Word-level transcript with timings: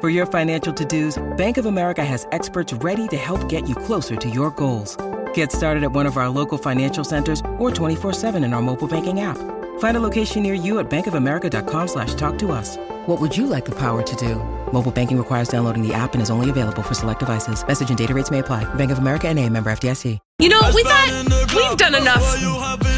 For 0.00 0.10
your 0.10 0.26
financial 0.26 0.72
to-dos, 0.72 1.20
Bank 1.36 1.56
of 1.58 1.66
America 1.66 2.04
has 2.04 2.24
experts 2.30 2.72
ready 2.72 3.08
to 3.08 3.16
help 3.16 3.48
get 3.48 3.68
you 3.68 3.74
closer 3.74 4.14
to 4.14 4.30
your 4.30 4.52
goals. 4.52 4.96
Get 5.34 5.50
started 5.50 5.82
at 5.82 5.90
one 5.90 6.06
of 6.06 6.16
our 6.16 6.28
local 6.28 6.56
financial 6.56 7.02
centers 7.02 7.40
or 7.58 7.72
24-7 7.72 8.36
in 8.44 8.52
our 8.52 8.62
mobile 8.62 8.86
banking 8.86 9.22
app. 9.22 9.36
Find 9.80 9.96
a 9.96 10.00
location 10.00 10.44
near 10.44 10.54
you 10.54 10.78
at 10.78 10.88
bankofamerica.com 10.88 11.88
slash 11.88 12.14
talk 12.14 12.38
to 12.38 12.52
us. 12.52 12.76
What 13.06 13.20
would 13.20 13.36
you 13.36 13.48
like 13.48 13.64
the 13.64 13.74
power 13.74 14.02
to 14.04 14.16
do? 14.16 14.36
Mobile 14.72 14.92
banking 14.92 15.18
requires 15.18 15.48
downloading 15.48 15.82
the 15.82 15.92
app 15.94 16.12
and 16.14 16.22
is 16.22 16.30
only 16.30 16.48
available 16.48 16.82
for 16.84 16.94
select 16.94 17.18
devices. 17.18 17.66
Message 17.66 17.88
and 17.88 17.98
data 17.98 18.14
rates 18.14 18.30
may 18.30 18.38
apply. 18.38 18.72
Bank 18.74 18.92
of 18.92 18.98
America 18.98 19.26
and 19.26 19.36
a 19.36 19.48
member 19.48 19.68
FDIC. 19.68 20.20
You 20.38 20.48
know, 20.48 20.60
we 20.76 20.84
thought 20.84 21.48
we've 21.56 21.76
done 21.76 21.96
enough 21.96 22.22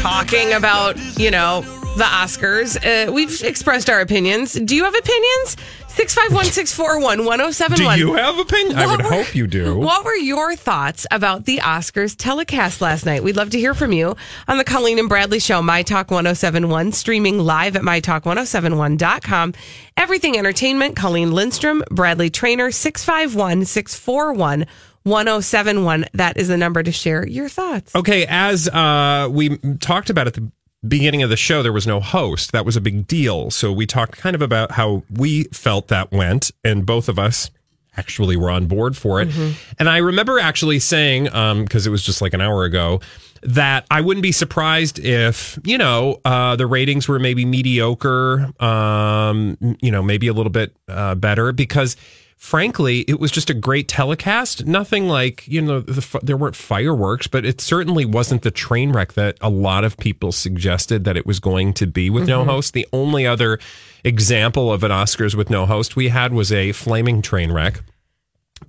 talking 0.03 0.53
about, 0.53 0.97
you 1.17 1.31
know, 1.31 1.61
the 1.97 2.03
Oscars. 2.03 2.77
Uh, 2.85 3.11
we've 3.11 3.41
expressed 3.43 3.89
our 3.89 3.99
opinions. 3.99 4.53
Do 4.53 4.75
you 4.75 4.83
have 4.83 4.95
opinions? 4.95 5.57
651 5.91 6.45
641 6.45 7.25
1071. 7.25 7.97
Do 7.97 8.05
you 8.05 8.13
have 8.13 8.37
a 8.37 8.41
opinion? 8.41 8.77
I 8.77 8.87
would 8.87 9.01
hope 9.01 9.35
you 9.35 9.47
do. 9.47 9.77
What 9.77 10.05
were 10.05 10.15
your 10.15 10.55
thoughts 10.55 11.05
about 11.11 11.45
the 11.45 11.57
Oscars 11.57 12.15
telecast 12.17 12.81
last 12.81 13.05
night? 13.05 13.23
We'd 13.23 13.35
love 13.35 13.51
to 13.51 13.59
hear 13.59 13.73
from 13.73 13.91
you 13.91 14.15
on 14.47 14.57
the 14.57 14.63
Colleen 14.63 14.99
and 14.99 15.09
Bradley 15.09 15.39
Show, 15.39 15.61
My 15.61 15.83
Talk 15.83 16.09
1071, 16.09 16.91
streaming 16.93 17.39
live 17.39 17.75
at 17.75 17.81
MyTalk1071.com. 17.81 19.53
Everything 19.97 20.37
Entertainment, 20.37 20.95
Colleen 20.95 21.31
Lindstrom, 21.31 21.83
Bradley 21.91 22.29
Traynor, 22.29 22.71
651 22.71 23.65
641 23.65 24.65
1071. 25.03 26.05
That 26.13 26.37
is 26.37 26.47
the 26.47 26.57
number 26.57 26.83
to 26.83 26.91
share 26.91 27.27
your 27.27 27.49
thoughts. 27.49 27.95
Okay, 27.95 28.25
as 28.27 28.67
uh, 28.69 29.27
we 29.31 29.57
talked 29.79 30.09
about 30.09 30.27
at 30.27 30.35
the 30.35 30.51
beginning 30.87 31.23
of 31.23 31.29
the 31.29 31.37
show, 31.37 31.61
there 31.61 31.73
was 31.73 31.87
no 31.87 31.99
host. 31.99 32.51
That 32.51 32.65
was 32.65 32.75
a 32.75 32.81
big 32.81 33.07
deal. 33.07 33.51
So 33.51 33.71
we 33.71 33.85
talked 33.85 34.17
kind 34.17 34.35
of 34.35 34.41
about 34.41 34.71
how 34.71 35.03
we 35.11 35.43
felt 35.45 35.87
that 35.89 36.11
went, 36.11 36.51
and 36.63 36.85
both 36.85 37.07
of 37.09 37.19
us 37.19 37.51
actually 37.97 38.37
were 38.37 38.49
on 38.49 38.67
board 38.67 38.95
for 38.95 39.21
it. 39.21 39.29
And 39.77 39.89
I 39.89 39.97
remember 39.97 40.39
actually 40.39 40.79
saying, 40.79 41.25
because 41.25 41.85
it 41.85 41.89
was 41.89 42.01
just 42.03 42.21
like 42.21 42.33
an 42.33 42.41
hour 42.41 42.63
ago, 42.63 43.01
that 43.43 43.85
I 43.91 44.01
wouldn't 44.01 44.21
be 44.21 44.31
surprised 44.31 44.99
if, 44.99 45.59
you 45.63 45.77
know, 45.77 46.19
uh, 46.23 46.55
the 46.55 46.67
ratings 46.67 47.07
were 47.07 47.19
maybe 47.19 47.43
mediocre, 47.43 48.51
um, 48.63 49.57
you 49.81 49.91
know, 49.91 50.01
maybe 50.01 50.27
a 50.27 50.33
little 50.33 50.51
bit 50.51 50.75
uh, 50.87 51.15
better 51.15 51.51
because 51.51 51.97
frankly, 52.41 53.01
it 53.01 53.19
was 53.19 53.29
just 53.29 53.51
a 53.51 53.53
great 53.53 53.87
telecast. 53.87 54.65
Nothing 54.65 55.07
like, 55.07 55.47
you 55.47 55.61
know, 55.61 55.79
the, 55.79 56.19
there 56.23 56.35
weren't 56.35 56.55
fireworks, 56.55 57.27
but 57.27 57.45
it 57.45 57.61
certainly 57.61 58.03
wasn't 58.03 58.41
the 58.41 58.49
train 58.49 58.91
wreck 58.91 59.13
that 59.13 59.37
a 59.41 59.49
lot 59.49 59.83
of 59.83 59.95
people 59.95 60.31
suggested 60.31 61.03
that 61.03 61.15
it 61.15 61.27
was 61.27 61.39
going 61.39 61.71
to 61.73 61.85
be 61.85 62.09
with 62.09 62.27
no 62.27 62.43
host. 62.43 62.73
The 62.73 62.87
only 62.91 63.27
other 63.27 63.59
example 64.03 64.73
of 64.73 64.83
an 64.83 64.89
Oscars 64.89 65.35
with 65.35 65.51
no 65.51 65.67
host 65.67 65.95
we 65.95 66.09
had 66.09 66.33
was 66.33 66.51
a 66.51 66.71
flaming 66.71 67.21
train 67.21 67.51
wreck. 67.51 67.83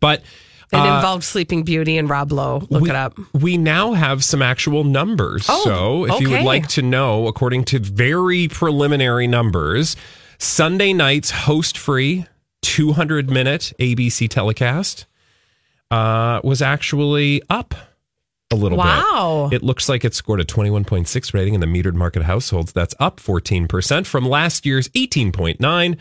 But 0.01 0.21
It 0.71 0.77
uh, 0.77 0.97
involved 0.97 1.25
Sleeping 1.25 1.63
Beauty 1.63 1.97
and 1.97 2.11
Rob 2.11 2.31
Lowe. 2.31 2.67
Look 2.69 2.83
we, 2.83 2.91
it 2.91 2.95
up. 2.95 3.19
We 3.33 3.57
now 3.57 3.95
have 3.95 4.23
some 4.23 4.43
actual 4.43 4.85
numbers. 4.85 5.47
Oh, 5.49 5.65
so 5.65 6.05
if 6.05 6.21
you 6.21 6.29
would 6.29 6.43
like 6.43 6.69
to 6.69 6.83
know, 6.83 7.27
according 7.27 7.65
to 7.65 7.79
very 7.79 8.49
preliminary 8.49 9.27
numbers, 9.27 9.97
Sunday 10.37 10.93
night's 10.93 11.31
host 11.31 11.79
free 11.79 12.27
200 12.63 13.31
minute 13.31 13.73
ABC 13.79 14.29
telecast 14.29 15.07
uh, 15.91 16.41
was 16.43 16.63
actually 16.63 17.43
up 17.51 17.75
a 18.51 18.57
little 18.57 18.79
bit. 18.79 18.85
Wow. 18.85 19.49
bit. 19.51 19.63
It 19.63 19.65
looks 19.65 19.89
like 19.89 20.05
it 20.05 20.15
scored 20.15 20.41
a 20.41 20.45
21.6 20.45 21.35
rating 21.35 21.55
in 21.55 21.61
the 21.61 21.67
metered 21.67 21.95
market 21.95 22.23
households. 22.23 22.73
That's 22.73 22.95
up 22.99 23.19
14% 23.19 24.07
from 24.07 24.29
last 24.29 24.67
year's 24.67 24.89
18.9 24.91 25.99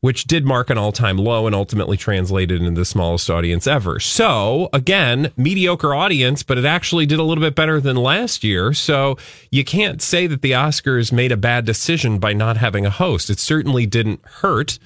which 0.00 0.24
did 0.24 0.46
mark 0.46 0.70
an 0.70 0.78
all 0.78 0.92
time 0.92 1.18
low 1.18 1.46
and 1.46 1.54
ultimately 1.54 1.96
translated 1.96 2.62
into 2.62 2.80
the 2.80 2.84
smallest 2.84 3.28
audience 3.28 3.66
ever. 3.66 4.00
So, 4.00 4.68
again, 4.72 5.30
mediocre 5.36 5.94
audience, 5.94 6.42
but 6.42 6.58
it 6.58 6.64
actually 6.64 7.06
did 7.06 7.18
a 7.18 7.22
little 7.22 7.42
bit 7.42 7.54
better 7.54 7.80
than 7.80 7.96
last 7.96 8.42
year. 8.42 8.72
So, 8.72 9.18
you 9.50 9.64
can't 9.64 10.00
say 10.00 10.26
that 10.26 10.42
the 10.42 10.52
Oscars 10.52 11.12
made 11.12 11.32
a 11.32 11.36
bad 11.36 11.64
decision 11.64 12.18
by 12.18 12.32
not 12.32 12.56
having 12.56 12.86
a 12.86 12.90
host. 12.90 13.28
It 13.28 13.38
certainly 13.38 13.86
didn't 13.86 14.24
hurt 14.24 14.78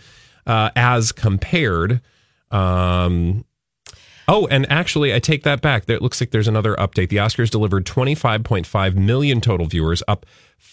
uh, 0.47 0.71
as 0.77 1.13
compared. 1.13 2.01
Um, 2.51 3.45
Oh, 4.27 4.47
and 4.47 4.71
actually, 4.71 5.15
I 5.15 5.19
take 5.19 5.43
that 5.43 5.61
back. 5.61 5.89
It 5.89 6.01
looks 6.01 6.21
like 6.21 6.31
there's 6.31 6.49
another 6.49 6.75
update. 6.77 7.11
The 7.11 7.17
Oscars 7.19 7.51
delivered 7.51 7.85
25.5 7.85 8.95
million 8.97 9.41
total 9.41 9.67
viewers, 9.67 10.03
up 10.09 10.25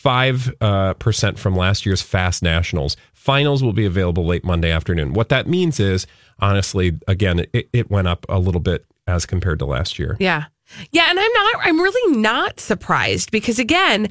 5% 0.04 0.54
uh, 0.62 1.38
from 1.38 1.56
last 1.56 1.86
year's 1.86 2.02
Fast 2.02 2.42
Nationals. 2.42 2.96
Finals 3.14 3.62
will 3.62 3.74
be 3.74 3.86
available 3.86 4.26
late 4.26 4.46
Monday 4.46 4.72
afternoon. 4.72 5.14
What 5.14 5.30
that 5.30 5.48
means 5.48 5.80
is, 5.80 6.08
honestly, 6.40 6.98
again, 7.08 7.46
it, 7.54 7.70
it 7.74 7.92
went 7.92 8.08
up 8.08 8.26
a 8.30 8.40
little 8.40 8.62
bit 8.62 8.86
as 9.06 9.26
compared 9.26 9.60
to 9.60 9.66
last 9.66 10.00
year. 10.00 10.16
Yeah. 10.20 10.46
Yeah. 10.92 11.10
And 11.10 11.20
I'm 11.20 11.34
not, 11.34 11.56
I'm 11.64 11.82
really 11.82 12.18
not 12.18 12.60
surprised 12.60 13.32
because, 13.32 13.60
again, 13.60 14.08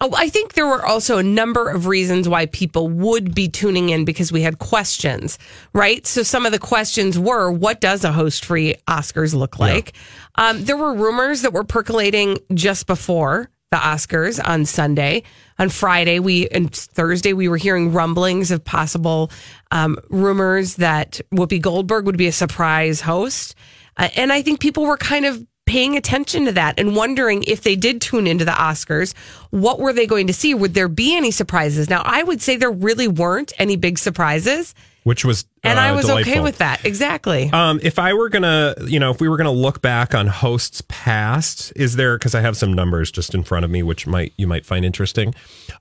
oh, 0.00 0.12
I 0.16 0.28
think 0.28 0.54
there 0.54 0.66
were 0.66 0.84
also 0.84 1.18
a 1.18 1.22
number 1.22 1.68
of 1.68 1.86
reasons 1.86 2.28
why 2.28 2.46
people 2.46 2.88
would 2.88 3.34
be 3.34 3.48
tuning 3.48 3.90
in 3.90 4.04
because 4.04 4.32
we 4.32 4.42
had 4.42 4.58
questions, 4.58 5.38
right? 5.72 6.06
So 6.06 6.22
some 6.22 6.46
of 6.46 6.52
the 6.52 6.58
questions 6.58 7.18
were 7.18 7.50
what 7.50 7.80
does 7.80 8.04
a 8.04 8.12
host 8.12 8.44
free 8.44 8.74
Oscars 8.88 9.34
look 9.34 9.58
like? 9.58 9.94
Um, 10.36 10.64
there 10.64 10.76
were 10.76 10.94
rumors 10.94 11.42
that 11.42 11.52
were 11.52 11.64
percolating 11.64 12.38
just 12.54 12.86
before 12.86 13.50
the 13.70 13.76
Oscars 13.80 14.40
on 14.44 14.64
Sunday. 14.64 15.24
On 15.58 15.68
Friday, 15.68 16.20
we 16.20 16.48
and 16.48 16.72
Thursday 16.72 17.32
we 17.32 17.48
were 17.48 17.56
hearing 17.56 17.92
rumblings 17.92 18.50
of 18.50 18.64
possible 18.64 19.30
um, 19.72 19.96
rumors 20.10 20.76
that 20.76 21.20
Whoopi 21.32 21.60
Goldberg 21.60 22.06
would 22.06 22.16
be 22.16 22.28
a 22.28 22.32
surprise 22.32 23.00
host, 23.00 23.54
uh, 23.96 24.08
and 24.16 24.32
I 24.32 24.42
think 24.42 24.60
people 24.60 24.84
were 24.84 24.96
kind 24.96 25.24
of 25.24 25.44
paying 25.66 25.96
attention 25.96 26.44
to 26.46 26.52
that 26.52 26.78
and 26.78 26.94
wondering 26.94 27.42
if 27.46 27.62
they 27.62 27.76
did 27.76 28.00
tune 28.00 28.26
into 28.26 28.44
the 28.44 28.52
Oscars, 28.52 29.14
what 29.50 29.78
were 29.78 29.92
they 29.92 30.06
going 30.06 30.26
to 30.26 30.32
see? 30.32 30.54
Would 30.54 30.74
there 30.74 30.88
be 30.88 31.16
any 31.16 31.30
surprises? 31.30 31.88
Now, 31.88 32.02
I 32.04 32.22
would 32.22 32.42
say 32.42 32.56
there 32.56 32.70
really 32.70 33.08
weren't 33.08 33.52
any 33.58 33.76
big 33.76 33.98
surprises, 33.98 34.74
Which 35.04 35.24
was 35.24 35.46
and 35.62 35.78
uh, 35.78 35.82
I 35.82 35.92
was 35.92 36.10
okay 36.10 36.40
with 36.40 36.58
that. 36.58 36.84
Exactly. 36.84 37.50
Um, 37.52 37.80
if 37.82 37.98
I 37.98 38.12
were 38.14 38.28
gonna, 38.28 38.74
you 38.86 39.00
know, 39.00 39.10
if 39.10 39.20
we 39.20 39.28
were 39.28 39.36
gonna 39.36 39.50
look 39.52 39.80
back 39.80 40.14
on 40.14 40.26
hosts 40.26 40.82
past, 40.88 41.72
is 41.76 41.96
there? 41.96 42.18
Because 42.18 42.34
I 42.34 42.40
have 42.40 42.56
some 42.56 42.72
numbers 42.72 43.10
just 43.10 43.34
in 43.34 43.42
front 43.42 43.64
of 43.64 43.70
me, 43.70 43.82
which 43.82 44.06
might 44.06 44.32
you 44.36 44.46
might 44.46 44.66
find 44.66 44.84
interesting. 44.84 45.34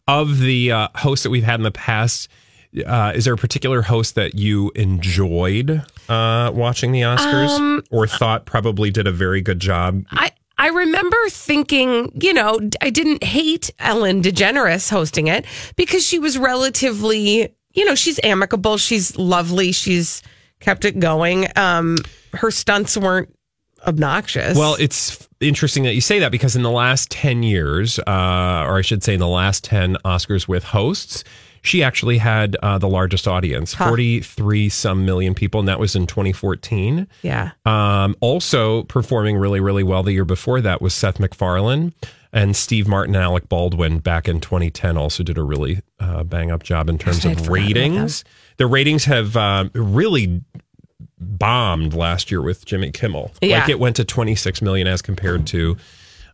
Of 0.08 0.40
the 0.40 0.72
uh, 0.72 0.88
hosts 0.96 1.24
that 1.24 1.30
we've 1.30 1.44
had 1.44 1.60
in 1.60 1.64
the 1.64 1.72
past, 1.72 2.30
uh, 2.86 3.12
is 3.16 3.26
there 3.26 3.34
a 3.34 3.38
particular 3.38 3.82
host 3.84 4.16
that 4.16 4.36
you 4.36 4.72
enjoyed 4.76 5.84
uh, 6.10 6.52
watching 6.54 6.92
the 6.92 7.02
Oscars, 7.02 7.50
Um, 7.50 7.84
or 7.92 8.08
thought 8.08 8.46
probably 8.46 8.90
did 8.92 9.08
a 9.08 9.12
very 9.12 9.42
good 9.42 9.60
job? 9.60 10.04
I 10.12 10.32
I 10.58 10.68
remember 10.70 11.18
thinking, 11.30 12.12
you 12.22 12.34
know, 12.34 12.60
I 12.82 12.90
didn't 12.90 13.24
hate 13.24 13.72
Ellen 13.80 14.22
DeGeneres 14.22 14.90
hosting 14.90 15.28
it 15.28 15.46
because 15.76 16.06
she 16.06 16.20
was 16.20 16.38
relatively, 16.38 17.54
you 17.74 17.86
know, 17.86 17.96
she's 17.96 18.20
amicable, 18.24 18.78
she's 18.78 19.18
lovely, 19.18 19.72
she's 19.72 20.22
kept 20.60 20.86
it 20.86 21.00
going. 21.00 21.48
Um, 21.58 21.98
her 22.34 22.52
stunts 22.52 22.96
weren't 22.96 23.36
obnoxious. 23.86 24.58
Well, 24.58 24.76
it's 24.80 25.28
interesting 25.42 25.84
that 25.84 25.96
you 25.96 26.02
say 26.02 26.20
that 26.20 26.32
because 26.32 26.56
in 26.56 26.62
the 26.64 26.72
last 26.72 27.12
10 27.12 27.44
years, 27.44 28.00
uh, 28.00 28.66
or 28.68 28.78
I 28.78 28.82
should 28.82 29.04
say 29.04 29.16
in 29.16 29.20
the 29.20 29.28
last 29.28 29.64
10 29.66 29.98
Oscars 30.06 30.48
with 30.48 30.64
hosts, 30.64 31.24
she 31.64 31.82
actually 31.82 32.18
had 32.18 32.56
uh, 32.62 32.78
the 32.78 32.90
largest 32.90 33.28
audience 33.28 33.74
43 33.74 34.70
some 34.70 35.06
million 35.06 35.34
people, 35.34 35.60
and 35.62 35.70
that 35.70 35.80
was 35.80 35.96
in 35.96 36.06
2014. 36.06 37.08
yeah. 37.22 37.52
Um, 37.66 38.16
also 38.20 38.84
performing 38.84 39.38
really, 39.38 39.62
really 39.62 39.84
well 39.84 40.04
the 40.04 40.12
year 40.12 40.26
before 40.26 40.62
that 40.62 40.82
was 40.82 40.94
Seth 40.94 41.20
MacFarlane. 41.20 41.94
And 42.34 42.56
Steve 42.56 42.88
Martin 42.88 43.16
and 43.16 43.24
Alec 43.24 43.48
Baldwin 43.48 44.00
back 44.00 44.28
in 44.28 44.42
2010 44.42 44.98
also 44.98 45.24
did 45.24 45.38
a 45.38 45.44
really 45.44 45.82
uh, 46.00 46.24
bang 46.24 46.52
up 46.52 46.64
job 46.64 46.90
in 46.90 46.98
terms 46.98 47.18
Gosh, 47.18 47.26
I 47.28 47.30
had 47.30 47.40
of 47.42 47.48
ratings. 47.48 48.24
The 48.58 48.66
ratings 48.66 49.06
have 49.06 49.38
uh, 49.38 49.70
really 49.74 50.42
bombed 51.20 51.94
last 51.94 52.32
year 52.32 52.42
with 52.42 52.66
Jimmy 52.66 52.92
Kimmel. 52.92 53.32
Yeah. 53.42 53.60
Like 53.60 53.70
it 53.70 53.80
went 53.80 53.96
to 53.98 54.04
26 54.04 54.62
million 54.64 54.88
as 54.88 55.02
compared 55.02 55.46
to 55.48 55.78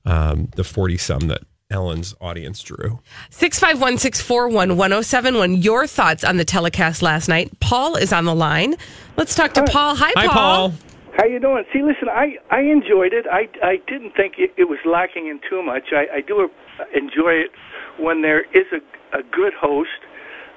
um, 0.06 0.48
the 0.56 0.64
40 0.64 0.98
some 0.98 1.20
that 1.28 1.42
Ellen's 1.72 2.16
audience 2.20 2.64
drew. 2.64 3.00
651 3.30 4.00
641 4.00 4.76
1071. 4.76 5.62
Your 5.62 5.86
thoughts 5.86 6.24
on 6.24 6.38
the 6.38 6.46
telecast 6.46 7.04
last 7.04 7.30
night. 7.30 7.52
Paul 7.60 7.96
is 7.96 8.12
on 8.12 8.26
the 8.26 8.34
line. 8.34 8.76
Let's 9.18 9.36
talk 9.36 9.54
to 9.54 9.64
Paul. 9.66 9.94
Hi, 9.96 10.12
Hi, 10.16 10.28
Paul. 10.28 10.74
How 11.16 11.26
you 11.26 11.40
doing? 11.40 11.64
See, 11.72 11.84
listen, 11.84 12.10
I 12.10 12.38
I 12.50 12.62
enjoyed 12.62 13.14
it. 13.14 13.28
I 13.32 13.48
I 13.62 13.78
didn't 13.88 14.16
think 14.16 14.36
it, 14.40 14.52
it 14.58 14.68
was 14.68 14.80
lacking 14.84 15.28
in 15.28 15.40
too 15.48 15.62
much. 15.62 15.92
I 15.92 16.18
I 16.18 16.22
do 16.22 16.50
enjoy 16.96 17.34
it 17.34 17.52
when 18.00 18.24
there 18.24 18.42
is 18.46 18.66
a 18.72 18.82
a 19.16 19.22
good 19.22 19.54
host, 19.54 20.02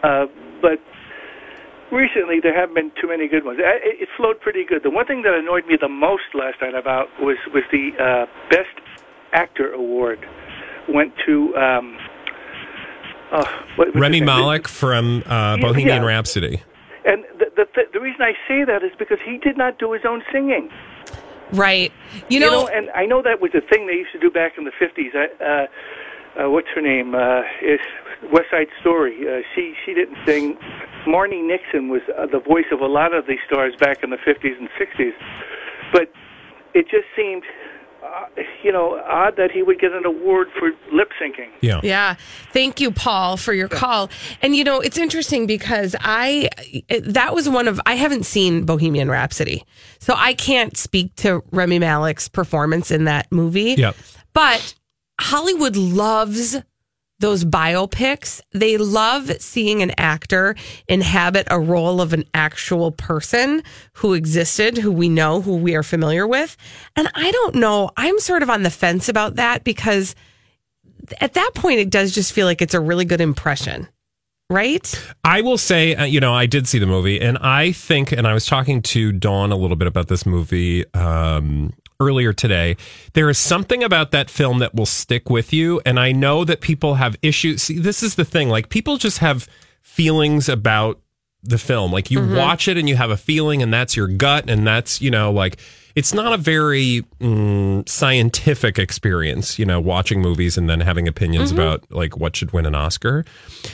uh, 0.03 0.27
but 0.63 0.79
recently 1.91 2.41
there 2.41 2.59
haven't 2.59 2.75
been 2.75 2.93
too 2.99 3.09
many 3.09 3.29
good 3.29 3.45
ones. 3.45 3.59
It, 3.61 4.03
it 4.03 4.09
flowed 4.17 4.41
pretty 4.41 4.65
good. 4.65 4.83
The 4.83 4.91
one 4.91 5.05
thing 5.05 5.23
that 5.23 5.35
annoyed 5.35 5.67
me 5.67 5.77
the 5.79 5.89
most 5.89 6.33
last 6.33 6.63
night 6.63 6.75
about 6.75 7.09
was 7.21 7.37
was 7.53 7.65
the 7.71 7.91
uh, 8.01 8.27
best 8.49 8.81
actor 9.35 9.73
award 9.73 10.27
went 10.89 11.13
to. 11.27 11.55
Um, 11.57 11.99
oh, 13.33 13.65
what, 13.77 13.95
Rami 13.95 14.19
his 14.19 14.21
name? 14.21 14.25
Malek 14.27 14.69
from 14.69 15.23
uh, 15.27 15.57
Bohemian 15.59 16.03
yeah. 16.03 16.09
Rhapsody. 16.09 16.63
And 17.05 17.25
the, 17.39 17.47
the 17.57 17.67
the 17.75 17.83
the 17.95 18.01
reason 18.01 18.23
I 18.23 18.33
say 18.47 18.65
that 18.65 18.83
is 18.83 18.93
because 18.99 19.19
he 19.25 19.39
did 19.39 19.57
not 19.57 19.79
do 19.79 19.93
his 19.93 20.03
own 20.07 20.23
singing. 20.33 20.71
Right. 21.53 21.93
You 22.29 22.39
You 22.39 22.41
know, 22.41 22.63
know, 22.63 22.69
and 22.69 22.89
I 22.91 23.05
know 23.05 23.21
that 23.23 23.41
was 23.41 23.51
a 23.55 23.61
thing 23.61 23.87
they 23.87 23.95
used 23.95 24.13
to 24.13 24.19
do 24.19 24.31
back 24.31 24.57
in 24.57 24.65
the 24.65 24.73
fifties. 24.79 25.13
Uh, 25.15 25.67
uh, 26.41 26.49
what's 26.49 26.69
her 26.75 26.81
name? 26.81 27.15
Uh, 27.15 27.43
is 27.61 27.81
West 28.33 28.49
Side 28.51 28.69
Story. 28.81 29.29
Uh, 29.29 29.43
she 29.55 29.75
she 29.85 29.93
didn't 29.93 30.17
sing. 30.25 30.57
Marni 31.07 31.45
Nixon 31.45 31.89
was 31.89 32.01
uh, 32.17 32.27
the 32.27 32.41
voice 32.41 32.71
of 32.73 32.81
a 32.81 32.87
lot 32.87 33.13
of 33.13 33.27
these 33.27 33.41
stars 33.47 33.75
back 33.79 34.03
in 34.03 34.11
the 34.11 34.17
fifties 34.25 34.57
and 34.59 34.69
sixties, 34.79 35.13
but 35.93 36.09
it 36.73 36.89
just 36.89 37.05
seemed, 37.15 37.43
uh, 38.03 38.27
you 38.63 38.73
know, 38.73 39.01
odd 39.07 39.37
that 39.37 39.51
he 39.51 39.63
would 39.63 39.79
get 39.81 39.93
an 39.93 40.05
award 40.05 40.49
for 40.59 40.71
lip 40.93 41.11
syncing. 41.21 41.51
Yeah. 41.61 41.81
Yeah. 41.83 42.17
Thank 42.53 42.81
you, 42.81 42.91
Paul, 42.91 43.37
for 43.37 43.53
your 43.53 43.69
call. 43.69 44.11
And 44.41 44.57
you 44.57 44.65
know, 44.65 44.81
it's 44.81 44.99
interesting 44.99 45.47
because 45.47 45.95
I 46.01 46.49
that 47.01 47.35
was 47.35 47.49
one 47.49 47.69
of 47.69 47.81
I 47.87 47.95
haven't 47.95 48.25
seen 48.25 48.65
Bohemian 48.65 49.11
Rhapsody. 49.11 49.65
So 49.99 50.15
I 50.17 50.35
can't 50.35 50.77
speak 50.77 51.15
to 51.17 51.43
Rami 51.53 51.79
Malek's 51.79 52.29
performance 52.29 52.91
in 52.91 53.05
that 53.05 53.31
movie. 53.31 53.75
Yep. 53.79 53.97
But 54.33 54.75
Hollywood 55.21 55.77
loves 55.77 56.57
those 57.23 57.45
biopics. 57.45 58.43
They 58.53 58.77
love 58.77 59.33
seeing 59.41 59.83
an 59.83 59.93
actor 59.97 60.55
inhabit 60.89 61.47
a 61.51 61.59
role 61.59 62.03
of 62.03 62.13
an 62.13 62.25
actual 62.35 62.93
person 62.93 63.63
who 63.95 64.13
existed, 64.13 64.77
who 64.77 64.93
we 64.93 65.09
know, 65.09 65.41
who 65.41 65.57
we 65.57 65.75
are 65.75 65.83
familiar 65.83 66.27
with. 66.27 66.57
And 66.95 67.09
I 67.15 67.31
don't 67.31 67.55
know, 67.55 67.91
I'm 67.97 68.19
sort 68.19 68.43
of 68.43 68.51
on 68.51 68.63
the 68.63 68.71
fence 68.71 69.09
about 69.09 69.37
that 69.37 69.65
because 69.65 70.15
at 71.21 71.35
that 71.35 71.51
point, 71.55 71.81
it 71.81 71.91
does 71.91 72.13
just 72.13 72.33
feel 72.33 72.47
like 72.47 72.63
it's 72.63 72.75
a 72.75 72.81
really 72.81 73.05
good 73.05 73.21
impression, 73.21 73.89
right? 74.49 75.15
I 75.25 75.41
will 75.41 75.59
say, 75.59 75.95
uh, 75.95 76.05
you 76.05 76.21
know, 76.21 76.33
I 76.33 76.47
did 76.47 76.69
see 76.69 76.79
the 76.79 76.87
movie, 76.87 77.21
and 77.21 77.39
I 77.39 77.73
think, 77.73 78.13
and 78.13 78.27
I 78.27 78.35
was 78.35 78.47
talking 78.47 78.83
to 78.83 79.13
Dawn 79.13 79.53
a 79.53 79.57
little 79.57 79.77
bit 79.77 79.89
about 79.89 80.09
this 80.09 80.25
movie 80.25 80.85
um, 80.95 81.73
earlier 82.03 82.33
today. 82.33 82.77
There 83.13 83.31
is 83.31 83.39
something 83.39 83.83
about 83.85 84.11
that 84.11 84.29
film 84.29 84.59
that 84.59 84.75
will 84.75 84.87
stick 84.87 85.31
with 85.31 85.53
you, 85.53 85.81
and 85.87 85.99
I 85.99 86.13
know 86.13 86.45
that 86.45 86.61
people 86.61 86.95
have 86.95 87.17
issues. 87.23 87.63
See, 87.63 87.79
this 87.79 88.03
is 88.03 88.17
the 88.17 88.25
thing: 88.25 88.49
like 88.49 88.69
people 88.69 88.97
just 88.97 89.19
have 89.19 89.49
feelings 89.81 90.49
about 90.49 91.01
the 91.43 91.59
film. 91.59 91.93
Like 91.93 92.11
you 92.11 92.27
watch 92.35 92.69
it 92.69 92.77
and 92.77 92.89
you 92.89 92.97
have 92.97 93.11
a 93.11 93.17
feeling, 93.17 93.63
and 93.63 93.73
that's 93.73 93.97
your 93.97 94.09
gut, 94.09 94.49
and 94.49 94.67
that's 94.67 95.01
you 95.01 95.11
know, 95.11 95.33
like 95.33 95.59
it's 95.95 96.15
not 96.15 96.33
a 96.33 96.37
very 96.37 97.05
mm, 97.21 97.87
scientific 97.89 98.79
experience, 98.79 99.59
you 99.59 99.67
know, 99.67 99.81
watching 99.81 100.21
movies 100.21 100.57
and 100.57 100.69
then 100.69 100.81
having 100.81 101.07
opinions 101.07 101.53
about 101.53 101.85
like 101.91 102.17
what 102.17 102.35
should 102.37 102.53
win 102.53 102.67
an 102.67 102.75
Oscar. 102.75 103.25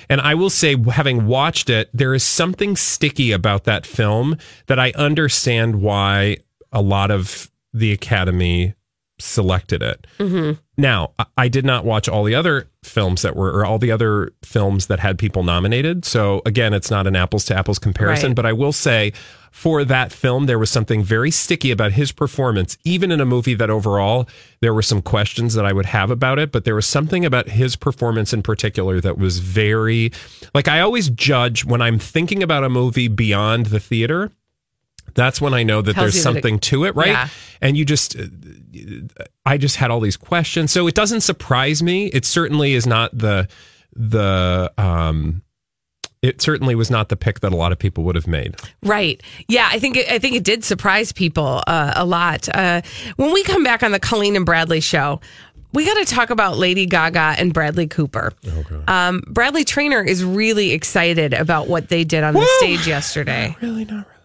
And 0.09 0.21
I 0.21 0.35
will 0.35 0.51
say, 0.51 0.77
having 0.91 1.27
watched 1.27 1.71
it, 1.71 1.91
there 1.93 2.15
is 2.15 2.25
something 2.25 2.77
sticky 2.77 3.33
about 3.33 3.65
that 3.65 3.87
film 3.87 4.37
that 4.67 4.79
I 4.79 4.93
understand 4.97 5.81
why 5.81 6.39
a 6.73 6.83
lot 6.83 7.11
of 7.11 7.51
the 7.73 7.93
Academy 7.93 8.75
selected 9.21 9.83
it. 9.83 10.07
Mm-hmm. 10.21 10.61
Now, 10.77 11.11
I- 11.19 11.25
I 11.37 11.49
did 11.49 11.65
not 11.65 11.85
watch 11.85 12.09
all 12.09 12.23
the 12.23 12.37
other 12.37 12.69
films 12.85 13.23
that 13.23 13.35
were, 13.35 13.51
or 13.51 13.67
all 13.67 13.79
the 13.81 13.91
other 13.91 14.33
films 14.45 14.87
that 14.87 15.01
had 15.01 15.19
people 15.19 15.43
nominated. 15.43 16.05
So 16.05 16.41
again, 16.47 16.73
it's 16.73 16.89
not 16.91 17.09
an 17.09 17.17
apples 17.17 17.45
to 17.47 17.57
apples 17.57 17.81
comparison, 17.81 18.29
Right. 18.31 18.37
but 18.37 18.47
I 18.47 18.53
will 18.53 18.73
say 18.73 19.13
for 19.51 19.85
that 19.85 20.13
film, 20.13 20.47
there 20.47 20.59
was 20.59 20.71
something 20.71 21.03
very 21.03 21.33
sticky 21.33 21.73
about 21.73 21.93
his 21.93 22.13
performance, 22.13 22.79
even 22.85 23.11
in 23.11 23.21
a 23.21 23.25
movie 23.25 23.55
that 23.55 23.71
overall 23.71 24.29
there 24.61 24.73
were 24.73 24.83
some 24.83 25.03
questions 25.03 25.55
that 25.55 25.67
I 25.67 25.73
would 25.73 25.87
have 25.87 26.13
about 26.13 26.39
it. 26.39 26.53
But 26.53 26.65
there 26.65 26.77
was 26.77 26.87
something 26.87 27.25
about 27.25 27.49
his 27.49 27.75
performance 27.75 28.33
in 28.33 28.43
particular 28.43 29.01
that 29.01 29.19
was 29.19 29.41
very, 29.41 30.13
like, 30.55 30.69
I 30.69 30.81
always 30.81 31.09
judge 31.11 31.65
when 31.65 31.83
I'm 31.83 31.99
thinking 31.99 32.41
about 32.41 32.63
a 32.63 32.69
movie 32.69 33.09
beyond 33.09 33.67
the 33.67 33.81
theater. 33.81 34.31
That's 35.15 35.41
when 35.41 35.55
I 35.55 35.63
know 35.63 35.83
that 35.83 35.95
Tells 35.95 36.05
there's 36.05 36.17
you 36.17 36.23
that 36.23 36.31
it- 36.31 36.35
something 36.35 36.59
to 36.61 36.85
it, 36.85 36.95
right? 36.97 37.09
Yeah. 37.09 37.29
And 37.61 37.77
you 37.77 37.85
just, 37.85 38.17
I 39.45 39.59
just 39.59 39.77
had 39.77 39.91
all 39.91 40.01
these 40.01 40.17
questions. 40.17 40.71
So 40.71 40.87
it 40.87 40.95
doesn't 40.95 41.23
surprise 41.23 41.83
me. 41.83 42.07
It 42.07 42.25
certainly 42.25 42.75
is 42.75 42.87
not 42.87 43.17
the 43.17 43.49
the 43.95 44.73
um 44.79 45.43
it 46.23 46.41
certainly 46.43 46.75
was 46.75 46.91
not 46.91 47.09
the 47.09 47.17
pick 47.17 47.41
that 47.41 47.53
a 47.53 47.57
lot 47.57 47.71
of 47.73 47.79
people 47.79 48.05
would 48.05 48.17
have 48.17 48.27
made. 48.27 48.57
Right. 48.83 49.23
Yeah, 49.47 49.69
I 49.71 49.79
think 49.79 49.97
it, 49.97 50.11
I 50.11 50.19
think 50.19 50.35
it 50.35 50.43
did 50.45 50.65
surprise 50.65 51.13
people 51.13 51.63
uh, 51.67 51.93
a 51.95 52.05
lot. 52.05 52.49
Uh, 52.53 52.83
when 53.17 53.33
we 53.33 53.45
come 53.45 53.63
back 53.63 53.83
on 53.85 53.93
the 53.93 54.01
Colleen 54.01 54.35
and 54.35 54.45
Bradley 54.45 54.81
show, 54.81 55.21
we 55.73 55.85
got 55.85 55.95
to 55.95 56.05
talk 56.05 56.31
about 56.31 56.59
Lady 56.59 56.87
Gaga 56.87 57.37
and 57.39 57.55
Bradley 57.55 57.87
Cooper. 57.87 58.33
Um, 58.89 59.23
Bradley 59.29 59.65
Traynor 59.65 60.03
is 60.03 60.25
really 60.25 60.73
excited 60.73 61.35
about 61.35 61.69
what 61.69 61.89
they 61.89 62.03
did 62.03 62.25
on 62.25 62.35
the 62.35 62.47
stage 62.59 62.87
yesterday, 62.87 63.57
Really 63.61 63.85
not 63.85 64.07
really. 64.09 64.18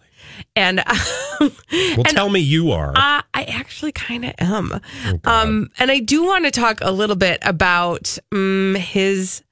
And 0.56 0.82
Well, 1.40 2.04
tell 2.04 2.30
me 2.30 2.40
you 2.40 2.70
are. 2.72 2.90
Uh, 2.90 3.22
I 3.34 3.44
actually 3.48 3.92
kind 3.92 4.24
of 4.24 4.34
am. 4.38 4.80
um, 5.24 5.70
and 5.78 5.90
I 5.90 5.98
do 5.98 6.24
want 6.24 6.44
to 6.44 6.50
talk 6.50 6.78
a 6.80 6.90
little 6.90 7.16
bit 7.16 7.38
about 7.42 8.16
um, 8.32 8.76
his 8.78 9.42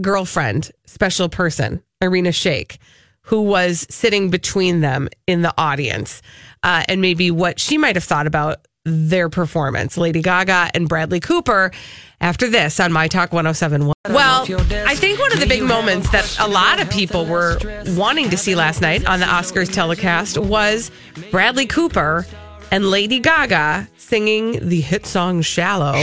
girlfriend, 0.00 0.70
special 0.86 1.28
person, 1.28 1.82
Irina 2.00 2.30
Shayk, 2.30 2.78
who 3.22 3.42
was 3.42 3.86
sitting 3.90 4.30
between 4.30 4.80
them 4.80 5.08
in 5.26 5.42
the 5.42 5.54
audience, 5.58 6.22
uh, 6.62 6.84
and 6.88 7.00
maybe 7.00 7.30
what 7.30 7.60
she 7.60 7.78
might 7.78 7.96
have 7.96 8.04
thought 8.04 8.26
about 8.26 8.66
their 8.84 9.28
performance, 9.28 9.96
Lady 9.96 10.22
Gaga 10.22 10.70
and 10.74 10.88
Bradley 10.88 11.20
Cooper. 11.20 11.70
After 12.20 12.48
this 12.48 12.80
on 12.80 12.90
My 12.90 13.06
Talk 13.08 13.32
1071. 13.32 13.92
Well, 14.08 14.46
I 14.86 14.94
think 14.94 15.18
one 15.18 15.32
of 15.32 15.40
the 15.40 15.46
big 15.46 15.62
moments 15.62 16.10
that 16.10 16.38
a 16.40 16.48
lot 16.48 16.80
of 16.80 16.88
people 16.88 17.26
were 17.26 17.58
wanting 17.88 18.30
to 18.30 18.36
see 18.38 18.54
last 18.54 18.80
night 18.80 19.04
on 19.04 19.20
the 19.20 19.26
Oscars 19.26 19.70
telecast 19.70 20.38
was 20.38 20.90
Bradley 21.30 21.66
Cooper 21.66 22.24
and 22.70 22.90
Lady 22.90 23.20
Gaga 23.20 23.88
singing 23.96 24.68
the 24.68 24.80
hit 24.80 25.06
song 25.06 25.42
Shallow 25.42 25.94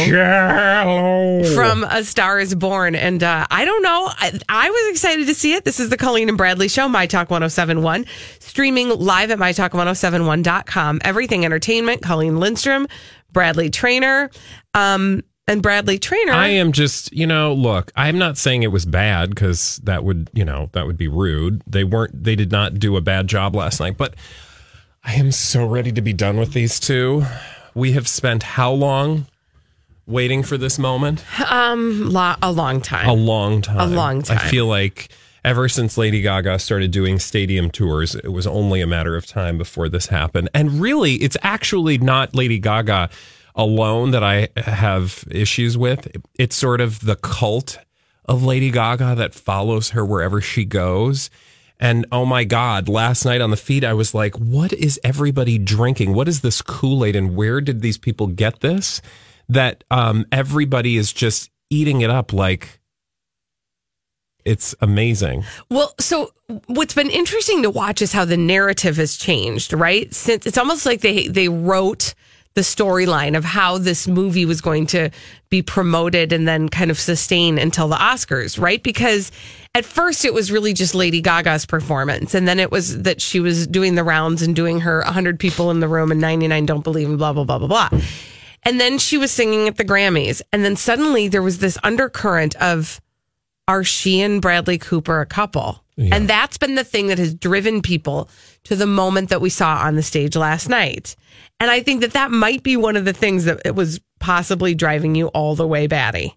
from 1.55 1.83
A 1.83 2.03
Star 2.03 2.39
is 2.39 2.55
Born. 2.55 2.95
And 2.95 3.23
uh, 3.23 3.45
I 3.49 3.65
don't 3.65 3.83
know. 3.83 4.09
I, 4.17 4.39
I 4.49 4.69
was 4.69 4.91
excited 4.91 5.27
to 5.27 5.35
see 5.35 5.53
it. 5.53 5.65
This 5.65 5.79
is 5.79 5.89
the 5.89 5.97
Colleen 5.97 6.29
and 6.29 6.37
Bradley 6.37 6.67
Show, 6.67 6.87
My 6.89 7.05
Talk 7.05 7.29
1071, 7.29 8.05
streaming 8.39 8.89
live 8.89 9.31
at 9.31 9.39
MyTalk1071.com. 9.39 11.01
Everything 11.03 11.45
Entertainment, 11.45 12.01
Colleen 12.01 12.39
Lindstrom, 12.39 12.87
Bradley 13.31 13.69
Traynor. 13.69 14.29
Um, 14.73 15.23
and 15.47 15.61
Bradley 15.61 15.99
Traynor. 15.99 16.31
I 16.31 16.47
am 16.49 16.71
just, 16.71 17.11
you 17.11 17.27
know, 17.27 17.53
look, 17.53 17.91
I'm 17.95 18.17
not 18.17 18.37
saying 18.37 18.63
it 18.63 18.71
was 18.71 18.85
bad 18.85 19.29
because 19.29 19.81
that 19.83 20.03
would, 20.03 20.29
you 20.33 20.45
know, 20.45 20.69
that 20.73 20.85
would 20.85 20.97
be 20.97 21.07
rude. 21.07 21.61
They 21.67 21.83
weren't, 21.83 22.23
they 22.23 22.35
did 22.35 22.51
not 22.51 22.75
do 22.75 22.95
a 22.95 23.01
bad 23.01 23.27
job 23.27 23.55
last 23.55 23.79
night, 23.79 23.97
but 23.97 24.15
I 25.03 25.13
am 25.15 25.31
so 25.31 25.65
ready 25.65 25.91
to 25.93 26.01
be 26.01 26.13
done 26.13 26.37
with 26.37 26.53
these 26.53 26.79
two. 26.79 27.25
We 27.73 27.93
have 27.93 28.07
spent 28.07 28.43
how 28.43 28.71
long 28.71 29.27
waiting 30.05 30.43
for 30.43 30.57
this 30.57 30.77
moment? 30.77 31.23
um, 31.51 32.09
lo- 32.11 32.35
a 32.41 32.51
long 32.51 32.81
time. 32.81 33.09
A 33.09 33.13
long 33.13 33.61
time. 33.61 33.79
A 33.79 33.87
long 33.87 34.21
time. 34.21 34.37
I 34.37 34.47
feel 34.49 34.67
like 34.67 35.09
ever 35.43 35.67
since 35.67 35.97
Lady 35.97 36.21
Gaga 36.21 36.59
started 36.59 36.91
doing 36.91 37.17
stadium 37.17 37.71
tours, 37.71 38.13
it 38.15 38.31
was 38.31 38.45
only 38.45 38.81
a 38.81 38.87
matter 38.87 39.15
of 39.15 39.25
time 39.25 39.57
before 39.57 39.89
this 39.89 40.07
happened. 40.07 40.49
And 40.53 40.79
really, 40.81 41.15
it's 41.15 41.37
actually 41.41 41.97
not 41.97 42.35
Lady 42.35 42.59
Gaga 42.59 43.09
alone 43.55 44.11
that 44.11 44.23
I 44.23 44.49
have 44.55 45.23
issues 45.31 45.77
with. 45.77 46.07
It's 46.37 46.55
sort 46.55 46.79
of 46.79 47.01
the 47.01 47.15
cult 47.15 47.79
of 48.25 48.43
Lady 48.43 48.69
Gaga 48.69 49.15
that 49.15 49.33
follows 49.33 49.89
her 49.89 50.05
wherever 50.05 50.39
she 50.41 50.63
goes. 50.63 51.29
And 51.81 52.05
oh 52.11 52.25
my 52.25 52.43
God, 52.43 52.87
last 52.87 53.25
night 53.25 53.41
on 53.41 53.49
the 53.49 53.57
feed, 53.57 53.83
I 53.83 53.93
was 53.93 54.13
like, 54.13 54.35
what 54.35 54.71
is 54.71 54.99
everybody 55.03 55.57
drinking? 55.57 56.13
What 56.13 56.27
is 56.27 56.41
this 56.41 56.61
Kool 56.61 57.03
Aid? 57.03 57.15
And 57.15 57.35
where 57.35 57.59
did 57.59 57.81
these 57.81 57.97
people 57.97 58.27
get 58.27 58.59
this? 58.59 59.01
That 59.49 59.83
um, 59.89 60.25
everybody 60.31 60.95
is 60.95 61.11
just 61.11 61.49
eating 61.71 62.01
it 62.01 62.11
up 62.11 62.31
like 62.31 62.79
it's 64.45 64.75
amazing. 64.81 65.43
Well, 65.69 65.93
so 65.99 66.31
what's 66.67 66.93
been 66.93 67.09
interesting 67.09 67.63
to 67.63 67.69
watch 67.69 68.01
is 68.01 68.11
how 68.11 68.25
the 68.25 68.37
narrative 68.37 68.97
has 68.97 69.17
changed, 69.17 69.73
right? 69.73 70.13
Since 70.13 70.45
it's 70.45 70.57
almost 70.57 70.85
like 70.85 71.01
they 71.01 71.27
they 71.27 71.49
wrote 71.49 72.13
the 72.53 72.61
storyline 72.61 73.37
of 73.37 73.45
how 73.45 73.77
this 73.77 74.07
movie 74.07 74.45
was 74.45 74.59
going 74.59 74.85
to 74.87 75.09
be 75.49 75.61
promoted 75.61 76.33
and 76.33 76.47
then 76.47 76.67
kind 76.67 76.91
of 76.91 76.99
sustain 76.99 77.57
until 77.57 77.87
the 77.87 77.95
Oscars, 77.95 78.59
right? 78.59 78.83
Because 78.83 79.31
at 79.73 79.85
first 79.85 80.25
it 80.25 80.33
was 80.33 80.51
really 80.51 80.73
just 80.73 80.93
Lady 80.93 81.21
Gaga's 81.21 81.65
performance. 81.65 82.33
And 82.33 82.47
then 82.47 82.59
it 82.59 82.71
was 82.71 83.03
that 83.03 83.21
she 83.21 83.39
was 83.39 83.67
doing 83.67 83.95
the 83.95 84.03
rounds 84.03 84.41
and 84.41 84.55
doing 84.55 84.81
her 84.81 85.01
100 85.03 85.39
people 85.39 85.71
in 85.71 85.79
the 85.79 85.87
room 85.87 86.11
and 86.11 86.19
99 86.19 86.65
don't 86.65 86.83
believe 86.83 87.07
and 87.07 87.17
blah, 87.17 87.31
blah, 87.31 87.45
blah, 87.45 87.59
blah, 87.59 87.67
blah. 87.67 88.01
And 88.63 88.79
then 88.79 88.97
she 88.97 89.17
was 89.17 89.31
singing 89.31 89.67
at 89.67 89.77
the 89.77 89.85
Grammys. 89.85 90.41
And 90.51 90.63
then 90.65 90.75
suddenly 90.75 91.27
there 91.27 91.41
was 91.41 91.59
this 91.59 91.77
undercurrent 91.83 92.55
of, 92.57 92.99
are 93.67 93.83
she 93.83 94.21
and 94.21 94.41
Bradley 94.41 94.77
Cooper 94.77 95.21
a 95.21 95.25
couple? 95.25 95.83
And 96.11 96.27
that's 96.27 96.57
been 96.57 96.75
the 96.75 96.83
thing 96.83 97.07
that 97.07 97.19
has 97.19 97.33
driven 97.33 97.81
people 97.81 98.29
to 98.63 98.75
the 98.75 98.87
moment 98.87 99.29
that 99.29 99.41
we 99.41 99.49
saw 99.49 99.77
on 99.83 99.95
the 99.95 100.03
stage 100.03 100.35
last 100.35 100.67
night. 100.67 101.15
And 101.59 101.69
I 101.69 101.83
think 101.83 102.01
that 102.01 102.13
that 102.13 102.31
might 102.31 102.63
be 102.63 102.75
one 102.75 102.95
of 102.95 103.05
the 103.05 103.13
things 103.13 103.45
that 103.45 103.61
it 103.65 103.75
was 103.75 103.99
possibly 104.19 104.73
driving 104.73 105.13
you 105.13 105.27
all 105.27 105.55
the 105.55 105.67
way 105.67 105.85
batty. 105.87 106.35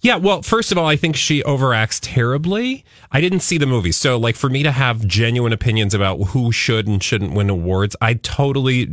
Yeah, 0.00 0.16
well, 0.16 0.42
first 0.42 0.72
of 0.72 0.78
all, 0.78 0.86
I 0.86 0.96
think 0.96 1.16
she 1.16 1.42
overacts 1.42 1.98
terribly. 2.02 2.84
I 3.12 3.20
didn't 3.20 3.40
see 3.40 3.58
the 3.58 3.66
movie. 3.66 3.92
So, 3.92 4.16
like, 4.18 4.36
for 4.36 4.48
me 4.48 4.62
to 4.62 4.72
have 4.72 5.06
genuine 5.06 5.52
opinions 5.52 5.94
about 5.94 6.16
who 6.28 6.52
should 6.52 6.86
and 6.86 7.02
shouldn't 7.02 7.32
win 7.34 7.50
awards, 7.50 7.96
I 8.00 8.14
totally 8.14 8.86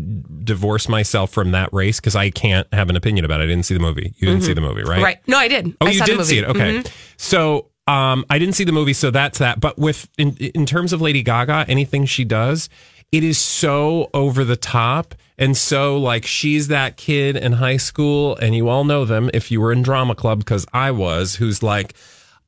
divorce 0.43 0.89
myself 0.89 1.31
from 1.31 1.51
that 1.51 1.71
race 1.73 1.99
because 1.99 2.15
I 2.15 2.29
can't 2.29 2.67
have 2.73 2.89
an 2.89 2.95
opinion 2.95 3.25
about 3.25 3.41
it. 3.41 3.45
I 3.45 3.47
didn't 3.47 3.65
see 3.65 3.73
the 3.73 3.79
movie. 3.79 4.13
You 4.17 4.27
didn't 4.27 4.43
see 4.43 4.53
the 4.53 4.61
movie, 4.61 4.83
right? 4.83 5.01
Right. 5.01 5.17
No, 5.27 5.37
I 5.37 5.47
did. 5.47 5.75
Oh, 5.81 5.87
I 5.87 5.89
you 5.91 5.99
saw 5.99 6.05
the 6.05 6.15
did 6.15 6.25
see 6.25 6.37
it. 6.39 6.45
Okay. 6.45 6.79
Mhm. 6.79 6.91
So, 7.17 7.69
um, 7.87 8.25
I 8.29 8.39
didn't 8.39 8.55
see 8.55 8.63
the 8.63 8.71
movie, 8.71 8.93
so 8.93 9.11
that's 9.11 9.39
that. 9.39 9.59
But 9.59 9.77
with 9.77 10.09
in 10.17 10.35
in 10.37 10.65
terms 10.65 10.93
of 10.93 11.01
Lady 11.01 11.21
Gaga, 11.23 11.65
anything 11.67 12.05
she 12.05 12.23
does, 12.25 12.69
it 13.11 13.23
is 13.23 13.37
so 13.37 14.09
over 14.13 14.43
the 14.43 14.57
top 14.57 15.15
and 15.37 15.55
so 15.55 15.97
like 15.97 16.25
she's 16.25 16.67
that 16.67 16.97
kid 16.97 17.35
in 17.35 17.53
high 17.53 17.77
school, 17.77 18.35
and 18.37 18.55
you 18.55 18.69
all 18.69 18.83
know 18.83 19.05
them 19.05 19.29
if 19.33 19.51
you 19.51 19.61
were 19.61 19.71
in 19.71 19.81
drama 19.81 20.15
club 20.15 20.39
because 20.39 20.65
I 20.73 20.91
was, 20.91 21.35
who's 21.35 21.63
like. 21.63 21.93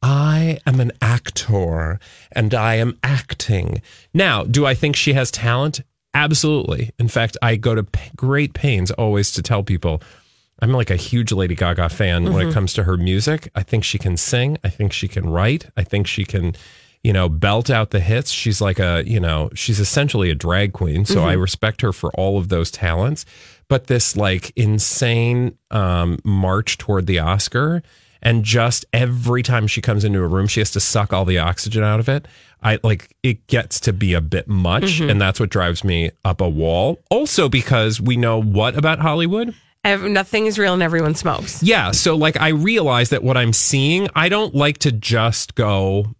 I 0.02 0.60
am 0.66 0.80
an 0.80 0.94
actor 1.02 2.00
and 2.32 2.54
I 2.54 2.76
am 2.76 2.98
acting. 3.04 3.82
Now, 4.14 4.46
do 4.46 4.66
I 4.66 4.74
think 4.74 4.96
she 4.96 5.12
has 5.12 5.30
talent? 5.30 5.82
Absolutely. 6.14 6.92
In 6.98 7.10
fact, 7.10 7.36
I 7.42 7.58
go 7.58 7.76
to 7.76 7.84
p- 7.84 8.12
great 8.16 8.54
pains 8.54 8.92
always 8.92 9.34
to 9.34 9.42
tell 9.42 9.62
people 9.62 10.02
I'm 10.62 10.72
like 10.72 10.90
a 10.90 10.96
huge 10.96 11.32
Lady 11.32 11.56
Gaga 11.56 11.90
fan 11.90 12.26
when 12.26 12.34
it 12.36 12.46
mm-hmm. 12.46 12.54
comes 12.54 12.74
to 12.74 12.84
her 12.84 12.98
music. 12.98 13.50
I 13.56 13.64
think 13.64 13.84
she 13.84 13.98
can 13.98 14.18
sing. 14.18 14.58
I 14.64 14.70
think 14.70 14.92
she 14.92 15.08
can 15.08 15.30
write. 15.30 15.68
I 15.78 15.84
think 15.84 16.06
she 16.06 16.26
can, 16.26 16.56
you 17.04 17.14
know, 17.14 17.30
belt 17.30 17.70
out 17.70 17.92
the 17.92 18.00
hits. 18.00 18.32
She's 18.32 18.62
like 18.62 18.80
a, 18.80 19.04
you 19.06 19.20
know, 19.20 19.50
she's 19.54 19.80
essentially 19.80 20.30
a 20.30 20.36
drag 20.36 20.74
queen. 20.74 21.06
So 21.06 21.24
I 21.24 21.34
respect 21.34 21.82
her 21.82 21.94
for 21.94 22.12
all 22.12 22.38
of 22.38 22.50
those 22.50 22.72
talents. 22.72 23.26
But 23.68 23.88
this 23.88 24.18
like 24.18 24.52
insane 24.56 25.58
um, 25.72 26.20
march 26.24 26.78
toward 26.78 27.06
the 27.06 27.20
Oscar 27.20 27.84
and 28.22 28.44
just 28.44 28.86
every 28.94 29.44
time 29.44 29.68
she 29.68 29.82
comes 29.82 30.04
into 30.04 30.22
a 30.22 30.28
room, 30.28 30.48
she 30.48 30.60
has 30.60 30.72
to 30.72 30.80
suck 30.80 31.14
all 31.14 31.26
the 31.26 31.38
oxygen 31.40 31.84
out 31.84 32.00
of 32.00 32.10
it. 32.10 32.28
I 32.62 32.80
like 32.84 33.16
it 33.24 33.48
gets 33.48 33.80
to 33.82 33.94
be 33.94 34.14
a 34.14 34.22
bit 34.22 34.48
much, 34.48 35.00
and 35.00 35.22
that's 35.22 35.40
what 35.40 35.50
drives 35.50 35.84
me 35.84 36.12
up 36.26 36.42
a 36.42 36.50
wall. 36.50 37.00
Also, 37.10 37.48
because 37.48 38.02
we 38.02 38.18
know 38.18 38.42
what 38.42 38.78
about 38.78 39.00
Hollywood? 39.00 39.56
Nothing 39.86 40.46
is 40.46 40.60
real 40.60 40.74
and 40.74 40.84
everyone 40.84 41.16
smokes. 41.16 41.64
Yeah. 41.64 41.92
So, 41.92 42.18
like, 42.18 42.40
I 42.40 42.50
realize 42.50 43.12
that 43.12 43.24
what 43.24 43.38
I'm 43.38 43.54
seeing, 43.54 44.10
I 44.14 44.28
don't 44.28 44.54
like 44.54 44.80
to 44.80 44.92
just 44.92 45.56
go, 45.56 46.14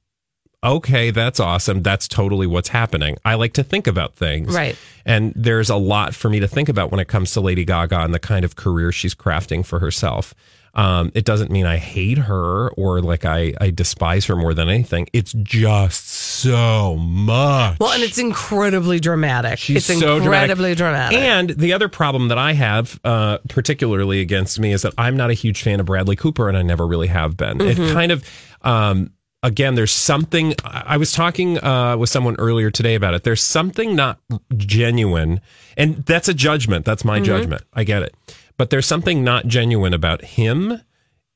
okay, 0.64 1.12
that's 1.12 1.40
awesome. 1.40 1.82
That's 1.82 2.08
totally 2.08 2.48
what's 2.48 2.70
happening. 2.70 3.18
I 3.24 3.36
like 3.36 3.54
to 3.54 3.64
think 3.64 3.88
about 3.88 4.16
things. 4.16 4.54
Right. 4.54 4.78
And 5.06 5.34
there's 5.36 5.70
a 5.70 5.76
lot 5.76 6.14
for 6.14 6.30
me 6.30 6.40
to 6.40 6.48
think 6.48 6.70
about 6.70 6.92
when 6.92 7.00
it 7.00 7.08
comes 7.08 7.34
to 7.34 7.42
Lady 7.42 7.66
Gaga 7.66 8.00
and 8.00 8.14
the 8.14 8.20
kind 8.20 8.46
of 8.46 8.56
career 8.56 8.92
she's 8.92 9.16
crafting 9.16 9.66
for 9.66 9.80
herself. 9.80 10.34
Um, 10.76 11.12
it 11.16 11.26
doesn't 11.26 11.50
mean 11.50 11.66
I 11.66 11.78
hate 11.78 12.20
her 12.20 12.70
or 12.70 13.02
like 13.02 13.26
I, 13.26 13.54
I 13.60 13.72
despise 13.72 14.26
her 14.26 14.36
more 14.36 14.54
than 14.54 14.70
anything. 14.70 15.08
It's 15.14 15.34
just 15.34 16.08
so 16.08 16.96
much. 16.96 17.80
Well, 17.80 17.92
and 17.92 18.04
it's 18.04 18.20
incredibly 18.20 19.00
dramatic. 19.00 19.58
She's 19.58 19.90
it's 19.90 20.00
so 20.00 20.18
incredibly 20.18 20.76
dramatic. 20.76 21.18
And 21.18 21.50
the 21.50 21.74
other 21.74 21.90
problem 21.90 22.28
that 22.28 22.38
I 22.38 22.54
have, 22.54 23.00
uh, 23.04 23.40
particularly 23.50 24.22
against 24.22 24.60
me, 24.60 24.72
is 24.72 24.84
that 24.84 24.94
I'm 24.98 25.18
not 25.18 25.32
a 25.32 25.34
huge 25.34 25.64
fan 25.64 25.80
of 25.80 25.88
Bradley 25.88 26.16
Cooper, 26.16 26.48
and 26.48 26.58
I 26.58 26.62
never 26.62 26.86
really 26.86 27.08
have 27.08 27.36
been. 27.36 27.58
Mm-hmm. 27.58 27.82
It 27.82 27.94
kind 27.94 28.12
of, 28.12 28.24
um, 28.62 29.12
again, 29.44 29.76
there's 29.76 29.92
something. 29.92 30.56
I 30.64 30.98
was 30.98 31.12
talking 31.12 31.64
uh, 31.64 31.98
with 31.98 32.10
someone 32.10 32.36
earlier 32.38 32.72
today 32.72 32.96
about 32.96 33.14
it. 33.14 33.24
There's 33.24 33.42
something 33.42 33.96
not 33.96 34.20
genuine, 34.56 35.42
and 35.78 36.06
that's 36.06 36.28
a 36.28 36.34
judgment. 36.34 36.86
That's 36.86 37.06
my 37.06 37.20
judgment. 37.20 37.64
I 37.74 37.84
get 37.84 38.04
it, 38.04 38.16
but 38.58 38.70
there's 38.70 38.86
something 38.86 39.24
not 39.24 39.48
genuine 39.48 39.94
about 39.94 40.24
him 40.24 40.82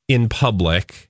in 0.07 0.29
public 0.29 1.09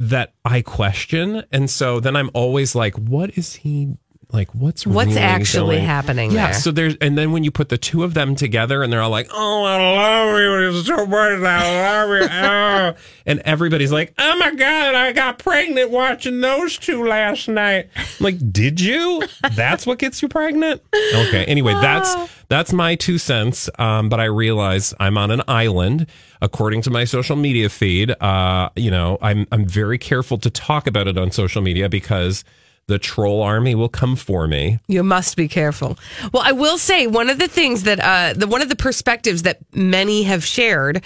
that 0.00 0.34
I 0.44 0.62
question, 0.62 1.44
and 1.52 1.70
so 1.70 2.00
then 2.00 2.16
I'm 2.16 2.30
always 2.34 2.74
like, 2.74 2.96
what 2.96 3.36
is 3.38 3.54
he? 3.56 3.96
Like 4.32 4.48
what's 4.54 4.86
What's 4.86 5.08
really 5.08 5.20
actually 5.20 5.76
going- 5.76 5.84
happening 5.86 6.30
Yeah, 6.30 6.46
there? 6.52 6.54
so 6.54 6.70
there's 6.72 6.96
and 7.02 7.18
then 7.18 7.32
when 7.32 7.44
you 7.44 7.50
put 7.50 7.68
the 7.68 7.76
two 7.76 8.02
of 8.02 8.14
them 8.14 8.34
together 8.34 8.82
and 8.82 8.90
they're 8.92 9.02
all 9.02 9.10
like, 9.10 9.28
"Oh, 9.30 9.64
I 9.64 9.76
love 9.76 10.38
you 10.40 10.68
it's 10.78 10.86
so 10.86 11.04
much, 11.06 11.40
I 11.42 12.02
love 12.02 12.08
you," 12.22 12.28
oh. 12.30 12.94
and 13.26 13.40
everybody's 13.40 13.92
like, 13.92 14.14
"Oh 14.18 14.36
my 14.38 14.54
god, 14.54 14.94
I 14.94 15.12
got 15.12 15.38
pregnant 15.38 15.90
watching 15.90 16.40
those 16.40 16.78
two 16.78 17.06
last 17.06 17.46
night." 17.48 17.88
I'm 17.96 18.04
like, 18.20 18.52
did 18.52 18.80
you? 18.80 19.22
That's 19.54 19.86
what 19.86 19.98
gets 19.98 20.22
you 20.22 20.28
pregnant? 20.28 20.80
Okay. 21.14 21.44
Anyway, 21.44 21.74
that's 21.74 22.14
that's 22.48 22.72
my 22.72 22.94
two 22.94 23.18
cents. 23.18 23.68
Um, 23.78 24.08
but 24.08 24.18
I 24.18 24.24
realize 24.24 24.94
I'm 24.98 25.18
on 25.18 25.30
an 25.30 25.42
island. 25.46 26.06
According 26.40 26.82
to 26.82 26.90
my 26.90 27.04
social 27.04 27.36
media 27.36 27.68
feed, 27.68 28.10
uh, 28.20 28.70
you 28.76 28.90
know, 28.90 29.18
I'm 29.22 29.46
I'm 29.52 29.64
very 29.66 29.98
careful 29.98 30.38
to 30.38 30.50
talk 30.50 30.86
about 30.86 31.06
it 31.06 31.16
on 31.18 31.30
social 31.30 31.62
media 31.62 31.88
because 31.88 32.42
the 32.88 32.98
troll 32.98 33.42
army 33.42 33.74
will 33.74 33.88
come 33.88 34.16
for 34.16 34.46
me. 34.46 34.78
You 34.88 35.02
must 35.02 35.36
be 35.36 35.48
careful. 35.48 35.98
Well, 36.32 36.42
I 36.44 36.52
will 36.52 36.78
say 36.78 37.06
one 37.06 37.30
of 37.30 37.38
the 37.38 37.48
things 37.48 37.84
that 37.84 38.00
uh, 38.00 38.34
the 38.36 38.46
one 38.46 38.62
of 38.62 38.68
the 38.68 38.76
perspectives 38.76 39.42
that 39.42 39.58
many 39.72 40.24
have 40.24 40.44
shared 40.44 41.02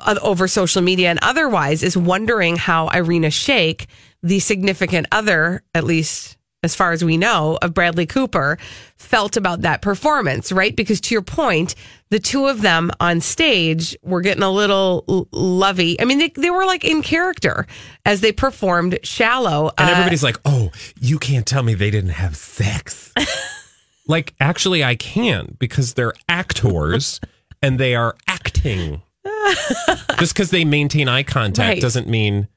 uh, 0.00 0.18
over 0.22 0.48
social 0.48 0.82
media 0.82 1.10
and 1.10 1.18
otherwise 1.22 1.82
is 1.82 1.96
wondering 1.96 2.56
how 2.56 2.88
Irina 2.88 3.28
Shayk, 3.28 3.86
the 4.22 4.40
significant 4.40 5.06
other, 5.12 5.62
at 5.74 5.84
least 5.84 6.36
as 6.62 6.74
far 6.74 6.92
as 6.92 7.04
we 7.04 7.16
know, 7.16 7.58
of 7.62 7.74
Bradley 7.74 8.06
Cooper, 8.06 8.56
felt 8.96 9.36
about 9.36 9.62
that 9.62 9.82
performance. 9.82 10.52
Right? 10.52 10.74
Because 10.76 11.00
to 11.02 11.14
your 11.14 11.22
point, 11.22 11.74
the 12.10 12.18
two 12.18 12.46
of 12.46 12.62
them 12.62 12.90
on 13.00 13.20
stage 13.20 13.96
were 14.02 14.20
getting 14.20 14.42
a 14.42 14.50
little 14.50 15.28
lovey. 15.32 16.00
I 16.00 16.04
mean, 16.04 16.18
they 16.18 16.28
they 16.36 16.50
were 16.50 16.64
like 16.66 16.84
in 16.84 17.02
character 17.02 17.66
as 18.06 18.20
they 18.20 18.32
performed 18.32 18.98
"Shallow." 19.02 19.70
And 19.78 19.88
Uh, 19.88 19.92
everybody's 19.92 20.22
like, 20.22 20.36
oh, 20.44 20.70
you 21.00 21.18
can't 21.18 21.46
tell 21.46 21.62
me 21.62 21.74
they 21.74 21.90
didn't 21.90 22.10
have 22.10 22.36
sex. 22.36 23.12
like, 24.06 24.34
actually, 24.40 24.84
I 24.84 24.94
can 24.94 25.56
because 25.58 25.94
they're 25.94 26.14
actors 26.28 27.20
and 27.62 27.78
they 27.78 27.94
are 27.94 28.16
acting. 28.28 29.02
Just 30.18 30.34
because 30.34 30.50
they 30.50 30.64
maintain 30.64 31.08
eye 31.08 31.22
contact 31.22 31.68
Right. 31.74 31.80
doesn't 31.80 32.08
mean 32.08 32.48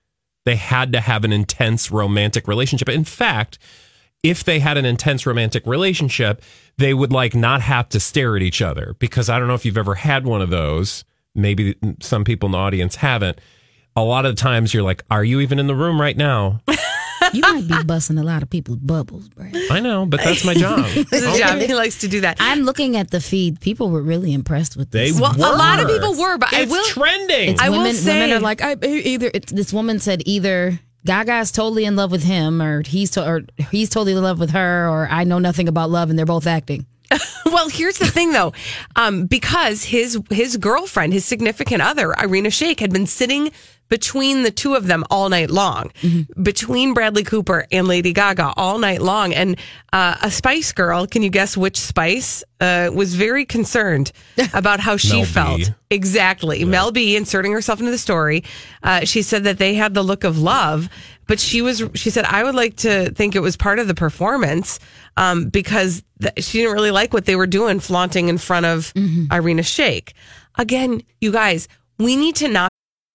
they 0.46 0.56
had 0.56 0.94
to 0.94 1.00
have 1.00 1.24
an 1.24 1.32
intense 1.34 1.92
romantic 1.92 2.48
relationship. 2.48 2.90
In 2.90 3.04
fact, 3.04 3.58
if 4.30 4.44
they 4.44 4.60
had 4.60 4.78
an 4.78 4.86
intense 4.86 5.26
romantic 5.26 5.66
relationship, 5.66 6.42
they 6.78 6.94
would 6.94 7.12
like 7.12 7.36
not 7.36 7.62
have 7.62 7.90
to 7.90 8.00
stare 8.00 8.36
at 8.36 8.42
each 8.42 8.62
other 8.62 8.96
because 9.00 9.30
I 9.30 9.40
don't 9.40 9.48
know 9.48 9.54
if 9.54 9.66
you've 9.66 9.78
ever 9.78 9.96
had 9.96 10.26
one 10.26 10.42
of 10.42 10.50
those. 10.50 11.04
Maybe 11.36 11.76
some 12.02 12.24
people 12.24 12.48
in 12.48 12.52
the 12.54 12.58
audience 12.58 12.96
haven't. 12.96 13.40
A 13.96 14.04
lot 14.04 14.26
of 14.26 14.36
the 14.36 14.42
times 14.42 14.74
you're 14.74 14.84
like, 14.84 15.04
are 15.10 15.24
you 15.24 15.40
even 15.40 15.60
in 15.60 15.68
the 15.68 15.76
room 15.76 16.00
right 16.02 16.18
now? 16.18 16.62
You 17.34 17.42
might 17.42 17.68
be 17.68 17.84
busting 17.84 18.18
a 18.18 18.24
lot 18.24 18.44
of 18.44 18.50
people's 18.50 18.78
bubbles, 18.78 19.30
Brad. 19.30 19.56
I 19.72 19.80
know, 19.80 20.06
but 20.06 20.22
that's 20.24 20.46
my 20.46 20.54
job. 20.54 20.86
His 20.86 21.38
job, 21.40 21.60
he 21.60 21.74
likes 21.74 22.00
to 22.02 22.08
do 22.08 22.22
that. 22.22 22.38
I'm 22.40 22.62
looking 22.62 22.98
at 22.98 23.10
the 23.10 23.20
feed. 23.20 23.60
People 23.62 23.90
were 23.90 24.02
really 24.02 24.34
impressed 24.34 24.76
with 24.78 24.92
They 24.92 25.12
this. 25.12 25.20
Well, 25.20 25.34
a 25.36 25.58
lot 25.58 25.80
of 25.82 25.88
people 25.88 26.14
were, 26.16 26.38
but 26.38 26.54
I 26.54 26.62
it's 26.62 26.72
will- 26.72 26.86
trending. 26.86 27.50
It's 27.52 27.62
I 27.62 27.70
will 27.70 27.92
say- 27.94 28.22
women 28.22 28.38
are 28.38 28.42
like, 28.42 28.62
I, 28.62 28.76
either 28.86 29.32
it's, 29.34 29.52
this 29.52 29.74
woman 29.74 30.00
said 30.00 30.22
either 30.26 30.80
Gaga's 31.06 31.52
totally 31.52 31.86
in 31.86 31.96
love 31.96 32.12
with 32.12 32.24
him, 32.24 32.62
or 32.62 32.82
he's 32.86 33.12
to, 33.12 33.28
or 33.28 33.42
he's 33.72 33.90
totally 33.90 34.14
in 34.14 34.22
love 34.22 34.40
with 34.40 34.52
her, 34.52 34.90
or 34.90 35.08
I 35.10 35.24
know 35.24 35.40
nothing 35.40 35.68
about 35.68 35.90
love, 35.90 36.10
and 36.10 36.18
they're 36.18 36.26
both 36.26 36.48
acting. 36.48 36.86
Well, 37.46 37.70
here's 37.70 38.00
the 38.00 38.08
thing 38.08 38.34
though, 38.34 38.52
um, 38.98 39.28
because 39.28 39.84
his 39.84 40.20
his 40.30 40.58
girlfriend, 40.58 41.14
his 41.14 41.24
significant 41.24 41.82
other, 41.82 42.14
Irina 42.22 42.50
Shayk, 42.50 42.80
had 42.82 42.92
been 42.92 43.06
sitting 43.06 43.52
between 43.90 44.44
the 44.44 44.52
two 44.52 44.76
of 44.76 44.88
them 44.88 45.04
all 45.10 45.30
night 45.30 45.50
long, 45.52 45.92
between 46.42 46.94
Bradley 46.94 47.24
Cooper 47.24 47.66
and 47.72 47.88
Lady 47.88 48.14
Gaga 48.14 48.54
all 48.58 48.80
night 48.80 49.02
long. 49.02 49.34
And 49.34 49.58
uh, 49.94 50.16
a 50.22 50.32
Spice 50.32 50.72
Girl, 50.72 51.06
can 51.06 51.22
you 51.22 51.30
guess 51.30 51.56
which 51.56 51.80
Spice, 51.80 52.44
uh, 52.60 52.90
was 52.94 53.16
very 53.16 53.46
concerned 53.46 54.12
about 54.54 54.80
how 54.80 54.98
she 54.98 55.18
Mel 55.18 55.22
B. 55.22 55.26
felt. 55.26 55.72
Exactly. 55.92 56.66
Mel 56.66 56.92
B 56.92 57.16
inserting 57.16 57.52
herself 57.52 57.80
into 57.80 57.92
the 57.92 57.98
story. 57.98 58.44
Uh, 58.82 59.02
she 59.06 59.22
said 59.22 59.44
that 59.44 59.60
they 59.60 59.76
had 59.76 59.94
the 59.94 60.04
look 60.04 60.24
of 60.24 60.40
love, 60.40 60.90
but 61.28 61.40
she 61.40 61.62
was, 61.62 61.84
she 61.94 62.10
said, 62.10 62.26
I 62.26 62.44
would 62.44 62.56
like 62.56 62.78
to 62.78 63.12
think 63.12 63.36
it 63.36 63.42
was 63.42 63.56
part 63.56 63.80
of 63.80 63.88
the 63.88 63.94
performance 63.96 64.80
um, 65.18 65.50
because 65.50 66.04
th- 66.22 66.44
she 66.44 66.60
didn't 66.60 66.74
really 66.74 66.92
like 66.92 67.14
what 67.14 67.26
they 67.26 67.36
were 67.36 67.48
doing, 67.48 67.80
flaunting 67.80 68.30
in 68.30 68.38
front 68.38 68.66
of 68.66 68.92
Irina 69.32 69.62
Shayk. 69.62 70.14
Again, 70.58 71.02
you 71.22 71.32
guys, 71.32 71.68
we 71.98 72.16
need 72.16 72.36
to 72.38 72.48
not 72.48 72.70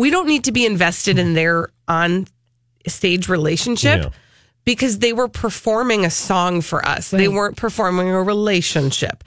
We 0.00 0.10
don't 0.10 0.26
need 0.26 0.44
to 0.44 0.52
be 0.52 0.64
invested 0.66 1.18
in 1.18 1.34
their 1.34 1.68
on 1.86 2.26
stage 2.86 3.28
relationship 3.28 4.02
Yeah. 4.04 4.10
because 4.64 4.98
they 5.00 5.12
were 5.12 5.28
performing 5.28 6.04
a 6.04 6.10
song 6.10 6.62
for 6.62 6.84
us. 6.86 7.10
They 7.10 7.28
weren't 7.28 7.56
performing 7.56 8.08
a 8.08 8.22
relationship. 8.22 9.22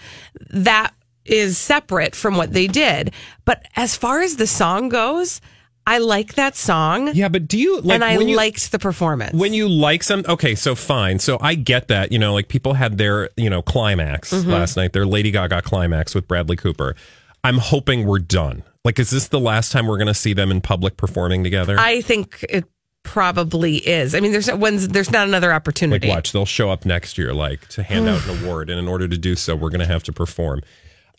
That 0.50 0.92
is 1.26 1.58
separate 1.58 2.16
from 2.16 2.36
what 2.36 2.52
they 2.54 2.68
did. 2.68 3.14
But 3.46 3.66
as 3.76 3.96
far 3.96 4.22
as 4.22 4.36
the 4.38 4.48
song 4.48 4.90
goes, 4.90 5.40
I 5.86 6.00
like 6.00 6.36
that 6.36 6.56
song. 6.56 7.12
Yeah, 7.14 7.28
but 7.30 7.48
do 7.48 7.58
you 7.60 7.80
like 7.82 7.96
and 7.96 8.04
I 8.04 8.18
when 8.18 8.28
you, 8.30 8.36
liked 8.38 8.72
the 8.72 8.80
performance. 8.80 9.34
when 9.34 9.54
you 9.54 9.68
like 9.70 10.02
some 10.02 10.24
okay 10.28 10.56
so 10.56 10.76
fine 10.76 11.20
so 11.20 11.38
i 11.42 11.56
get 11.56 11.90
that 11.90 12.12
you 12.14 12.18
know 12.20 12.34
like 12.34 12.48
people 12.48 12.74
had 12.74 12.98
their 12.98 13.30
you 13.36 13.50
know 13.50 13.62
climax 13.62 14.32
Mm-hmm. 14.32 14.50
last 14.50 14.78
night 14.78 14.94
their 14.94 15.06
lady 15.06 15.30
gaga 15.32 15.62
climax 15.62 16.16
with 16.16 16.26
bradley 16.26 16.56
cooper 16.56 16.96
i'm 17.44 17.58
hoping 17.58 18.06
we're 18.08 18.20
done 18.20 18.64
like 18.86 19.00
is 19.00 19.10
this 19.12 19.28
the 19.30 19.40
last 19.40 19.72
time 19.72 19.88
we're 19.88 19.98
going 19.98 20.08
to 20.08 20.14
see 20.14 20.34
them 20.34 20.52
in 20.52 20.62
public 20.62 20.98
performing 20.98 21.44
together 21.44 21.76
I 21.80 22.02
think 22.02 22.46
it 22.50 22.66
probably 23.04 23.76
is. 23.78 24.16
I 24.16 24.22
mean, 24.22 24.32
there's 24.32 24.48
when's 24.50 24.88
there's 24.88 25.12
not 25.12 25.28
another 25.28 25.52
opportunity. 25.54 26.08
like 26.08 26.16
watch 26.16 26.32
they'll 26.32 26.46
show 26.46 26.70
up 26.72 26.86
next 26.86 27.18
year 27.18 27.34
like 27.34 27.68
to 27.70 27.84
hand 27.84 28.08
out 28.08 28.26
an 28.28 28.44
award 28.44 28.70
and 28.70 28.80
in 28.80 28.88
order 28.88 29.08
to 29.08 29.18
do 29.18 29.36
so 29.36 29.56
we're 29.56 29.70
going 29.70 29.82
to 29.82 29.86
have 29.86 30.04
to 30.04 30.14
perform 30.14 30.62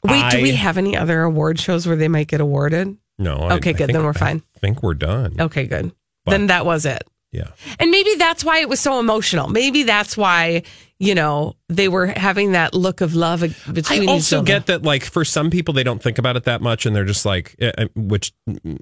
Wait, 0.03 0.31
do 0.31 0.43
we 0.43 0.53
have 0.55 0.77
any 0.77 0.97
other 0.97 1.23
award 1.23 1.59
shows 1.59 1.87
where 1.87 1.97
they 1.97 2.09
might 2.09 2.29
get 2.29 2.41
awarded? 2.41 2.97
no 3.19 3.37
I- 3.37 3.55
Okay, 3.57 3.71
I 3.71 3.73
good, 3.73 3.77
think- 3.87 3.93
then 3.93 4.05
we're 4.05 4.13
fine. 4.13 4.43
i 4.57 4.59
think 4.59 4.83
we're 4.83 4.95
done 4.95 5.37
Okay, 5.41 5.67
good. 5.67 5.93
But- 6.25 6.31
then 6.33 6.47
that 6.49 6.65
was 6.67 6.85
it. 6.87 7.05
Yeah 7.35 7.49
And 7.81 7.91
maybe 7.91 8.15
that's 8.17 8.45
why 8.45 8.61
it 8.61 8.69
was 8.69 8.81
so 8.81 8.99
emotional. 9.01 9.49
Maybe 9.49 9.83
that's 9.83 10.17
why, 10.17 10.63
you 10.99 11.15
know, 11.15 11.57
they 11.69 11.89
were 11.89 12.07
having 12.07 12.53
that 12.53 12.73
look 12.73 13.01
of 13.01 13.15
love 13.15 13.41
between 13.73 14.09
I 14.09 14.13
also 14.13 14.43
get 14.43 14.67
that, 14.67 14.83
like, 14.83 15.05
for 15.05 15.25
some 15.25 15.51
people, 15.51 15.75
they 15.75 15.83
don't 15.83 16.01
think 16.01 16.19
about 16.19 16.37
it 16.37 16.45
that 16.45 16.63
much, 16.63 16.87
and 16.87 16.95
they're 16.95 17.05
just 17.05 17.27
like, 17.27 17.57
eh, 17.59 17.73
eh, 17.77 17.87
which 17.97 18.33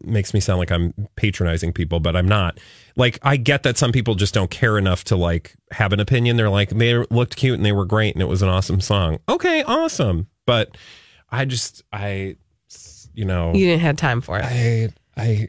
makes 0.05 0.35
me 0.35 0.41
sound 0.41 0.59
like 0.59 0.71
I'm 0.71 0.93
patronizing 1.17 1.73
people, 1.73 1.99
but 2.01 2.15
I'm 2.15 2.29
not. 2.29 2.61
Like, 2.97 3.19
I 3.23 3.39
get 3.39 3.63
that 3.63 3.79
some 3.79 3.91
people 3.93 4.15
just 4.15 4.35
don't 4.35 4.51
care 4.51 4.77
enough 4.77 5.05
to 5.05 5.17
like 5.17 5.55
have 5.71 5.93
an 5.95 6.01
opinion. 6.01 6.37
They're 6.37 6.51
like, 6.51 6.69
they 6.69 6.95
looked 7.11 7.37
cute 7.37 7.55
and 7.57 7.65
they 7.65 7.73
were 7.73 7.87
great, 7.87 8.15
and 8.15 8.21
it 8.23 8.29
was 8.29 8.43
an 8.43 8.49
awesome 8.51 8.81
song. 8.83 9.19
Okay, 9.29 9.63
awesome. 9.63 10.27
But 10.47 10.77
I 11.31 11.47
just, 11.47 11.83
I, 11.93 12.37
you 13.15 13.25
know, 13.25 13.55
You 13.55 13.67
didn't 13.67 13.81
have 13.81 13.97
time 13.97 14.21
for 14.21 14.39
it. 14.39 14.45
I, 14.45 14.89
I, 15.17 15.49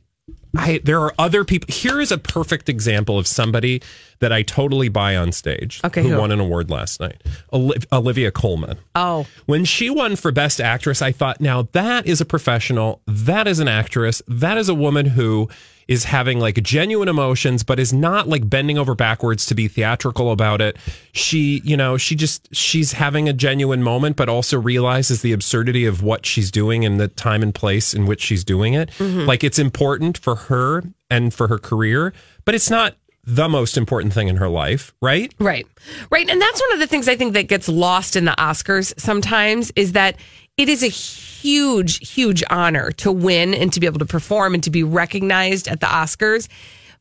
I, 0.55 0.79
there 0.83 1.00
are 1.01 1.13
other 1.17 1.43
people. 1.43 1.74
Here 1.74 2.00
is 2.00 2.12
a 2.12 2.17
perfect 2.17 2.70
example 2.70 3.18
of 3.18 3.25
somebody 3.25 3.81
that 4.20 4.31
I 4.31 4.44
totally 4.44 4.87
buy 4.87 5.16
on 5.16 5.31
stage. 5.31 5.81
Okay, 5.83 6.03
who, 6.03 6.09
who? 6.09 6.18
won 6.20 6.31
an 6.31 6.39
award 6.39 6.70
last 6.70 7.00
night? 7.00 7.22
Oliv- 7.51 7.85
Olivia 7.92 8.31
Colman. 8.31 8.77
Oh, 8.96 9.25
When 9.48 9.66
she 9.66 9.89
won 9.89 10.16
for 10.16 10.31
Best 10.31 10.61
Actress, 10.61 11.01
I 11.01 11.11
thought, 11.11 11.42
now 11.42 11.63
that 11.72 12.05
is 12.05 12.22
a 12.22 12.25
professional. 12.25 13.01
That 13.07 13.48
is 13.48 13.59
an 13.59 13.68
actress. 13.68 14.22
That 14.27 14.57
is 14.57 14.70
a 14.70 14.75
woman 14.75 15.07
who 15.07 15.50
is 15.87 16.05
having 16.05 16.39
like 16.39 16.61
genuine 16.63 17.07
emotions, 17.07 17.63
but 17.63 17.79
is 17.79 17.93
not 17.93 18.27
like 18.27 18.50
bending 18.50 18.77
over 18.77 18.96
backwards 18.96 19.46
to 19.48 19.55
be 19.55 19.67
theatrical 19.67 20.31
about 20.31 20.61
it. 20.61 20.77
She, 21.11 21.61
you 21.63 21.77
know, 21.77 21.98
she 21.98 22.15
just, 22.15 22.53
she's 22.55 22.93
having 22.93 23.27
a 23.27 23.33
genuine 23.33 23.83
moment, 23.83 24.15
but 24.15 24.29
also 24.29 24.59
realizes 24.59 25.22
the 25.22 25.33
absurdity 25.33 25.85
of 25.85 26.03
what 26.03 26.25
she's 26.25 26.51
doing 26.51 26.85
and 26.85 27.00
the 27.00 27.07
time 27.07 27.43
and 27.43 27.53
place 27.53 27.93
in 27.93 28.05
which 28.05 28.22
she's 28.22 28.43
doing 28.43 28.74
it. 28.74 28.89
Mm-hmm. 28.98 29.27
Like 29.27 29.43
it's 29.43 29.59
important 29.59 30.17
for 30.17 30.35
her 30.35 30.83
and 31.09 31.33
for 31.33 31.48
her 31.48 31.57
career, 31.57 32.13
but 32.46 32.55
it's 32.55 32.69
not 32.69 32.96
the 33.25 33.48
most 33.48 33.77
important 33.77 34.13
thing 34.13 34.27
in 34.27 34.35
her 34.35 34.50
life, 34.50 34.93
right? 35.01 35.33
right. 35.39 35.65
Right. 36.09 36.29
And 36.29 36.41
that's 36.41 36.61
one 36.61 36.74
of 36.74 36.79
the 36.79 36.87
things 36.87 37.07
I 37.07 37.15
think 37.15 37.33
that 37.33 37.48
gets 37.48 37.69
lost 37.69 38.15
in 38.15 38.25
the 38.25 38.35
Oscars 38.37 39.00
sometimes 39.00 39.72
is 39.75 39.93
that 39.93 40.17
it 40.57 40.70
is 40.70 40.83
a 40.83 40.87
huge, 40.87 42.07
huge 42.07 42.44
honor 42.50 42.92
to 42.92 43.11
win 43.11 43.53
and 43.53 43.74
to 43.74 43.79
be 43.79 43.87
able 43.87 44.00
to 44.00 44.05
perform 44.05 44.53
and 44.53 44.63
to 44.63 44.70
be 44.70 44.83
recognized 44.83 45.68
at 45.68 45.79
the 45.79 45.87
Oscars. 45.87 46.48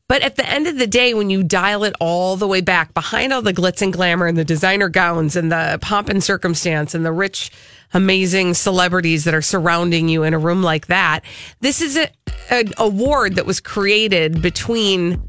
But 0.09 0.21
at 0.21 0.35
the 0.35 0.47
end 0.47 0.67
of 0.67 0.77
the 0.77 0.87
day, 0.87 1.13
when 1.13 1.29
you 1.29 1.43
dial 1.43 1.83
it 1.85 1.93
all 1.99 2.35
the 2.35 2.47
way 2.47 2.61
back 2.61 2.93
behind 2.93 3.31
all 3.31 3.41
the 3.41 3.53
glitz 3.53 3.81
and 3.81 3.93
glamour 3.93 4.27
and 4.27 4.37
the 4.37 4.43
designer 4.43 4.89
gowns 4.89 5.35
and 5.35 5.51
the 5.51 5.79
pomp 5.81 6.09
and 6.09 6.23
circumstance 6.23 6.93
and 6.93 7.05
the 7.05 7.11
rich, 7.11 7.51
amazing 7.93 8.53
celebrities 8.53 9.23
that 9.23 9.33
are 9.33 9.41
surrounding 9.41 10.09
you 10.09 10.23
in 10.23 10.33
a 10.33 10.39
room 10.39 10.61
like 10.61 10.87
that, 10.87 11.21
this 11.61 11.79
is 11.79 11.95
a, 11.95 12.09
an 12.49 12.73
award 12.77 13.35
that 13.35 13.45
was 13.45 13.59
created 13.59 14.41
between 14.41 15.21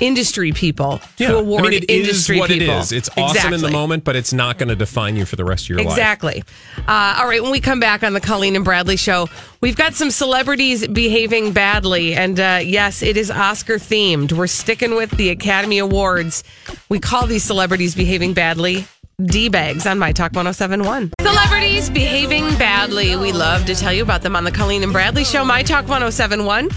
industry 0.00 0.52
people 0.52 1.00
to 1.16 1.36
award 1.36 1.66
I 1.66 1.68
mean, 1.70 1.82
it 1.82 1.90
is 1.90 2.08
industry 2.08 2.38
what 2.38 2.50
people. 2.50 2.74
it 2.74 2.80
is. 2.80 2.92
It's 2.92 3.10
awesome 3.16 3.52
in 3.52 3.60
the 3.60 3.70
moment, 3.70 4.04
but 4.04 4.16
it's 4.16 4.32
not 4.32 4.58
going 4.58 4.68
to 4.68 4.76
define 4.76 5.16
you 5.16 5.24
for 5.24 5.36
the 5.36 5.44
rest 5.44 5.64
of 5.64 5.70
your 5.70 5.78
life. 5.78 5.88
Exactly. 5.88 6.42
Uh, 6.88 7.16
all 7.18 7.26
right, 7.26 7.42
when 7.42 7.52
we 7.52 7.60
come 7.60 7.80
back 7.80 8.02
on 8.02 8.12
the 8.12 8.20
Colleen 8.20 8.56
and 8.56 8.64
Bradley 8.64 8.96
show, 8.96 9.28
we've 9.60 9.76
got 9.76 9.94
some 9.94 10.10
celebrities 10.10 10.86
behaving 10.86 11.52
badly. 11.52 12.14
And 12.14 12.38
uh, 12.38 12.60
yes, 12.62 13.02
it 13.02 13.16
is 13.16 13.30
Oscar 13.30 13.76
themed. 13.76 14.32
We're 14.32 14.46
sticking 14.46 14.94
with 14.94 15.10
the 15.12 15.30
Academy 15.30 15.78
Awards. 15.78 16.44
We 16.88 16.98
call 17.00 17.26
these 17.26 17.44
celebrities 17.44 17.94
behaving 17.94 18.34
badly. 18.34 18.86
D 19.22 19.50
bags 19.50 19.86
on 19.86 19.98
My 19.98 20.12
Talk 20.12 20.32
1071. 20.32 21.12
Celebrities 21.20 21.90
behaving 21.90 22.44
badly. 22.56 23.16
We 23.16 23.32
love 23.32 23.66
to 23.66 23.74
tell 23.74 23.92
you 23.92 24.02
about 24.02 24.22
them 24.22 24.34
on 24.34 24.44
the 24.44 24.50
Colleen 24.50 24.82
and 24.82 24.92
Bradley 24.92 25.24
show, 25.24 25.44
My 25.44 25.62
Talk 25.62 25.82
1071. 25.82 26.70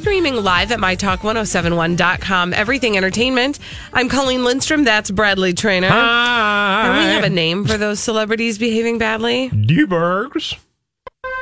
Streaming 0.00 0.36
live 0.36 0.72
at 0.72 0.78
mytalk1071.com. 0.78 2.54
Everything 2.54 2.96
entertainment. 2.96 3.58
I'm 3.92 4.08
Colleen 4.08 4.44
Lindstrom. 4.44 4.84
That's 4.84 5.10
Bradley 5.10 5.52
Traynor. 5.52 5.88
And 5.88 6.96
we 6.98 7.04
have 7.12 7.24
a 7.24 7.28
name 7.28 7.66
for 7.66 7.76
those 7.76 8.00
celebrities 8.00 8.56
behaving 8.58 8.96
badly. 8.96 9.50
D-Bergs. 9.50 10.54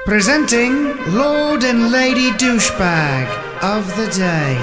Presenting 0.06 0.96
Lord 1.14 1.62
and 1.62 1.92
Lady 1.92 2.30
Douchebag 2.32 3.28
of 3.62 3.86
the 3.96 4.08
Day. 4.10 4.56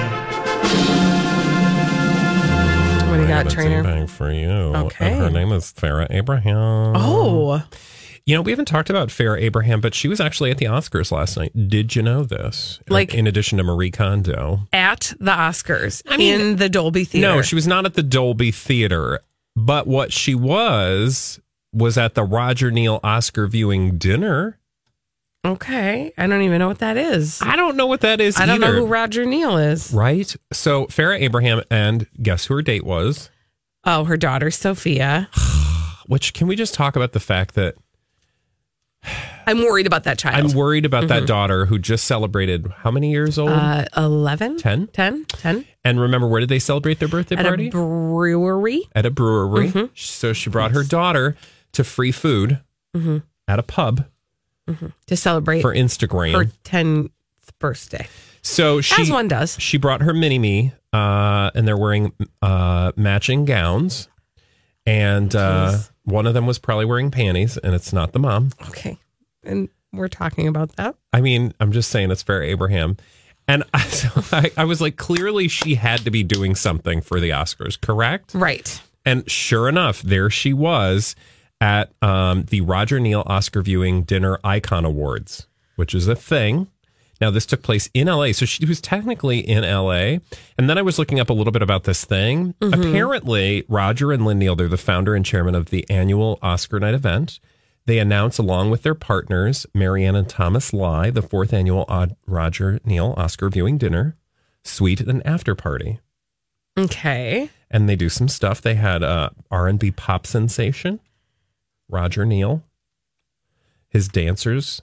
What 3.08 3.16
do 3.16 3.22
you 3.22 3.28
got, 3.28 3.44
That's 3.44 3.54
Traynor? 3.54 3.82
bang 3.82 4.06
for 4.06 4.30
you. 4.30 4.46
Okay. 4.50 5.12
And 5.12 5.20
her 5.22 5.30
name 5.30 5.52
is 5.52 5.72
Farrah 5.72 6.08
Abraham. 6.10 6.92
Oh, 6.96 7.62
You 8.26 8.34
know, 8.34 8.42
we 8.42 8.50
haven't 8.50 8.66
talked 8.66 8.90
about 8.90 9.08
Farrah 9.08 9.40
Abraham, 9.40 9.80
but 9.80 9.94
she 9.94 10.08
was 10.08 10.20
actually 10.20 10.50
at 10.50 10.58
the 10.58 10.64
Oscars 10.66 11.12
last 11.12 11.36
night. 11.36 11.52
Did 11.68 11.94
you 11.94 12.02
know 12.02 12.24
this? 12.24 12.80
Like- 12.88 13.14
in 13.14 13.28
addition 13.28 13.56
to 13.58 13.64
Marie 13.64 13.92
Kondo. 13.92 14.66
at 14.72 15.12
the 15.20 15.30
Oscars 15.30 16.02
I 16.08 16.16
mean, 16.16 16.40
in 16.40 16.56
the 16.56 16.68
Dolby 16.68 17.04
Theater. 17.04 17.36
No, 17.36 17.42
she 17.42 17.54
was 17.54 17.68
not 17.68 17.86
at 17.86 17.94
the 17.94 18.02
Dolby 18.02 18.50
Theater, 18.50 19.20
but 19.54 19.86
what 19.86 20.12
she 20.12 20.34
was 20.34 21.40
was 21.72 21.96
at 21.96 22.14
the 22.14 22.24
Roger 22.24 22.72
Neal 22.72 22.98
Oscar 23.04 23.46
viewing 23.46 23.96
dinner. 23.96 24.58
Okay. 25.46 26.12
I 26.18 26.26
don't 26.26 26.42
even 26.42 26.58
know 26.58 26.66
what 26.66 26.80
that 26.80 26.96
is. 26.96 27.40
I 27.40 27.54
don't 27.54 27.76
know 27.76 27.86
what 27.86 28.00
that 28.00 28.20
is. 28.20 28.40
I 28.40 28.46
don't 28.46 28.58
know 28.60 28.72
who 28.72 28.86
Roger 28.86 29.24
Neal 29.24 29.56
is. 29.56 29.92
Right. 29.92 30.34
So 30.52 30.86
Farrah 30.86 31.20
Abraham 31.20 31.62
and 31.70 32.08
guess 32.20 32.46
who 32.46 32.54
her 32.54 32.62
date 32.62 32.84
was? 32.84 33.30
Oh, 33.84 34.02
her 34.04 34.16
daughter 34.16 34.50
Sophia. 34.50 35.28
Which 36.06 36.34
can 36.34 36.48
we 36.48 36.56
just 36.56 36.74
talk 36.74 36.96
about 36.96 37.12
the 37.12 37.20
fact 37.20 37.54
that 37.54 37.76
I'm 39.46 39.58
worried 39.58 39.86
about 39.86 40.04
that 40.04 40.18
child. 40.18 40.36
I'm 40.50 40.56
worried 40.56 40.84
about 40.84 41.06
that 41.08 41.26
daughter 41.26 41.66
who 41.66 41.78
just 41.78 42.04
celebrated 42.06 42.66
how 42.78 42.90
many 42.90 43.10
years 43.12 43.38
old? 43.38 43.50
uh, 43.50 43.84
11? 43.96 44.58
10? 44.58 44.88
10? 44.88 45.24
10? 45.26 45.64
and 45.84 46.00
remember 46.00 46.26
where 46.26 46.40
did 46.40 46.48
they 46.48 46.58
celebrate 46.58 46.98
their 46.98 47.06
birthday 47.08 47.36
At 47.36 47.46
party? 47.46 47.68
a 47.68 47.70
brewery. 47.70 48.82
at 48.94 49.06
a 49.06 49.10
brewery. 49.10 49.68
Mm-hmm. 49.68 49.86
So 49.94 50.32
she 50.32 50.50
brought 50.50 50.72
her 50.72 50.82
daughter 50.82 51.36
to 51.72 51.84
free 51.84 52.12
food 52.12 52.60
Mm-hmm. 52.96 53.18
at 53.46 53.58
a 53.58 53.62
pub 53.62 54.06
to 55.06 55.16
celebrate 55.16 55.60
for 55.60 55.72
Instagram. 55.74 56.32
her 56.34 56.50
10th 56.64 57.10
birthday. 57.60 58.08
so 58.42 58.80
she 58.80 59.00
As 59.02 59.10
one 59.10 59.28
does. 59.28 59.56
she 59.60 59.76
brought 59.76 60.00
her 60.00 60.12
mini 60.14 60.38
me, 60.40 60.72
uh, 60.94 61.50
and 61.54 61.68
they're 61.68 61.76
wearing 61.76 62.12
uh, 62.42 62.92
matching 62.96 63.44
gowns, 63.44 64.08
and 64.86 65.36
uh, 65.36 65.76
one 66.06 66.26
of 66.26 66.34
them 66.34 66.46
was 66.46 66.58
probably 66.58 66.84
wearing 66.84 67.10
panties, 67.10 67.56
and 67.58 67.74
it's 67.74 67.92
not 67.92 68.12
the 68.12 68.18
mom. 68.18 68.50
Okay. 68.68 68.96
And 69.44 69.68
we're 69.92 70.08
talking 70.08 70.46
about 70.48 70.74
that. 70.76 70.94
I 71.12 71.20
mean, 71.20 71.52
I'm 71.60 71.72
just 71.72 71.90
saying 71.90 72.10
it's 72.10 72.22
fair, 72.22 72.42
Abraham. 72.42 72.96
And 73.48 73.64
I, 73.74 73.80
so 73.86 74.08
I, 74.32 74.50
I 74.56 74.64
was 74.64 74.80
like, 74.80 74.96
clearly 74.96 75.48
she 75.48 75.74
had 75.74 76.00
to 76.00 76.10
be 76.10 76.22
doing 76.22 76.54
something 76.54 77.00
for 77.00 77.20
the 77.20 77.30
Oscars, 77.30 77.80
correct? 77.80 78.34
Right. 78.34 78.80
And 79.04 79.28
sure 79.30 79.68
enough, 79.68 80.00
there 80.02 80.30
she 80.30 80.52
was 80.52 81.16
at 81.60 81.92
um, 82.02 82.44
the 82.44 82.60
Roger 82.60 83.00
Neal 83.00 83.24
Oscar 83.26 83.62
Viewing 83.62 84.02
Dinner 84.02 84.38
Icon 84.44 84.84
Awards, 84.84 85.46
which 85.74 85.94
is 85.94 86.06
a 86.06 86.16
thing. 86.16 86.68
Now, 87.20 87.30
this 87.30 87.46
took 87.46 87.62
place 87.62 87.88
in 87.94 88.08
LA. 88.08 88.32
So 88.32 88.44
she 88.44 88.66
was 88.66 88.80
technically 88.80 89.38
in 89.38 89.62
LA. 89.62 90.18
And 90.58 90.68
then 90.68 90.76
I 90.78 90.82
was 90.82 90.98
looking 90.98 91.18
up 91.18 91.30
a 91.30 91.32
little 91.32 91.52
bit 91.52 91.62
about 91.62 91.84
this 91.84 92.04
thing. 92.04 92.54
Mm-hmm. 92.60 92.74
Apparently, 92.80 93.64
Roger 93.68 94.12
and 94.12 94.24
Lynn 94.24 94.38
Neal, 94.38 94.54
they're 94.56 94.68
the 94.68 94.76
founder 94.76 95.14
and 95.14 95.24
chairman 95.24 95.54
of 95.54 95.70
the 95.70 95.88
annual 95.88 96.38
Oscar 96.42 96.78
night 96.78 96.94
event. 96.94 97.40
They 97.86 97.98
announce, 97.98 98.36
along 98.38 98.70
with 98.70 98.82
their 98.82 98.96
partners, 98.96 99.64
Marianne 99.72 100.16
and 100.16 100.28
Thomas 100.28 100.72
Lai, 100.72 101.10
the 101.10 101.22
fourth 101.22 101.52
annual 101.52 101.86
Roger 102.26 102.80
Neal 102.84 103.14
Oscar 103.16 103.48
Viewing 103.48 103.78
Dinner 103.78 104.16
Suite 104.64 105.00
and 105.00 105.24
After 105.26 105.54
Party 105.54 106.00
Okay. 106.76 107.48
and 107.70 107.88
they 107.88 107.94
do 107.96 108.08
some 108.08 108.28
stuff. 108.28 108.60
They 108.60 108.74
had 108.74 109.02
a 109.04 109.32
R&B 109.52 109.92
pop 109.92 110.26
sensation, 110.26 110.98
Roger 111.88 112.26
Neal, 112.26 112.64
his 113.88 114.08
dancers 114.08 114.82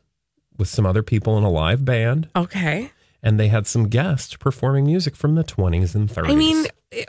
with 0.57 0.67
some 0.67 0.85
other 0.85 1.03
people 1.03 1.37
in 1.37 1.43
a 1.43 1.49
live 1.49 1.83
band, 1.85 2.29
Okay. 2.35 2.91
and 3.21 3.39
they 3.39 3.47
had 3.47 3.67
some 3.67 3.87
guests 3.89 4.35
performing 4.35 4.85
music 4.85 5.15
from 5.15 5.35
the 5.35 5.43
20s 5.43 5.95
and 5.95 6.09
30s. 6.09 6.29
I 6.31 6.35
mean, 6.35 6.65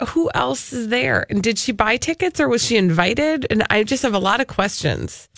who 0.09 0.31
else 0.35 0.73
is 0.73 0.89
there? 0.89 1.27
And 1.29 1.43
did 1.43 1.59
she 1.59 1.73
buy 1.73 1.97
tickets 1.97 2.41
or 2.41 2.49
was 2.49 2.65
she 2.65 2.77
invited? 2.77 3.47
And 3.51 3.65
I 3.71 3.85
just 3.85 4.03
have 4.03 4.15
a 4.15 4.19
lot 4.19 4.41
of 4.41 4.47
questions. 4.47 5.29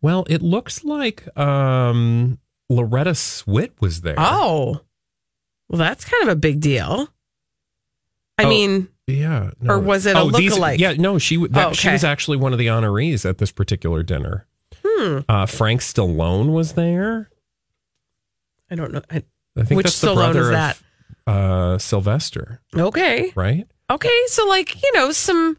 well, 0.00 0.24
it 0.28 0.42
looks 0.42 0.84
like 0.84 1.26
um, 1.38 2.38
Loretta 2.68 3.12
Swit 3.12 3.70
was 3.80 4.00
there. 4.00 4.16
Oh. 4.18 4.80
Well, 5.68 5.78
that's 5.78 6.04
kind 6.04 6.22
of 6.24 6.28
a 6.28 6.36
big 6.36 6.60
deal. 6.60 7.08
I 8.38 8.44
Oh, 8.44 8.48
mean, 8.48 8.88
yeah. 9.06 9.50
Or 9.68 9.78
was 9.78 10.06
it 10.06 10.16
a 10.16 10.24
these- 10.36 10.54
lookalike? 10.56 10.78
Yeah, 10.78 10.94
no, 10.94 11.18
she 11.18 11.36
that, 11.48 11.68
Oh, 11.68 11.72
she 11.72 11.90
was 11.90 12.02
actually 12.02 12.36
one 12.38 12.52
of 12.52 12.58
the 12.58 12.66
honorees 12.66 13.24
at 13.28 13.38
this 13.38 13.52
particular 13.52 14.02
dinner. 14.02 14.46
hmm. 14.84 15.18
Uh, 15.28 15.46
Frank 15.46 15.80
Stallone 15.82 16.50
was 16.52 16.72
there. 16.72 17.30
I 18.72 18.74
don't 18.74 18.90
know. 18.92 19.02
I, 19.10 19.22
I 19.56 19.64
think 19.64 19.76
Which 19.76 19.84
that's 19.86 20.00
the 20.00 20.08
Stallone 20.08 20.14
brother 20.14 20.40
is 20.40 20.46
of, 20.48 20.52
that? 20.54 20.78
Uh, 21.26 21.78
Sylvester, 21.78 22.62
okay. 22.74 23.32
right? 23.36 23.66
Okay. 23.90 24.18
So, 24.28 24.46
like, 24.48 24.82
you 24.82 24.90
know, 24.94 25.12
some 25.12 25.58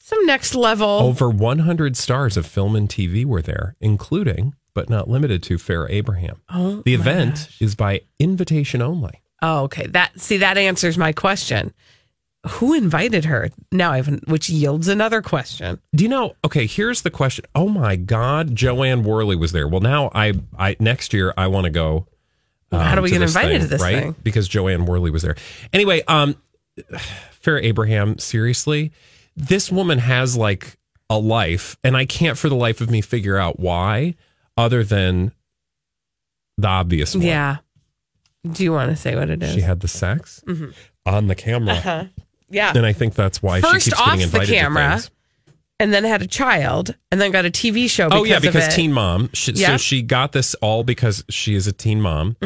some 0.00 0.26
next 0.26 0.54
level. 0.54 0.88
Over 0.88 1.30
100 1.30 1.96
stars 1.96 2.36
of 2.36 2.46
film 2.46 2.74
and 2.74 2.88
TV 2.88 3.24
were 3.24 3.40
there, 3.42 3.76
including, 3.80 4.54
but 4.74 4.90
not 4.90 5.08
limited 5.08 5.42
to, 5.44 5.56
Fair 5.58 5.88
Abraham. 5.88 6.40
Oh, 6.52 6.82
The 6.84 6.94
event 6.94 7.34
gosh. 7.36 7.62
is 7.62 7.74
by 7.76 8.00
invitation 8.18 8.82
only. 8.82 9.22
Oh, 9.40 9.62
okay. 9.64 9.86
That 9.86 10.18
see 10.18 10.38
that 10.38 10.58
answers 10.58 10.98
my 10.98 11.12
question. 11.12 11.72
Who 12.46 12.74
invited 12.74 13.24
her? 13.26 13.50
Now 13.70 13.92
I 13.92 13.96
have, 13.98 14.08
which 14.26 14.48
yields 14.48 14.88
another 14.88 15.22
question. 15.22 15.80
Do 15.94 16.02
you 16.02 16.08
know? 16.10 16.34
Okay, 16.44 16.66
here's 16.66 17.02
the 17.02 17.10
question. 17.10 17.44
Oh 17.54 17.68
my 17.68 17.94
God, 17.96 18.54
Jo 18.56 18.82
Anne 18.82 19.04
Worley 19.04 19.36
was 19.36 19.52
there. 19.52 19.68
Well, 19.68 19.80
now 19.80 20.10
I, 20.14 20.34
I 20.58 20.76
next 20.80 21.12
year 21.12 21.32
I 21.36 21.46
want 21.46 21.64
to 21.64 21.70
go. 21.70 22.06
Well, 22.70 22.80
how 22.80 22.94
do 22.94 22.98
um, 22.98 23.04
we 23.04 23.10
get 23.10 23.22
invited 23.22 23.52
thing, 23.52 23.60
to 23.62 23.66
this 23.66 23.82
right? 23.82 24.02
thing? 24.02 24.16
Because 24.22 24.46
Jo 24.48 24.68
Anne 24.68 24.86
Worley 24.86 25.10
was 25.10 25.22
there. 25.22 25.36
Anyway, 25.72 26.02
um, 26.06 26.36
Farrah 27.42 27.62
Abraham. 27.62 28.18
Seriously, 28.18 28.92
this 29.36 29.72
woman 29.72 29.98
has 29.98 30.36
like 30.36 30.76
a 31.08 31.18
life, 31.18 31.76
and 31.82 31.96
I 31.96 32.04
can't 32.04 32.36
for 32.36 32.48
the 32.48 32.56
life 32.56 32.80
of 32.80 32.90
me 32.90 33.00
figure 33.00 33.38
out 33.38 33.58
why, 33.58 34.14
other 34.56 34.84
than 34.84 35.32
the 36.58 36.68
obvious 36.68 37.14
one. 37.14 37.24
Yeah. 37.24 37.56
Do 38.50 38.62
you 38.64 38.72
want 38.72 38.90
to 38.90 38.96
say 38.96 39.16
what 39.16 39.30
it 39.30 39.42
is? 39.42 39.54
She 39.54 39.60
had 39.60 39.80
the 39.80 39.88
sex 39.88 40.42
on 41.06 41.26
the 41.26 41.34
camera. 41.34 41.74
uh-huh. 41.74 42.04
Yeah. 42.50 42.72
And 42.74 42.86
I 42.86 42.92
think 42.92 43.14
that's 43.14 43.42
why 43.42 43.60
First 43.60 43.84
she 43.84 43.90
keeps 43.90 44.00
off 44.00 44.06
getting 44.06 44.18
the 44.20 44.24
invited 44.24 44.54
camera, 44.54 44.84
to 44.84 44.90
things. 45.02 45.10
And 45.80 45.92
then 45.92 46.04
had 46.04 46.22
a 46.22 46.26
child, 46.26 46.94
and 47.12 47.20
then 47.20 47.30
got 47.30 47.44
a 47.46 47.50
TV 47.50 47.88
show. 47.88 48.08
Because 48.08 48.20
Oh 48.20 48.24
yeah, 48.24 48.38
because 48.40 48.66
it. 48.66 48.72
teen 48.72 48.92
mom. 48.92 49.30
She, 49.32 49.54
So 49.54 49.76
she 49.76 50.02
got 50.02 50.32
this 50.32 50.54
all 50.56 50.82
because 50.84 51.24
she 51.30 51.54
is 51.54 51.66
a 51.66 51.72
teen 51.72 52.00
mom, 52.00 52.36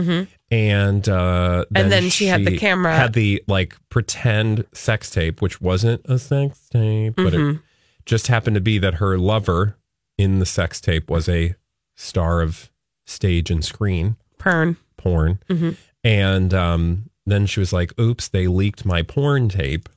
and 0.50 1.08
uh, 1.08 1.64
And 1.74 1.90
then 1.90 2.10
she 2.10 2.26
had 2.26 2.44
the 2.44 2.58
camera- 2.58 2.94
had 2.96 3.14
the 3.14 3.42
like 3.46 3.76
pretend 3.88 4.66
sex 4.72 5.10
tape, 5.10 5.40
which 5.40 5.60
wasn't 5.60 6.02
a 6.04 6.18
sex 6.18 6.68
tape, 6.70 7.14
but 7.16 7.32
it 7.34 7.40
Mm-hmm. 7.40 7.58
just 8.04 8.26
happened 8.26 8.54
to 8.54 8.60
be 8.60 8.78
that 8.78 8.94
her 8.94 9.18
lover 9.18 9.76
in 10.18 10.38
the 10.38 10.46
sex 10.46 10.80
tape 10.80 11.08
was 11.10 11.28
a 11.28 11.54
star 11.96 12.42
of 12.42 12.70
stage 13.06 13.50
and 13.50 13.64
screen 13.64 14.16
Pern. 14.38 14.76
porn, 14.98 15.38
Mm-hmm. 15.48 15.70
and 16.04 16.52
um, 16.54 17.10
then 17.26 17.46
she 17.46 17.60
was 17.60 17.72
like, 17.72 17.98
"Oops, 17.98 18.26
they 18.28 18.46
leaked 18.46 18.84
my 18.84 19.02
porn 19.02 19.48
tape." 19.48 19.88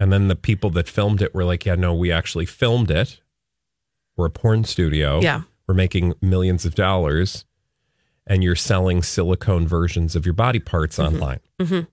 And 0.00 0.10
then 0.12 0.26
the 0.28 0.34
people 0.36 0.70
that 0.70 0.88
filmed 0.88 1.20
it 1.22 1.34
were 1.34 1.44
like, 1.44 1.64
"Yeah, 1.66 1.74
no, 1.76 1.94
we 1.94 2.10
actually 2.10 2.46
filmed 2.46 2.90
it. 2.90 3.20
We're 4.16 4.26
a 4.26 4.30
porn 4.30 4.64
studio. 4.64 5.20
Yeah. 5.20 5.42
we're 5.68 5.74
making 5.74 6.14
millions 6.20 6.64
of 6.64 6.74
dollars, 6.74 7.44
and 8.26 8.42
you're 8.42 8.56
selling 8.56 9.02
silicone 9.04 9.68
versions 9.68 10.16
of 10.16 10.26
your 10.26 10.32
body 10.32 10.58
parts 10.58 10.96
Mm-hmm. 10.98 11.14
online." 11.14 11.86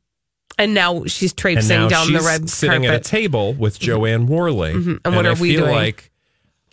And 0.58 0.74
now 0.74 1.04
she's 1.06 1.32
And 1.34 1.38
traipsing 1.38 1.78
now 1.78 1.88
down 1.89 2.08
she's 2.08 2.20
the 2.24 2.26
red 2.28 2.50
sitting 2.50 2.84
carpet. 2.84 3.02
at 3.02 3.06
a 3.06 3.10
table 3.10 3.54
with 3.54 3.78
Jo 3.80 4.06
Anne 4.06 4.26
Worley. 4.26 4.74
Mhm. 4.74 5.00
And 5.06 5.15
what 5.15 5.26
are 5.28 5.36
I 5.36 5.39
we 5.39 5.52
feel 5.56 5.65
doing? 5.65 5.76
Like 5.76 6.12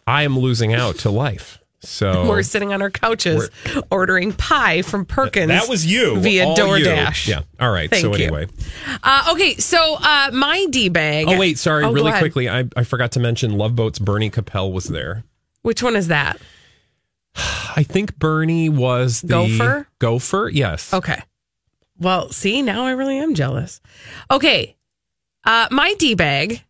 I 0.07 0.23
am 0.23 0.39
losing 0.39 0.73
out 0.73 0.97
to 1.01 1.11
life. 1.11 1.59
So 1.85 2.29
We're 2.29 2.43
sitting 2.43 2.73
on 2.73 2.83
our 2.83 2.91
couches 2.91 3.51
ordering 3.91 4.33
pie 4.33 4.83
from 4.83 5.05
Perkins. 5.05 5.49
that 5.49 5.69
was 5.69 5.87
you 5.87 6.19
via 6.21 6.47
all 6.47 6.57
you. 6.79 6.85
DoorDash. 6.85 7.29
Yeah. 7.29 7.43
All 7.61 7.71
right. 7.71 7.91
Thank 7.91 8.03
so 8.03 8.15
you. 8.15 8.25
anyway. 8.25 8.47
Uh, 9.03 9.31
okay, 9.33 9.57
so 9.57 9.97
uh, 9.97 10.31
my 10.33 10.67
D 10.71 10.89
bag. 10.89 11.27
Oh 11.29 11.39
wait, 11.39 11.59
sorry. 11.59 11.85
Oh, 11.85 11.93
really 11.93 12.13
quickly, 12.13 12.49
I, 12.49 12.65
I 12.77 12.85
forgot 12.85 13.13
to 13.13 13.21
mention 13.21 13.57
Love 13.57 13.77
Boat's 13.77 13.99
Bernie 13.99 14.31
Kopell 14.31 14.73
was 14.73 14.85
there. 14.87 15.25
Which 15.63 15.83
one 15.83 15.97
is 15.97 16.09
that? 16.09 16.39
I 17.37 17.83
think 17.83 18.19
Bernie 18.19 18.69
was 18.69 19.23
the 19.23 19.29
Gopher? 19.29 19.89
Gopher, 19.99 20.51
yes. 20.53 20.95
Okay. 20.95 21.21
Well, 21.99 22.31
see, 22.31 22.63
now 22.63 22.85
I 22.85 22.93
really 22.93 23.19
am 23.19 23.35
jealous. 23.35 23.81
Okay. 24.31 24.77
Uh, 25.45 25.69
my 25.71 25.95
D 25.95 26.15
bag 26.15 26.63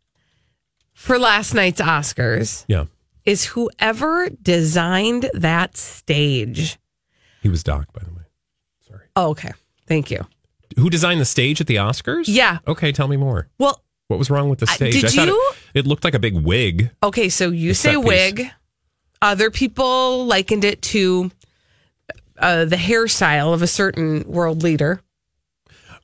for 0.92 1.18
last 1.18 1.54
night's 1.54 1.80
Oscars 1.80 2.64
Yeah, 2.66 2.84
is 3.24 3.44
whoever 3.46 4.28
designed 4.42 5.30
that 5.34 5.76
stage. 5.76 6.78
he 7.42 7.48
was 7.48 7.62
Doc, 7.62 7.92
by 7.92 8.02
the 8.04 8.10
way. 8.14 8.22
Sorry. 8.88 9.06
Oh, 9.16 9.30
okay. 9.30 9.52
Thank 9.86 10.10
you. 10.10 10.26
Who 10.76 10.90
designed 10.90 11.20
the 11.20 11.24
stage 11.24 11.60
at 11.60 11.66
the 11.66 11.76
Oscars? 11.76 12.24
Yeah. 12.26 12.58
Okay, 12.66 12.90
tell 12.92 13.08
me 13.08 13.16
more. 13.16 13.48
Well, 13.58 13.80
What 14.08 14.18
was 14.18 14.28
wrong 14.30 14.48
with 14.50 14.58
the 14.58 14.66
I- 14.68 14.74
stage? 14.74 15.00
did 15.00 15.10
thought 15.12 15.26
you- 15.28 15.52
It, 15.74 15.80
it 15.80 15.86
looked 15.86 16.04
like 16.04 16.14
a 16.14 16.18
big 16.18 16.34
wig. 16.34 16.90
okay, 17.02 17.28
so 17.28 17.50
you 17.50 17.72
say 17.74 17.92
set 17.92 17.96
piece. 18.00 18.06
wig. 18.06 18.50
Other 19.22 19.50
people 19.50 20.26
likened 20.26 20.64
it 20.64 20.82
to 20.82 21.30
uh, 22.38 22.64
the 22.66 22.76
hairstyle 22.76 23.54
of 23.54 23.62
a 23.62 23.66
certain 23.66 24.24
world 24.26 24.62
leader. 24.62 25.00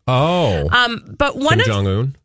Oh, 0.06 0.68
Um, 0.72 1.14
but 1.18 1.36
one 1.36 1.58
Kim 1.58 1.60
of 1.60 1.66
Jong 1.66 1.86
Un. 1.86 2.16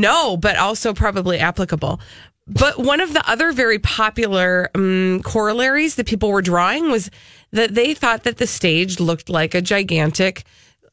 No, 0.00 0.36
but 0.36 0.56
also 0.56 0.92
probably 0.94 1.38
applicable. 1.38 2.00
But 2.46 2.78
one 2.78 3.00
of 3.00 3.12
the 3.12 3.28
other 3.28 3.52
very 3.52 3.78
popular 3.78 4.70
um, 4.74 5.20
corollaries 5.24 5.96
that 5.96 6.06
people 6.06 6.30
were 6.30 6.42
drawing 6.42 6.90
was 6.90 7.10
that 7.52 7.74
they 7.74 7.92
thought 7.92 8.24
that 8.24 8.36
the 8.36 8.46
stage 8.46 9.00
looked 9.00 9.28
like 9.28 9.54
a 9.54 9.60
gigantic 9.60 10.44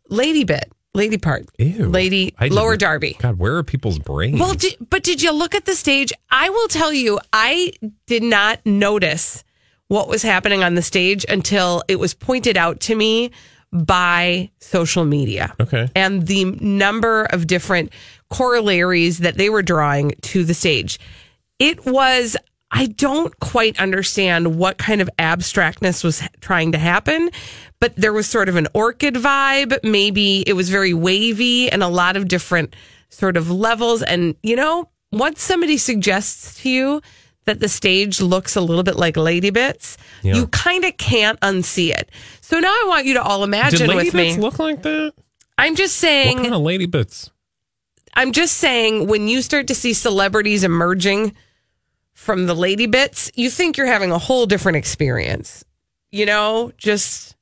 lady 0.10 0.44
bit, 0.44 0.72
lady 0.96 1.18
part, 1.18 1.46
Ew. 1.60 1.88
lady 1.88 2.34
lower 2.42 2.76
Darby. 2.76 3.18
God, 3.20 3.38
where 3.38 3.56
are 3.58 3.63
people's 3.63 4.00
brains? 4.00 4.39
Well, 4.39 4.56
but 4.89 5.04
did 5.04 5.22
you 5.22 5.32
look 5.32 5.54
at 5.54 5.66
the 5.66 5.76
stage? 5.76 6.12
I 6.32 6.50
will 6.50 6.68
tell 6.68 6.92
you, 6.92 7.20
I 7.32 7.74
did 8.08 8.24
not 8.24 8.66
notice 8.66 9.44
what 9.89 10.08
was 10.08 10.24
happening 10.24 10.63
on 10.63 10.74
the 10.74 10.82
stage 10.82 11.24
until 11.30 11.84
it 11.88 12.00
was 12.00 12.16
pointed 12.16 12.58
out 12.58 12.80
to 12.82 12.96
me 12.96 13.32
by 13.72 14.50
social 14.60 15.06
media. 15.06 15.54
Okay. 15.60 15.88
And 15.96 16.26
the 16.26 16.46
number 16.46 17.26
of 17.26 17.48
different 17.48 17.92
corollaries 18.30 19.20
that 19.20 19.38
they 19.38 19.50
were 19.50 19.62
drawing 19.62 20.13
to 20.22 20.44
the 20.44 20.54
stage. 20.54 21.00
It 21.60 21.86
was, 21.86 22.36
I 22.72 22.88
don't 22.88 23.38
quite 23.39 23.80
understand 23.80 24.58
what 24.58 24.78
kind 24.78 25.02
of 25.02 25.10
abstractness 25.20 26.04
was 26.04 26.22
trying 26.42 26.72
to 26.74 26.78
happen, 26.78 27.30
but 27.80 27.96
there 27.96 28.13
was 28.13 28.28
sort 28.28 28.50
of 28.50 28.56
an 28.56 28.68
orchid 28.74 29.16
vibe. 29.16 29.78
Maybe 29.84 30.42
it 30.48 30.54
was 30.54 30.70
very 30.70 30.94
wavy 30.94 31.70
and 31.70 31.84
a 31.84 31.88
lot 31.88 32.18
of 32.18 32.28
different 32.28 32.76
sort 33.10 33.38
of 33.38 33.52
levels. 33.52 34.02
And, 34.02 34.36
you 34.42 34.56
know, 34.56 34.89
once 35.12 35.42
somebody 35.42 35.78
suggests 35.78 36.62
to 36.63 36.70
you 36.70 37.02
that 37.46 37.60
the 37.60 37.70
stage 37.70 38.22
looks 38.22 38.56
a 38.56 38.62
little 38.62 38.84
bit 38.84 38.96
like 38.96 39.18
Lady 39.18 39.50
Bits, 39.50 39.98
Yeah. 40.24 40.36
you 40.36 40.48
kind 40.48 40.86
of 40.86 40.98
can't 40.98 41.39
unsee 41.42 41.89
it. 41.92 42.10
So 42.42 42.60
now 42.60 42.70
I 42.70 42.86
want 42.88 43.06
you 43.06 43.13
to 43.16 43.22
all 43.22 43.44
imagine 43.44 43.80
Did 43.80 43.89
Lady 43.89 44.06
with 44.10 44.13
me. 44.13 44.38
Look 44.38 44.60
like 44.60 44.82
that? 44.84 45.13
I'm 45.58 45.76
just 45.76 45.98
saying. 45.98 46.38
What 46.38 46.44
kind 46.44 46.56
of 46.56 46.62
Lady 46.62 46.86
Bits? 46.88 47.30
I'm 48.15 48.32
just 48.32 48.58
saying 48.58 49.08
when 49.08 49.28
you 49.28 49.41
start 49.41 49.67
to 49.67 49.76
see 49.76 49.93
celebrities 49.93 50.63
emerging 50.63 51.34
from 52.13 52.45
the 52.45 52.54
lady 52.54 52.86
bits, 52.86 53.32
you 53.36 53.49
think 53.49 53.78
you're 53.78 53.88
having 53.88 54.12
a 54.12 54.17
whole 54.17 54.45
different 54.45 54.78
experience. 54.78 55.65
You 56.12 56.26
know, 56.26 56.71
just 56.78 57.36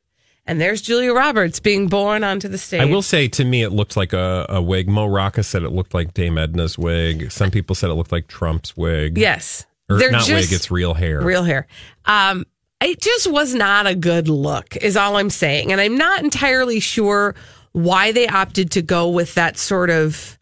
and 0.46 0.60
there's 0.60 0.82
Julia 0.82 1.14
Roberts 1.14 1.60
being 1.60 1.88
born 1.88 2.24
onto 2.24 2.48
the 2.48 2.58
stage. 2.58 2.82
I 2.82 2.86
will 2.86 3.02
say, 3.02 3.28
to 3.30 3.46
me, 3.46 3.64
it 3.64 3.70
looked 3.70 3.96
like 3.96 4.14
a, 4.14 4.46
a 4.50 4.62
wig. 4.62 4.90
Mo 4.90 5.06
Rocca 5.06 5.44
said 5.44 5.64
it 5.64 5.72
looked 5.72 5.94
like 5.94 6.14
Dame 6.14 6.38
Edna's 6.38 6.78
wig. 6.78 7.32
Some 7.32 7.52
people 7.52 7.76
said 7.76 7.90
it 7.90 7.94
looked 7.94 8.12
like 8.12 8.28
Trump's 8.28 8.76
wig. 8.76 9.18
Yes. 9.18 9.66
Or 9.90 9.98
They're 9.98 10.12
not 10.12 10.26
just 10.26 10.52
wig, 10.52 10.56
it's 10.56 10.72
real 10.72 10.94
hair. 10.94 11.22
real 11.22 11.44
hair. 11.44 11.68
Um 12.06 12.46
it 12.82 13.00
just 13.00 13.32
was 13.32 13.54
not 13.54 13.86
a 13.86 13.94
good 13.94 14.28
look 14.28 14.76
is 14.78 14.98
all 14.98 15.18
I'm 15.18 15.30
saying. 15.30 15.72
And 15.72 15.80
I'm 15.80 15.98
not 15.98 16.24
entirely 16.24 16.80
sure 16.80 17.36
why 17.74 18.12
they 18.12 18.28
opted 18.28 18.72
to 18.72 18.82
go 18.82 19.10
with 19.10 19.36
that 19.36 19.58
sort 19.58 19.90
of 19.90 20.40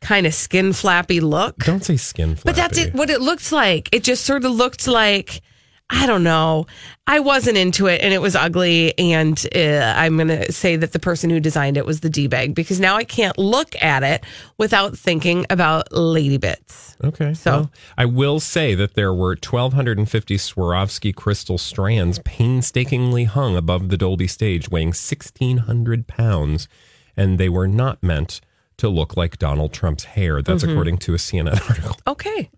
kind 0.00 0.26
of 0.26 0.34
skin 0.34 0.72
flappy 0.72 1.20
look. 1.20 1.56
Don't 1.58 1.84
say 1.84 1.96
skin 1.96 2.34
flappy. 2.36 2.42
But 2.44 2.56
that's 2.56 2.78
it. 2.78 2.94
What 2.94 3.10
it 3.10 3.20
looked 3.20 3.52
like. 3.52 3.88
It 3.92 4.04
just 4.04 4.24
sort 4.24 4.44
of 4.44 4.52
looked 4.52 4.86
like 4.86 5.42
I 5.90 6.06
don't 6.06 6.22
know. 6.22 6.66
I 7.06 7.20
wasn't 7.20 7.56
into 7.56 7.86
it, 7.86 8.02
and 8.02 8.12
it 8.12 8.20
was 8.20 8.36
ugly. 8.36 8.92
And 8.98 9.42
uh, 9.56 9.94
I'm 9.96 10.16
going 10.16 10.28
to 10.28 10.52
say 10.52 10.76
that 10.76 10.92
the 10.92 10.98
person 10.98 11.30
who 11.30 11.40
designed 11.40 11.78
it 11.78 11.86
was 11.86 12.00
the 12.00 12.10
d 12.10 12.26
bag 12.26 12.54
because 12.54 12.78
now 12.78 12.96
I 12.96 13.04
can't 13.04 13.38
look 13.38 13.74
at 13.82 14.02
it 14.02 14.22
without 14.58 14.98
thinking 14.98 15.46
about 15.48 15.90
lady 15.90 16.36
bits. 16.36 16.94
Okay. 17.02 17.32
So- 17.32 17.50
well, 17.50 17.70
I 17.96 18.04
will 18.04 18.38
say 18.38 18.74
that 18.74 18.94
there 18.94 19.14
were 19.14 19.30
1,250 19.30 20.36
Swarovski 20.36 21.14
crystal 21.14 21.56
strands 21.56 22.18
painstakingly 22.18 23.24
hung 23.24 23.56
above 23.56 23.88
the 23.88 23.96
Dolby 23.96 24.26
stage, 24.26 24.68
weighing 24.70 24.88
1,600 24.88 26.06
pounds, 26.06 26.68
and 27.16 27.38
they 27.38 27.48
were 27.48 27.68
not 27.68 28.02
meant 28.02 28.42
to 28.78 28.88
look 28.88 29.16
like 29.16 29.38
Donald 29.38 29.72
Trump's 29.72 30.04
hair. 30.04 30.40
That's 30.42 30.62
Mm-hmm. 30.62 30.72
according 30.72 30.98
to 30.98 31.14
a 31.14 31.18
CNN 31.18 31.60
article. 31.68 31.96
Okay. 32.08 32.50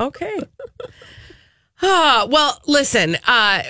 Okay. 0.00 0.38
Ah, 1.82 2.26
well, 2.30 2.58
listen, 2.66 3.16
uh, 3.26 3.62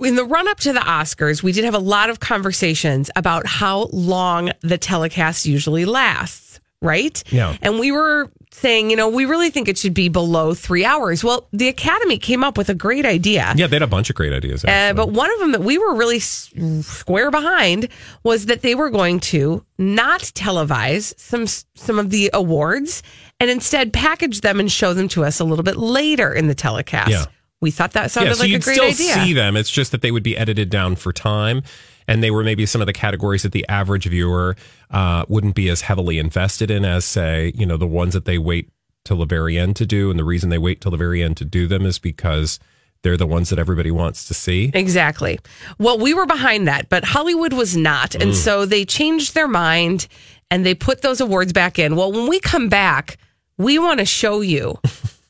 in 0.00 0.16
the 0.16 0.24
run 0.24 0.48
up 0.48 0.58
to 0.60 0.72
the 0.72 0.80
Oscars, 0.80 1.40
we 1.42 1.52
did 1.52 1.64
have 1.64 1.74
a 1.74 1.78
lot 1.78 2.10
of 2.10 2.18
conversations 2.18 3.10
about 3.14 3.46
how 3.46 3.88
long 3.92 4.50
the 4.62 4.76
telecast 4.76 5.46
usually 5.46 5.84
lasts, 5.84 6.58
right? 6.82 7.22
Yeah. 7.32 7.56
And 7.62 7.78
we 7.78 7.92
were 7.92 8.30
saying, 8.50 8.90
you 8.90 8.96
know, 8.96 9.08
we 9.08 9.24
really 9.24 9.50
think 9.50 9.68
it 9.68 9.78
should 9.78 9.94
be 9.94 10.08
below 10.08 10.52
three 10.52 10.84
hours. 10.84 11.24
Well, 11.24 11.48
the 11.52 11.68
Academy 11.68 12.18
came 12.18 12.44
up 12.44 12.58
with 12.58 12.68
a 12.68 12.74
great 12.74 13.06
idea. 13.06 13.54
Yeah, 13.56 13.66
they 13.66 13.76
had 13.76 13.82
a 13.82 13.86
bunch 13.86 14.10
of 14.10 14.16
great 14.16 14.32
ideas. 14.32 14.64
Uh, 14.64 14.92
but 14.94 15.10
one 15.10 15.32
of 15.32 15.38
them 15.40 15.52
that 15.52 15.62
we 15.62 15.78
were 15.78 15.94
really 15.94 16.18
square 16.18 17.30
behind 17.30 17.88
was 18.22 18.46
that 18.46 18.60
they 18.62 18.74
were 18.74 18.90
going 18.90 19.20
to 19.20 19.64
not 19.78 20.20
televise 20.20 21.18
some 21.18 21.46
some 21.46 21.98
of 21.98 22.10
the 22.10 22.30
awards 22.34 23.02
and 23.40 23.50
instead 23.50 23.92
package 23.92 24.42
them 24.42 24.60
and 24.60 24.70
show 24.70 24.92
them 24.94 25.08
to 25.08 25.24
us 25.24 25.40
a 25.40 25.44
little 25.44 25.64
bit 25.64 25.76
later 25.76 26.32
in 26.32 26.46
the 26.46 26.54
telecast. 26.54 27.10
Yeah. 27.10 27.24
We 27.60 27.70
thought 27.70 27.92
that 27.92 28.10
sounded 28.10 28.30
yeah, 28.30 28.34
so 28.34 28.42
like 28.42 28.52
a 28.52 28.58
great 28.58 28.74
still 28.74 28.88
idea. 28.88 29.24
see 29.24 29.32
them. 29.32 29.56
It's 29.56 29.70
just 29.70 29.92
that 29.92 30.02
they 30.02 30.10
would 30.10 30.24
be 30.24 30.36
edited 30.36 30.68
down 30.68 30.96
for 30.96 31.12
time, 31.12 31.62
and 32.08 32.20
they 32.20 32.32
were 32.32 32.42
maybe 32.42 32.66
some 32.66 32.80
of 32.82 32.86
the 32.86 32.92
categories 32.92 33.44
that 33.44 33.52
the 33.52 33.64
average 33.68 34.06
viewer 34.06 34.56
uh, 34.92 35.24
wouldn't 35.28 35.54
be 35.54 35.68
as 35.68 35.80
heavily 35.80 36.18
invested 36.18 36.70
in 36.70 36.84
as, 36.84 37.04
say, 37.04 37.52
you 37.56 37.66
know, 37.66 37.76
the 37.76 37.86
ones 37.86 38.12
that 38.12 38.26
they 38.26 38.38
wait 38.38 38.70
till 39.04 39.16
the 39.16 39.26
very 39.26 39.58
end 39.58 39.74
to 39.76 39.86
do. 39.86 40.10
And 40.10 40.18
the 40.18 40.24
reason 40.24 40.50
they 40.50 40.58
wait 40.58 40.80
till 40.80 40.90
the 40.90 40.96
very 40.96 41.22
end 41.22 41.36
to 41.38 41.44
do 41.44 41.66
them 41.66 41.84
is 41.84 41.98
because 41.98 42.60
they're 43.02 43.16
the 43.16 43.26
ones 43.26 43.50
that 43.50 43.58
everybody 43.58 43.90
wants 43.90 44.28
to 44.28 44.34
see. 44.34 44.70
Exactly. 44.74 45.40
Well, 45.78 45.98
we 45.98 46.14
were 46.14 46.26
behind 46.26 46.68
that, 46.68 46.88
but 46.88 47.04
Hollywood 47.04 47.52
was 47.52 47.76
not. 47.76 48.12
Mm. 48.12 48.22
And 48.22 48.36
so 48.36 48.64
they 48.64 48.84
changed 48.84 49.34
their 49.34 49.48
mind 49.48 50.06
and 50.50 50.64
they 50.64 50.74
put 50.74 51.02
those 51.02 51.20
awards 51.20 51.52
back 51.52 51.78
in. 51.78 51.96
Well, 51.96 52.12
when 52.12 52.28
we 52.28 52.38
come 52.38 52.68
back, 52.68 53.16
we 53.58 53.78
want 53.78 54.00
to 54.00 54.06
show 54.06 54.40
you 54.40 54.78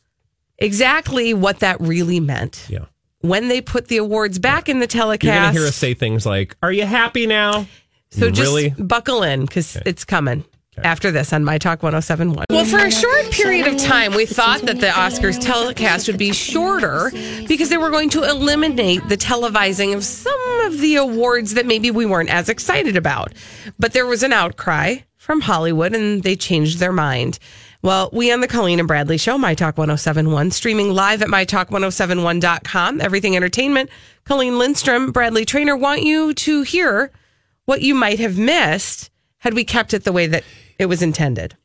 exactly 0.59 1.33
what 1.33 1.61
that 1.61 1.81
really 1.81 2.21
meant. 2.21 2.67
Yeah. 2.69 2.87
When 3.21 3.47
they 3.49 3.61
put 3.61 3.87
the 3.87 3.99
awards 3.99 4.41
back 4.41 4.69
in 4.69 4.81
the 4.81 4.89
telecast. 4.89 5.25
You're 5.25 5.35
going 5.35 5.55
to 5.55 5.61
hear 5.61 5.69
us 5.69 5.77
say 5.77 5.95
things 5.95 6.27
like, 6.27 6.57
Are 6.61 6.73
you 6.73 6.85
happy 6.85 7.27
now? 7.27 7.67
So 8.13 8.31
just 8.31 8.41
really? 8.41 8.71
buckle 8.71 9.23
in 9.23 9.47
because 9.47 9.77
it's 9.87 10.05
coming. 10.05 10.45
After 10.79 11.11
this 11.11 11.35
on 11.35 11.45
My 11.45 11.59
Talk 11.59 11.83
1071. 11.83 12.47
Well, 12.49 12.65
for 12.65 12.79
a 12.79 12.91
short 12.91 13.31
period 13.31 13.67
of 13.67 13.77
time, 13.77 14.15
we 14.15 14.25
thought 14.25 14.63
that 14.63 14.81
the 14.81 14.87
Oscars 14.87 15.39
telecast 15.39 16.07
would 16.07 16.17
be 16.17 16.33
shorter 16.33 17.11
because 17.47 17.69
they 17.69 17.77
were 17.77 17.91
going 17.91 18.09
to 18.11 18.23
eliminate 18.23 19.07
the 19.07 19.19
televising 19.19 19.95
of 19.95 20.03
some 20.03 20.61
of 20.65 20.81
the 20.81 20.97
awards 20.97 21.55
that 21.55 21.67
maybe 21.67 21.91
we 21.91 22.07
weren't 22.07 22.31
as 22.31 22.49
excited 22.49 22.97
about. 22.97 23.35
But 23.79 23.93
there 23.93 24.07
was 24.07 24.23
an 24.23 24.33
outcry 24.33 24.97
from 25.19 25.43
Hollywood 25.43 25.95
and 25.95 26.23
they 26.23 26.37
changed 26.37 26.79
their 26.79 26.93
mind. 26.93 27.39
Well, 27.83 28.09
we 28.11 28.33
on 28.33 28.41
the 28.41 28.49
Colleen 28.49 28.79
and 28.79 28.89
Bradley 28.89 29.19
Show, 29.19 29.37
My 29.37 29.55
Talk 29.55 29.77
1071, 29.77 30.53
streaming 30.53 30.95
live 30.95 31.21
at 31.21 31.29
MyTalk1071.com, 31.29 33.01
Everything 33.01 33.37
Entertainment. 33.37 33.91
Colleen 34.25 34.59
Lindstrom, 34.59 35.13
Bradley 35.13 35.45
Traynor, 35.45 35.77
want 35.77 36.03
you 36.03 36.33
to 36.33 36.63
hear 36.63 37.11
what 37.65 37.83
you 37.83 37.95
might 37.95 38.19
have 38.19 38.39
missed 38.39 39.11
had 39.39 39.55
we 39.55 39.65
kept 39.65 39.95
it 39.95 40.05
the 40.05 40.13
way 40.13 40.27
that 40.27 40.45
it 40.79 40.87
was 40.87 41.03
intended. 41.03 41.57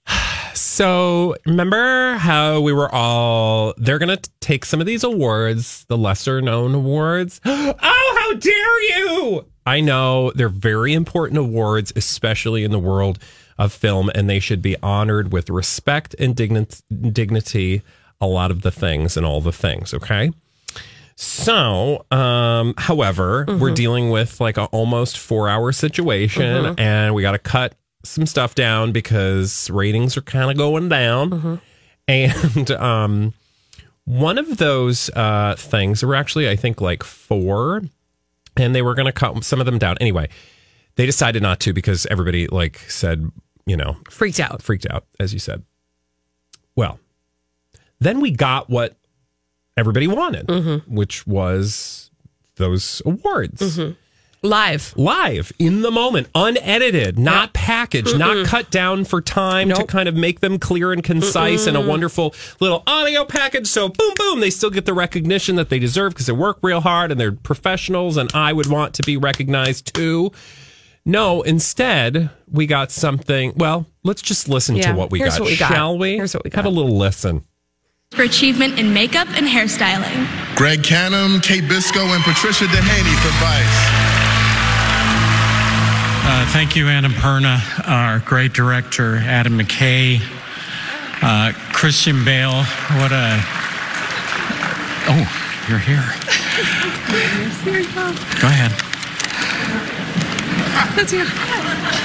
So 0.54 1.36
remember 1.46 2.16
how 2.16 2.62
we 2.62 2.74
were 2.74 2.94
all 2.94 3.76
they're 3.78 4.00
gonna 4.00 4.20
take 4.42 4.66
some 4.66 4.80
of 4.82 4.88
these 4.88 5.04
awards, 5.04 5.86
the 5.88 5.98
lesser 5.98 6.42
known 6.42 6.74
awards. 6.74 7.40
oh, 7.46 7.76
how 7.80 8.34
dare 8.34 8.82
you! 8.82 9.46
I 9.68 9.82
know 9.82 10.32
they're 10.32 10.50
very 10.50 10.94
important 10.94 11.38
awards, 11.38 11.94
especially 11.96 12.64
in 12.64 12.72
the 12.72 12.80
world 12.80 13.20
of 13.60 13.72
film, 13.72 14.10
and 14.16 14.30
they 14.30 14.40
should 14.40 14.62
be 14.62 14.76
honored 14.82 15.32
with 15.32 15.50
respect 15.50 16.16
and 16.18 16.36
digni- 16.36 16.82
dignity. 17.14 17.84
A 18.20 18.26
lot 18.26 18.50
of 18.50 18.64
the 18.64 18.72
things 18.72 19.16
and 19.16 19.26
all 19.26 19.42
the 19.42 19.52
things, 19.52 19.94
okay? 19.94 20.32
So, 21.20 22.06
um, 22.12 22.76
however, 22.78 23.44
we're 23.48 23.74
dealing 23.74 24.12
with 24.12 24.40
like 24.40 24.58
a 24.58 24.66
almost 24.66 25.18
four 25.18 25.50
hour 25.50 25.72
situation 25.72 26.76
and 26.78 27.16
we 27.16 27.24
got 27.24 27.32
to 27.32 27.40
cut 27.40 27.74
some 28.04 28.28
stuff 28.28 28.54
down 28.54 28.92
because 28.92 29.68
ratings 29.72 30.16
are 30.16 30.22
kind 30.22 30.52
of 30.52 30.58
going 30.58 30.90
down. 30.90 31.60
And, 32.08 32.72
um, 32.72 33.34
one 34.06 34.38
of 34.38 34.58
those, 34.58 35.10
uh, 35.16 35.56
things, 35.58 36.02
there 36.02 36.08
were 36.08 36.16
actually, 36.16 36.48
I 36.48 36.56
think 36.56 36.80
like 36.82 37.02
four 37.04 37.82
and 38.56 38.76
they 38.76 38.84
were 38.84 38.94
going 38.94 39.08
to 39.08 39.12
cut 39.12 39.44
some 39.44 39.60
of 39.60 39.66
them 39.66 39.80
down. 39.80 39.98
Anyway, 40.00 40.30
they 40.96 41.06
decided 41.08 41.42
not 41.42 41.60
to 41.62 41.74
because 41.74 42.06
everybody 42.12 42.48
like 42.48 42.78
said, 42.90 43.30
you 43.66 43.76
know, 43.76 43.98
Freaked 44.10 44.40
out. 44.40 44.62
freaked 44.62 44.86
out, 44.90 45.06
as 45.20 45.34
you 45.34 45.40
said. 45.40 45.64
Well, 46.76 47.00
then 48.00 48.22
we 48.22 48.30
got 48.32 48.70
what 48.70 48.96
everybody 49.78 50.08
wanted, 50.08 50.48
mm-hmm. 50.48 50.94
which 50.94 51.26
was 51.26 52.12
those 52.56 53.02
awards 53.06 53.62
mm-hmm. 53.62 53.94
Live. 54.44 54.94
live 54.96 55.52
in 55.58 55.82
the 55.82 55.90
moment, 55.90 56.28
unedited, 56.36 57.18
not 57.18 57.54
packaged, 57.54 58.18
not 58.18 58.46
cut 58.46 58.70
down 58.70 59.04
for 59.04 59.20
time 59.20 59.70
to 59.70 59.84
kind 59.86 60.08
of 60.08 60.16
make 60.16 60.42
them 60.42 60.60
clear 60.60 60.94
and 60.94 61.04
concise 61.04 61.66
and 61.66 61.76
a 61.76 61.82
wonderful 61.82 62.36
little 62.60 62.84
audio 62.86 63.26
package. 63.26 63.68
So, 63.68 63.90
boom, 63.90 64.14
boom, 64.16 64.40
they 64.40 64.52
still 64.52 64.70
get 64.70 64.86
the 64.86 64.94
recognition 64.94 65.56
that 65.56 65.70
they 65.70 65.80
deserve 65.80 66.14
because 66.14 66.28
they 66.28 66.34
work 66.34 66.60
real 66.62 66.82
hard 66.82 67.12
and 67.12 67.20
they're 67.20 67.32
professionals, 67.32 68.16
and 68.16 68.30
I 68.34 68.54
would 68.54 68.68
want 68.68 68.94
to 68.96 69.04
be 69.04 69.18
recognized 69.18 69.94
too. 69.94 70.32
No, 71.04 71.42
instead, 71.42 72.30
we 72.50 72.68
got 72.68 72.92
something. 72.92 73.54
Well, 73.56 73.88
let's 74.04 74.22
just 74.22 74.48
listen 74.48 74.76
Yeah, 74.76 74.92
to 74.92 74.98
what 74.98 75.10
we, 75.10 75.20
here's 75.20 75.34
got, 75.34 75.42
what 75.42 75.50
we 75.50 75.58
got. 75.58 75.72
shall 75.72 75.98
we? 75.98 76.16
Here's 76.16 76.34
what 76.34 76.44
we 76.44 76.52
got. 76.52 76.58
Have 76.58 76.72
a 76.72 76.76
little 76.76 76.98
listen. 76.98 77.44
For 78.12 78.24
achievement 78.24 78.80
in 78.80 78.94
makeup 78.94 79.28
and 79.36 79.46
hairstyling. 79.46 80.28
Greg 80.56 80.82
Cannom, 80.82 81.44
Kate 81.44 81.64
Biscoe, 81.66 82.16
and 82.16 82.24
Patricia 82.24 82.66
DeHaney 82.66 83.16
for 83.22 83.30
Vice. 83.38 83.78
Uh, 86.26 86.46
thank 86.52 86.76
you, 86.76 86.86
Annapurna, 86.86 87.60
our 87.88 88.20
great 88.20 88.54
director, 88.54 89.18
Adam 89.18 89.60
McKay, 89.60 90.20
uh, 91.22 91.52
Christian 91.74 92.24
Bale. 92.26 92.64
What 92.98 93.12
a. 93.12 93.40
Oh, 95.10 95.66
you're 95.70 95.78
here. 95.78 96.04
Go 98.42 98.48
ahead. 98.48 98.72
Let's 100.98 101.12
hear. 101.12 101.26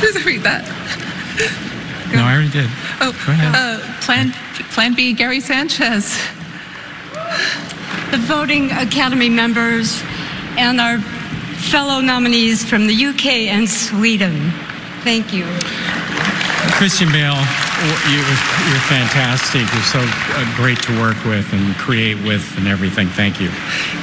Let's 0.03 0.27
read 0.27 0.43
that. 0.43 1.69
No, 2.13 2.25
I 2.25 2.35
already 2.35 2.51
did. 2.51 2.71
Oh, 3.01 3.13
Go 3.27 3.33
ahead. 3.33 3.55
Uh, 3.55 4.01
Plan 4.03 4.33
Plan 4.73 4.95
B, 4.95 5.13
Gary 5.13 5.41
Sanchez. 5.41 6.17
the 8.11 8.19
voting 8.19 8.71
academy 8.73 9.29
members 9.29 10.03
and 10.59 10.81
our 10.81 10.99
fellow 11.71 12.01
nominees 12.01 12.65
from 12.65 12.87
the 12.87 13.07
UK 13.07 13.27
and 13.49 13.69
Sweden. 13.69 14.51
Thank 15.03 15.33
you. 15.33 15.45
Christian 16.77 17.11
Bale, 17.11 17.39
you, 18.11 18.19
you're 18.19 18.87
fantastic. 18.89 19.63
You're 19.73 19.83
so 19.83 20.01
uh, 20.03 20.57
great 20.57 20.81
to 20.83 21.01
work 21.01 21.23
with 21.25 21.53
and 21.53 21.75
create 21.77 22.17
with 22.25 22.45
and 22.57 22.67
everything. 22.69 23.09
Thank 23.09 23.41
you. 23.41 23.51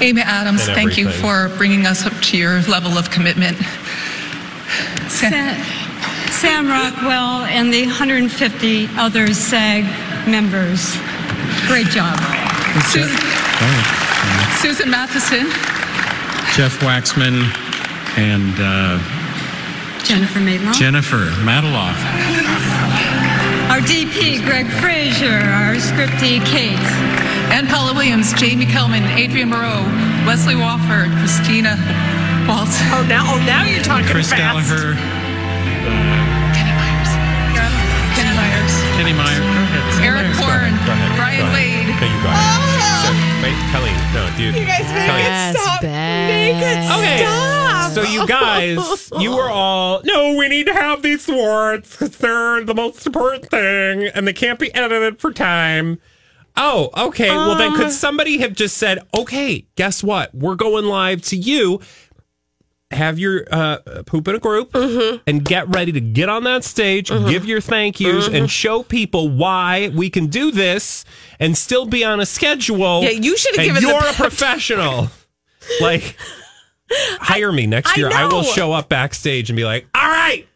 Amy 0.01 0.21
Adams, 0.21 0.65
thank 0.65 0.97
you 0.97 1.09
for 1.09 1.49
bringing 1.57 1.85
us 1.85 2.05
up 2.05 2.13
to 2.13 2.37
your 2.37 2.61
level 2.63 2.97
of 2.97 3.09
commitment. 3.11 3.57
Sam, 5.07 5.55
Sam 6.39 6.67
Rockwell 6.67 7.43
and 7.51 7.73
the 7.73 7.85
150 7.85 8.87
other 8.97 9.33
SAG 9.33 9.83
members. 10.25 10.95
Great 11.67 11.87
job. 11.87 12.15
Susan, 12.87 13.11
Go 13.11 13.65
ahead. 13.67 14.57
Susan 14.61 14.89
Matheson, 14.89 15.47
Jeff 16.55 16.79
Waxman 16.79 17.43
and 18.17 18.55
uh, 18.57 18.99
Jennifer 20.05 20.39
Maitland. 20.39 20.75
Jennifer 20.75 21.27
Mataloff. 21.43 21.97
Our 23.69 23.81
DP, 23.81 24.39
Greig 24.45 24.67
Fraser. 24.79 25.43
Our 25.43 25.75
scriptee, 25.75 26.39
Kate. 26.45 26.79
Ann 27.51 27.67
Paula 27.67 27.93
Williams, 27.93 28.31
Jamie 28.33 28.65
Kelman, 28.65 29.03
Adrien 29.17 29.49
Morot, 29.49 29.83
Wesley 30.25 30.53
Wofford, 30.55 31.11
Christina 31.19 31.75
Waltz. 32.47 32.77
Oh, 32.95 33.05
now, 33.09 33.25
oh, 33.27 33.43
now 33.45 33.65
you're 33.65 33.83
talking 33.83 34.07
Chris 34.07 34.29
fast. 34.29 34.39
Gallagher. 34.69 34.93
Kenny 34.93 35.05
Myers. 35.05 35.77
Kenny 35.79 35.99
Myers. 35.99 36.18
Kenny 38.99 39.13
Meyer. 39.13 39.39
Go 39.39 39.45
ahead. 39.47 40.03
Eric 40.03 40.27
Go 40.35 40.43
Horn, 40.43 40.59
ahead, 40.59 40.85
go 40.85 40.91
ahead, 40.91 41.15
Brian 41.15 41.39
go 41.39 41.45
ahead. 41.47 41.87
Wade. 41.87 41.95
Okay, 41.95 42.11
you 42.11 42.19
got 42.19 42.35
it. 42.35 42.59
Oh! 42.59 42.99
So, 42.99 43.09
wait, 43.39 43.55
Kelly, 43.71 43.95
no, 44.11 44.27
dude. 44.35 44.55
You 44.59 44.67
guys 44.67 44.91
make 44.91 45.07
Kelly. 45.07 45.23
it 45.23 45.55
stop. 45.55 45.83
Make 45.83 46.59
it 46.59 46.79
Okay, 46.99 47.23
stop. 47.23 47.91
so 47.93 48.01
you 48.03 48.27
guys, 48.27 49.09
you 49.23 49.31
were 49.37 49.49
all 49.49 50.01
no. 50.03 50.35
We 50.35 50.49
need 50.49 50.65
to 50.65 50.73
have 50.73 51.01
these 51.01 51.29
awards 51.29 51.91
because 51.91 52.17
they're 52.17 52.65
the 52.65 52.75
most 52.75 53.05
important 53.07 53.49
thing, 53.49 54.11
and 54.13 54.27
they 54.27 54.33
can't 54.33 54.59
be 54.59 54.75
edited 54.75 55.21
for 55.21 55.31
time. 55.31 56.01
Oh, 56.57 56.89
okay. 56.97 57.29
well, 57.29 57.55
then 57.55 57.77
could 57.77 57.85
uh. 57.85 57.91
somebody 57.91 58.39
have 58.39 58.51
just 58.51 58.75
said, 58.75 58.99
"Okay, 59.17 59.65
guess 59.77 60.03
what? 60.03 60.35
We're 60.35 60.55
going 60.55 60.83
live 60.83 61.21
to 61.27 61.37
you." 61.37 61.79
Have 62.91 63.19
your 63.19 63.45
uh, 63.51 63.77
poop 64.07 64.27
in 64.27 64.33
a 64.35 64.39
group 64.39 64.71
Mm-hmm. 64.71 65.17
and 65.27 65.45
get 65.45 65.67
ready 65.69 65.91
to 65.91 66.01
get 66.01 66.27
on 66.27 66.43
that 66.45 66.63
stage, 66.63 67.09
give 67.09 67.45
your 67.45 67.61
thank 67.61 67.99
yous, 67.99 68.25
Mm-hmm. 68.25 68.35
and 68.35 68.49
show 68.51 68.81
people 68.81 69.29
why 69.29 69.91
we 69.93 70.09
can 70.09 70.25
do 70.25 70.49
this 70.49 71.05
and 71.39 71.55
still 71.55 71.85
be 71.85 72.03
on 72.03 72.19
a 72.19 72.25
schedule. 72.25 73.03
Yeah, 73.03 73.11
you 73.11 73.37
should 73.37 73.55
have 73.57 73.65
given. 73.65 73.83
You're 73.83 73.95
a 74.03 74.13
professional. 74.13 75.09
like, 75.79 76.15
hire 76.91 77.51
me 77.51 77.67
next 77.67 77.91
I 77.91 77.95
year. 77.97 78.09
I 78.11 78.25
will 78.25 78.41
show 78.41 78.71
up 78.73 78.89
backstage 78.89 79.51
and 79.51 79.57
be 79.57 79.65
like, 79.65 79.85
all 79.93 80.09
right, 80.09 80.47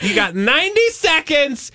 you 0.00 0.14
got 0.14 0.36
90 0.36 0.80
seconds. 0.90 1.72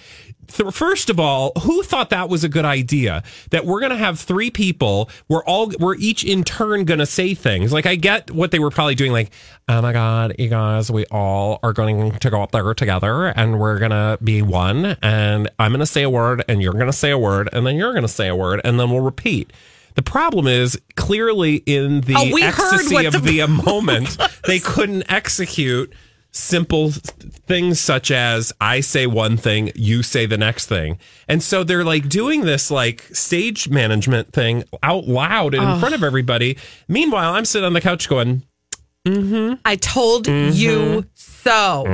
Th- 0.47 0.73
First 0.73 1.09
of 1.09 1.19
all, 1.19 1.51
who 1.61 1.83
thought 1.83 2.09
that 2.09 2.29
was 2.29 2.43
a 2.43 2.49
good 2.49 2.65
idea? 2.65 3.23
That 3.51 3.65
we're 3.65 3.79
going 3.79 3.91
to 3.91 3.97
have 3.97 4.19
three 4.19 4.49
people. 4.51 5.09
We're 5.27 5.43
all, 5.43 5.71
we're 5.79 5.95
each 5.95 6.23
in 6.23 6.43
turn 6.43 6.85
going 6.85 6.99
to 6.99 7.05
say 7.05 7.33
things. 7.33 7.71
Like, 7.73 7.85
I 7.85 7.95
get 7.95 8.31
what 8.31 8.51
they 8.51 8.59
were 8.59 8.69
probably 8.71 8.95
doing. 8.95 9.11
Like, 9.11 9.31
oh 9.67 9.81
my 9.81 9.93
God, 9.93 10.35
you 10.39 10.49
guys, 10.49 10.91
we 10.91 11.05
all 11.07 11.59
are 11.63 11.73
going 11.73 12.11
to 12.19 12.29
go 12.29 12.41
up 12.41 12.51
there 12.51 12.73
together 12.73 13.25
and 13.27 13.59
we're 13.59 13.79
going 13.79 13.91
to 13.91 14.17
be 14.23 14.41
one. 14.41 14.97
And 15.01 15.49
I'm 15.59 15.71
going 15.71 15.79
to 15.79 15.85
say 15.85 16.03
a 16.03 16.09
word 16.09 16.43
and 16.47 16.61
you're 16.61 16.73
going 16.73 16.85
to 16.87 16.93
say 16.93 17.11
a 17.11 17.17
word 17.17 17.49
and 17.53 17.65
then 17.65 17.75
you're 17.75 17.91
going 17.93 18.03
to 18.03 18.07
say 18.07 18.27
a 18.27 18.35
word 18.35 18.61
and 18.63 18.79
then 18.79 18.89
we'll 18.91 19.01
repeat. 19.01 19.51
The 19.95 20.01
problem 20.01 20.45
is 20.45 20.77
clearly 20.95 21.55
in 21.65 22.01
the 22.01 22.15
Oh, 22.17 22.37
ecstasy 22.37 23.05
of 23.05 23.13
the 23.23 23.39
the 23.39 23.47
moment, 23.65 24.17
they 24.45 24.59
couldn't 24.59 25.03
execute 25.09 25.93
simple 26.35 26.91
things 27.47 27.79
such 27.79 28.11
as 28.11 28.51
I 28.59 28.81
say 28.81 29.07
one 29.07 29.37
thing, 29.37 29.71
you 29.73 30.03
say 30.03 30.25
the 30.25 30.37
next 30.37 30.65
thing. 30.67 30.99
And 31.29 31.41
so 31.41 31.63
they're 31.63 31.85
like 31.85 32.09
doing 32.09 32.41
this 32.41 32.69
like 32.69 33.03
stage 33.13 33.69
management 33.69 34.33
thing 34.33 34.65
out 34.83 35.05
loud 35.07 35.53
and 35.53 35.63
in 35.63 35.69
Oh. 35.69 35.79
front 35.79 35.95
of 35.95 36.03
everybody. 36.03 36.57
Meanwhile, 36.89 37.33
I'm 37.33 37.45
sitting 37.45 37.65
on 37.65 37.73
the 37.73 37.81
couch 37.81 38.09
going, 38.09 38.43
mm-hmm. 39.07 39.53
I 39.63 39.77
told 39.77 40.27
you 40.27 41.05
so. 41.13 41.93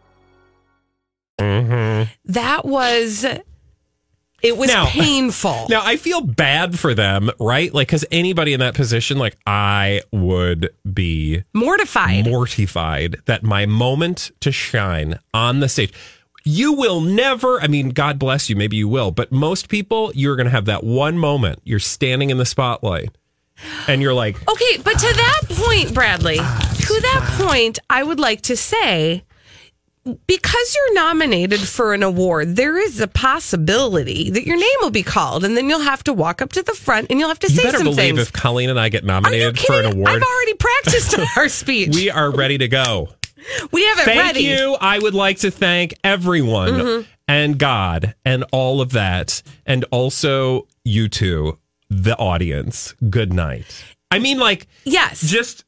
Mm-hmm. 1.41 2.11
That 2.33 2.65
was, 2.65 3.23
it 4.43 4.57
was 4.57 4.69
Now- 4.69 4.85
painful. 4.89 5.67
Now 5.69 5.81
I 5.83 5.97
feel 5.97 6.21
bad 6.21 6.77
for 6.79 6.93
them, 6.93 7.29
right? 7.39 7.73
Like, 7.73 7.87
because 7.87 8.05
anybody 8.11 8.53
in 8.53 8.59
that 8.59 8.73
position, 8.75 9.17
like 9.17 9.37
I 9.45 10.01
would 10.11 10.69
be 10.91 11.43
Mortified. 11.53 12.25
mortified 12.27 13.17
that 13.25 13.43
my 13.43 13.65
moment 13.65 14.31
to 14.41 14.51
shine 14.51 15.19
on 15.33 15.59
the 15.59 15.69
stage. 15.69 15.93
You 16.43 16.73
will 16.73 17.01
never, 17.01 17.61
I 17.61 17.67
mean, 17.67 17.89
God 17.89 18.17
bless 18.17 18.49
you, 18.49 18.55
maybe 18.55 18.75
you 18.75 18.87
will, 18.87 19.11
but 19.11 19.31
most 19.31 19.69
people, 19.69 20.11
you're 20.15 20.35
going 20.35 20.45
to 20.47 20.51
have 20.51 20.65
that 20.65 20.83
one 20.83 21.15
moment. 21.19 21.59
You're 21.65 21.77
standing 21.77 22.31
in 22.31 22.37
the 22.39 22.45
spotlight 22.47 23.09
and 23.87 24.01
you're 24.01 24.15
like, 24.15 24.37
Okay, 24.49 24.77
but 24.83 24.93
to 24.97 25.13
that 25.15 25.41
point, 25.49 25.93
Bradley, 25.93 26.37
to 26.37 26.41
that 26.41 27.35
point, 27.47 27.77
I 27.91 28.01
would 28.01 28.19
like 28.19 28.41
to 28.43 28.57
say 28.57 29.23
because 30.27 30.75
you're 30.75 30.93
nominated 30.95 31.59
for 31.59 31.93
an 31.93 32.01
award, 32.03 32.55
there 32.55 32.77
is 32.77 32.99
a 32.99 33.07
possibility 33.07 34.29
that 34.31 34.45
your 34.47 34.57
name 34.57 34.75
will 34.81 34.89
be 34.91 35.03
called, 35.03 35.43
and 35.43 35.55
then 35.55 35.69
you'll 35.69 35.79
have 35.81 36.03
to 36.05 36.13
walk 36.13 36.41
up 36.41 36.53
to 36.53 36.63
the 36.63 36.73
front 36.73 37.07
and 37.09 37.19
you'll 37.19 37.29
have 37.29 37.39
to 37.39 37.47
you 37.49 37.55
say 37.55 37.63
better 37.63 37.77
some 37.77 37.85
believe 37.85 37.97
things. 38.15 38.19
if 38.19 38.33
Colleen 38.33 38.69
and 38.69 38.79
I 38.79 38.89
get 38.89 39.03
nominated 39.03 39.59
for 39.59 39.73
an 39.79 39.85
award, 39.85 40.09
I've 40.09 40.23
already 40.23 40.53
practiced 40.55 41.15
our 41.37 41.47
speech. 41.49 41.95
we 41.95 42.09
are 42.09 42.31
ready 42.31 42.57
to 42.57 42.67
go. 42.67 43.09
We 43.71 43.83
have 43.87 43.97
it 43.99 44.05
Thank 44.05 44.21
ready. 44.21 44.41
you. 44.41 44.77
I 44.79 44.99
would 44.99 45.15
like 45.15 45.39
to 45.39 45.49
thank 45.49 45.95
everyone 46.03 46.69
Mhm. 46.73 47.05
and 47.27 47.57
God 47.57 48.13
and 48.23 48.43
all 48.51 48.81
of 48.81 48.91
that. 48.91 49.41
And 49.65 49.83
also 49.89 50.67
you 50.85 51.09
two, 51.09 51.57
the 51.89 52.15
audience. 52.17 52.93
Good 53.09 53.33
night. 53.33 53.65
I 54.11 54.19
mean, 54.19 54.37
like, 54.37 54.67
Yes. 54.83 55.21
just 55.21 55.63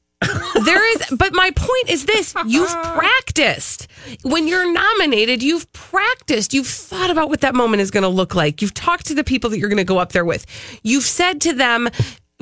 there 0.65 0.95
is 0.95 1.17
but 1.17 1.33
my 1.33 1.51
point 1.51 1.89
is 1.89 2.05
this. 2.05 2.33
You've 2.45 2.69
practiced. 2.69 3.88
When 4.23 4.47
you're 4.47 4.71
nominated 4.71 5.43
you've 5.43 5.71
practiced. 5.73 6.53
You've 6.53 6.67
thought 6.67 7.09
about 7.09 7.29
what 7.29 7.41
that 7.41 7.55
moment 7.55 7.81
is 7.81 7.91
going 7.91 8.03
to 8.03 8.09
look 8.09 8.36
like. 8.36 8.62
You've 8.62 8.73
talked 8.73 9.07
to 9.07 9.15
the 9.15 9.23
people 9.23 9.49
that 9.49 9.59
you're 9.59 9.69
going 9.69 9.77
to 9.77 9.83
go 9.83 9.97
up 9.97 10.12
there 10.12 10.25
with. 10.25 10.45
You've 10.83 11.03
said 11.03 11.41
to 11.41 11.53
them 11.53 11.89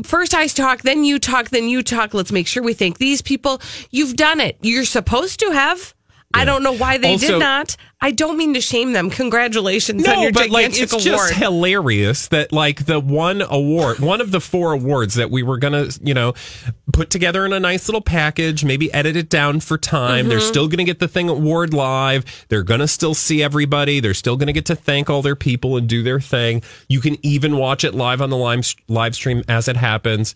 first 0.03 0.33
i 0.33 0.47
talk 0.47 0.81
then 0.81 1.03
you 1.03 1.19
talk 1.19 1.49
then 1.49 1.69
you 1.69 1.83
talk. 1.83 2.13
Let's 2.13 2.31
make 2.31 2.47
sure 2.47 2.63
we 2.63 2.73
thank 2.73 2.97
these 2.97 3.21
people. 3.21 3.61
You've 3.91 4.15
done 4.15 4.39
it. 4.39 4.57
You're 4.61 4.85
supposed 4.85 5.39
to 5.41 5.51
have 5.51 5.93
I 6.33 6.45
don't 6.45 6.63
know 6.63 6.71
why 6.73 6.97
they 6.97 7.11
Also- 7.11 7.27
did 7.27 7.39
not. 7.39 7.75
I 8.03 8.09
don't 8.11 8.35
mean 8.35 8.55
to 8.55 8.61
shame 8.61 8.93
them. 8.93 9.11
Congratulations 9.11 10.07
on 10.07 10.15
no, 10.15 10.21
your 10.23 10.31
but 10.31 10.49
like 10.49 10.69
it's 10.79 10.91
award. 10.91 11.03
just 11.03 11.33
hilarious 11.35 12.27
that 12.29 12.51
like 12.51 12.85
the 12.87 12.99
one 12.99 13.43
award, 13.47 13.99
one 13.99 14.21
of 14.21 14.31
the 14.31 14.41
four 14.41 14.71
awards 14.73 15.13
that 15.15 15.29
we 15.29 15.43
were 15.43 15.57
gonna, 15.57 15.87
you 16.01 16.13
know, 16.15 16.33
put 16.93 17.11
together 17.11 17.45
in 17.45 17.53
a 17.53 17.59
nice 17.59 17.87
little 17.87 18.01
package, 18.01 18.63
maybe 18.65 18.91
edit 18.91 19.15
it 19.15 19.29
down 19.29 19.59
for 19.59 19.77
time. 19.77 20.29
They're 20.29 20.39
Mhm. 20.39 20.47
still 20.47 20.67
gonna 20.67 20.83
get 20.83 20.97
the 20.99 21.07
thing 21.07 21.29
award 21.29 21.73
live. 21.75 22.25
They're 22.49 22.63
gonna 22.63 22.87
still 22.87 23.13
see 23.13 23.43
everybody. 23.43 23.99
They're 23.99 24.13
still 24.15 24.35
gonna 24.35 24.53
get 24.53 24.65
to 24.65 24.75
thank 24.75 25.09
all 25.09 25.21
their 25.21 25.35
people 25.35 25.77
and 25.77 25.87
do 25.87 26.01
their 26.01 26.19
thing. 26.19 26.63
You 26.89 27.01
can 27.01 27.17
even 27.23 27.57
watch 27.57 27.83
it 27.83 27.93
live 27.93 28.19
on 28.21 28.31
the 28.31 28.37
live 28.37 28.73
live 28.87 29.13
stream 29.13 29.43
as 29.47 29.67
it 29.67 29.77
happens. 29.77 30.33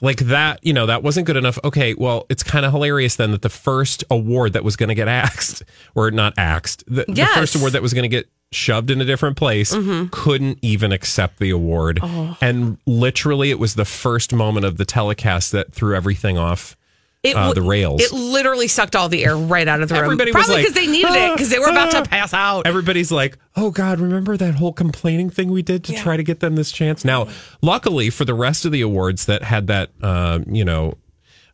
Like 0.00 0.18
that, 0.18 0.60
you 0.64 0.72
know, 0.72 0.86
that 0.86 1.02
wasn't 1.02 1.26
good 1.26 1.36
enough. 1.36 1.58
Okay, 1.64 1.94
well, 1.94 2.24
it's 2.28 2.42
kind 2.44 2.64
of 2.64 2.70
hilarious 2.72 3.16
then 3.16 3.32
that 3.32 3.42
the 3.42 3.48
first 3.48 4.04
award 4.10 4.52
that 4.52 4.62
was 4.62 4.76
going 4.76 4.88
to 4.90 4.94
get 4.94 5.08
axed, 5.26 5.62
or 5.94 6.10
not 6.12 6.34
axed, 6.38 6.84
the, 6.86 7.04
the 7.08 7.26
first 7.34 7.56
award 7.56 7.72
that 7.72 7.82
was 7.82 7.92
going 7.94 8.04
to 8.04 8.08
get 8.08 8.28
shoved 8.50 8.90
in 8.90 8.98
a 9.00 9.04
different 9.04 9.36
place 9.36 9.74
Mhm. 9.74 10.10
couldn't 10.10 10.58
even 10.62 10.90
accept 10.92 11.38
the 11.38 11.50
award. 11.50 11.98
Oh. 12.02 12.36
And 12.40 12.78
literally, 12.86 13.50
it 13.50 13.58
was 13.58 13.74
the 13.74 13.84
first 13.84 14.32
moment 14.32 14.64
of 14.64 14.78
the 14.78 14.86
telecast 14.86 15.52
that 15.52 15.72
threw 15.72 15.94
everything 15.94 16.38
off 16.38 16.76
It 17.22 17.34
uh, 17.34 17.52
the 17.52 17.62
rails. 17.62 18.00
It 18.00 18.12
literally 18.12 18.68
sucked 18.68 18.94
all 18.94 19.08
the 19.08 19.24
air 19.24 19.36
right 19.36 19.66
out 19.66 19.80
of 19.80 19.88
the 19.88 19.96
room. 19.96 20.04
Everybody 20.04 20.30
Probably 20.30 20.54
like, 20.54 20.62
because 20.62 20.74
they 20.74 20.86
needed 20.86 21.10
it 21.10 21.32
because 21.34 21.50
they 21.50 21.58
were 21.58 21.68
about 21.68 21.90
to 21.90 22.08
pass 22.08 22.32
out. 22.32 22.66
Everybody's 22.66 23.10
like, 23.10 23.36
"Oh 23.56 23.70
God, 23.72 23.98
remember 23.98 24.36
that 24.36 24.54
whole 24.54 24.72
complaining 24.72 25.28
thing 25.28 25.50
we 25.50 25.62
did 25.62 25.82
to 25.84 25.94
try 25.94 26.16
to 26.16 26.22
get 26.22 26.38
them 26.38 26.54
this 26.54 26.70
chance?" 26.70 27.04
Now, 27.04 27.28
luckily 27.60 28.10
for 28.10 28.24
the 28.24 28.34
rest 28.34 28.64
of 28.64 28.70
the 28.72 28.82
awards 28.82 29.26
that 29.26 29.42
had 29.42 29.66
that, 29.66 29.90
uh, 30.00 30.38
you 30.46 30.64
know, 30.64 30.94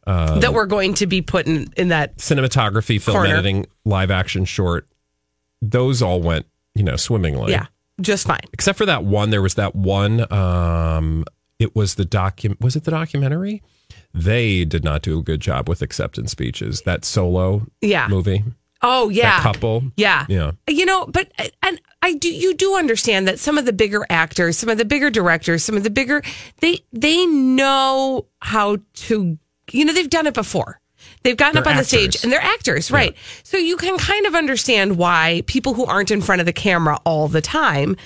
uh, 0.07 0.39
that 0.41 0.53
we're 0.53 0.67
going 0.67 0.93
to 0.95 1.07
be 1.07 1.23
put 1.23 1.47
in, 1.47 1.73
in 1.79 1.89
that 1.89 2.19
cinematography, 2.19 3.01
film 3.01 3.17
Corner. 3.17 3.33
editing, 3.33 3.67
live 3.87 4.11
action 4.11 4.45
short, 4.45 4.87
those 5.63 6.03
all 6.03 6.21
went, 6.21 6.45
you 6.75 6.83
know, 6.83 6.97
swimmingly. 6.97 7.53
yeah, 7.53 7.69
just 8.03 8.27
fine. 8.27 8.41
Except 8.53 8.77
for 8.77 8.85
that 8.85 9.05
one, 9.05 9.31
there 9.31 9.43
was 9.43 9.55
that 9.55 9.75
one. 9.75 10.31
Um, 10.31 11.25
it 11.59 11.75
was 11.75 11.95
the 11.95 12.05
docu. 12.05 12.61
Was 12.61 12.77
it 12.77 12.85
the 12.85 12.91
documentary? 12.91 13.63
They 14.15 14.65
did 14.65 14.85
not 14.85 15.03
do 15.03 15.19
a 15.19 15.23
good 15.23 15.41
job 15.41 15.69
with 15.69 15.83
acceptance 15.83 16.31
speeches. 16.31 16.83
That 16.83 17.05
solo 17.05 17.67
Yeah. 17.81 18.07
movie. 18.09 18.45
Oh 18.81 19.09
yeah, 19.09 19.37
That 19.39 19.43
couple. 19.55 19.83
Yeah, 19.97 20.27
Yeah. 20.29 20.53
You 20.69 20.85
know, 20.87 21.07
but 21.07 21.33
and 21.63 21.81
I 22.03 22.15
do 22.15 22.29
you 22.33 22.55
do 22.55 22.77
understand 22.77 23.27
that 23.29 23.39
some 23.39 23.57
of 23.59 23.65
the 23.65 23.73
bigger 23.73 24.05
actors, 24.11 24.59
some 24.59 24.69
of 24.69 24.79
the 24.79 24.85
bigger 24.85 25.11
directors, 25.11 25.65
some 25.65 25.77
of 25.77 25.83
the 25.85 25.91
bigger 25.91 26.23
they 26.61 26.81
they 26.93 27.27
know 27.27 28.27
how 28.41 28.77
to 28.95 29.39
you 29.73 29.85
know 29.85 29.93
they've 29.93 30.11
done 30.11 30.27
it 30.27 30.35
before. 30.35 30.81
They've 31.23 31.37
gotten 31.37 31.55
They're 31.55 31.63
up 31.63 31.71
on 31.71 31.77
the 31.79 31.85
stage 31.85 32.23
and 32.23 32.31
they're 32.31 32.41
actors, 32.43 32.91
right? 32.91 33.17
So 33.43 33.57
you 33.57 33.79
can 33.79 33.97
kind 33.97 34.27
of 34.27 34.35
understand 34.35 34.99
why 34.99 35.43
people 35.47 35.73
who 35.73 35.87
aren't 35.87 36.11
in 36.11 36.21
front 36.21 36.41
of 36.41 36.47
the 36.47 36.53
camera 36.53 36.99
all 37.07 37.29
the 37.29 37.41
time 37.41 37.97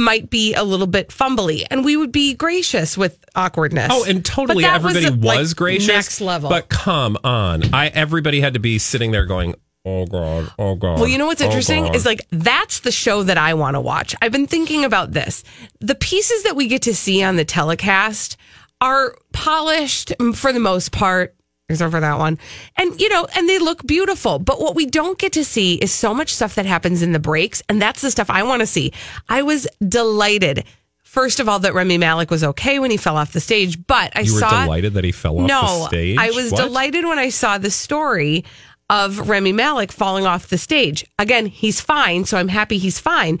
might 0.00 0.30
be 0.30 0.54
a 0.54 0.64
little 0.64 0.86
bit 0.86 1.08
fumbly, 1.08 1.64
and 1.70 1.84
we 1.84 1.96
would 1.96 2.12
be 2.12 2.34
gracious 2.34 2.98
with 2.98 3.24
awkwardness. 3.34 3.88
Oh, 3.92 4.04
and 4.04 4.24
totally 4.24 4.64
everybody 4.64 5.10
was, 5.10 5.50
like, 5.50 5.56
gracious. 5.56 5.88
Next 5.88 6.20
level. 6.20 6.50
But 6.50 6.68
come 6.68 7.16
on. 7.22 7.72
I 7.72 7.88
everybody 7.88 8.40
had 8.40 8.54
to 8.54 8.60
be 8.60 8.78
sitting 8.78 9.12
there 9.12 9.26
going, 9.26 9.54
Oh 9.84 10.04
God, 10.04 10.52
oh 10.58 10.74
God. 10.74 10.98
Well, 10.98 11.08
you 11.08 11.16
know 11.16 11.26
what's 11.26 11.40
oh, 11.40 11.46
interesting 11.46 11.84
God." 11.84 11.96
is 11.96 12.04
like 12.04 12.26
that's 12.30 12.80
the 12.80 12.92
show 12.92 13.22
that 13.22 13.38
I 13.38 13.54
want 13.54 13.76
to 13.76 13.80
watch. 13.80 14.14
I've 14.20 14.32
been 14.32 14.46
thinking 14.46 14.84
about 14.84 15.12
this. 15.12 15.42
The 15.80 15.94
pieces 15.94 16.42
that 16.42 16.54
we 16.54 16.66
get 16.66 16.82
to 16.82 16.94
see 16.94 17.22
on 17.22 17.36
the 17.36 17.46
telecast 17.46 18.36
are 18.80 19.16
polished 19.32 20.12
mm, 20.18 20.36
for 20.36 20.52
the 20.52 20.60
most 20.60 20.92
part, 20.92 21.34
except 21.70 21.90
for 21.90 22.00
that 22.00 22.18
one. 22.18 22.38
And 22.76 23.00
you 23.00 23.08
know, 23.08 23.26
and 23.36 23.48
they 23.48 23.58
look 23.58 23.86
beautiful. 23.86 24.38
But 24.38 24.60
what 24.60 24.74
we 24.74 24.86
don't 24.86 25.18
get 25.18 25.32
to 25.34 25.44
see 25.44 25.74
is 25.74 25.92
so 25.92 26.12
much 26.12 26.34
stuff 26.34 26.54
that 26.56 26.66
happens 26.66 27.02
in 27.02 27.12
the 27.12 27.18
breaks, 27.18 27.62
and 27.68 27.80
that's 27.80 28.02
the 28.02 28.10
stuff 28.10 28.28
I 28.30 28.42
want 28.42 28.60
to 28.60 28.66
see. 28.66 28.92
I 29.28 29.42
was 29.42 29.66
delighted. 29.86 30.64
First 31.02 31.40
of 31.40 31.48
all, 31.48 31.58
that 31.60 31.74
Rami 31.74 31.98
Malek 31.98 32.30
was 32.30 32.44
okay 32.44 32.78
when 32.78 32.92
he 32.92 32.96
fell 32.96 33.16
off 33.16 33.32
the 33.32 33.40
stage, 33.40 33.84
but 33.86 34.16
I 34.16 34.20
you 34.20 34.34
were 34.34 34.40
saw 34.40 34.62
delighted 34.62 34.94
that 34.94 35.02
he 35.02 35.10
fell 35.10 35.40
off 35.40 35.48
no, 35.48 35.60
the 35.62 35.86
stage. 35.86 36.18
I 36.18 36.30
was 36.30 36.52
What? 36.52 36.62
delighted 36.62 37.04
when 37.04 37.18
I 37.18 37.30
saw 37.30 37.58
the 37.58 37.70
story 37.70 38.44
of 38.88 39.28
Rami 39.28 39.52
Malek 39.52 39.90
falling 39.90 40.26
off 40.26 40.48
the 40.48 40.58
stage. 40.58 41.04
Again, 41.18 41.46
he's 41.46 41.80
fine, 41.80 42.24
so 42.26 42.38
I'm 42.38 42.48
happy 42.48 42.78
he's 42.78 43.00
fine. 43.00 43.40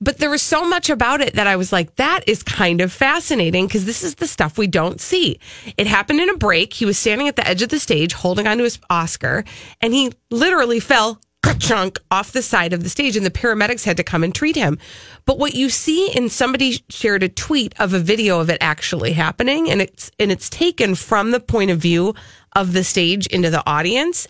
But 0.00 0.18
there 0.18 0.30
was 0.30 0.42
so 0.42 0.66
much 0.66 0.90
about 0.90 1.20
it 1.20 1.34
that 1.34 1.48
I 1.48 1.56
was 1.56 1.72
like, 1.72 1.96
that 1.96 2.28
is 2.28 2.42
kind 2.42 2.80
of 2.80 2.92
fascinating 2.92 3.66
because 3.66 3.84
this 3.84 4.04
is 4.04 4.16
the 4.16 4.28
stuff 4.28 4.56
we 4.56 4.68
don't 4.68 5.00
see. 5.00 5.40
It 5.76 5.88
happened 5.88 6.20
in 6.20 6.30
a 6.30 6.36
break. 6.36 6.72
He 6.72 6.84
was 6.84 6.98
standing 6.98 7.26
at 7.26 7.36
the 7.36 7.46
edge 7.46 7.62
of 7.62 7.68
the 7.68 7.80
stage 7.80 8.12
holding 8.12 8.46
onto 8.46 8.64
his 8.64 8.78
Oscar, 8.90 9.44
and 9.80 9.92
he 9.92 10.12
literally 10.30 10.78
fell 10.78 11.20
chunk 11.58 11.98
off 12.10 12.32
the 12.32 12.42
side 12.42 12.72
of 12.72 12.82
the 12.82 12.88
stage, 12.88 13.16
and 13.16 13.26
the 13.26 13.30
paramedics 13.30 13.84
had 13.84 13.96
to 13.96 14.04
come 14.04 14.22
and 14.22 14.34
treat 14.34 14.56
him. 14.56 14.78
But 15.24 15.38
what 15.38 15.54
you 15.54 15.68
see, 15.68 16.12
and 16.12 16.30
somebody 16.30 16.82
shared 16.88 17.22
a 17.22 17.28
tweet 17.28 17.74
of 17.80 17.92
a 17.92 17.98
video 17.98 18.40
of 18.40 18.50
it 18.50 18.58
actually 18.60 19.12
happening, 19.12 19.70
and 19.70 19.80
it's 19.80 20.10
and 20.18 20.30
it's 20.30 20.50
taken 20.50 20.94
from 20.94 21.30
the 21.30 21.40
point 21.40 21.70
of 21.70 21.78
view 21.78 22.14
of 22.54 22.72
the 22.72 22.84
stage 22.84 23.26
into 23.26 23.50
the 23.50 23.68
audience. 23.68 24.28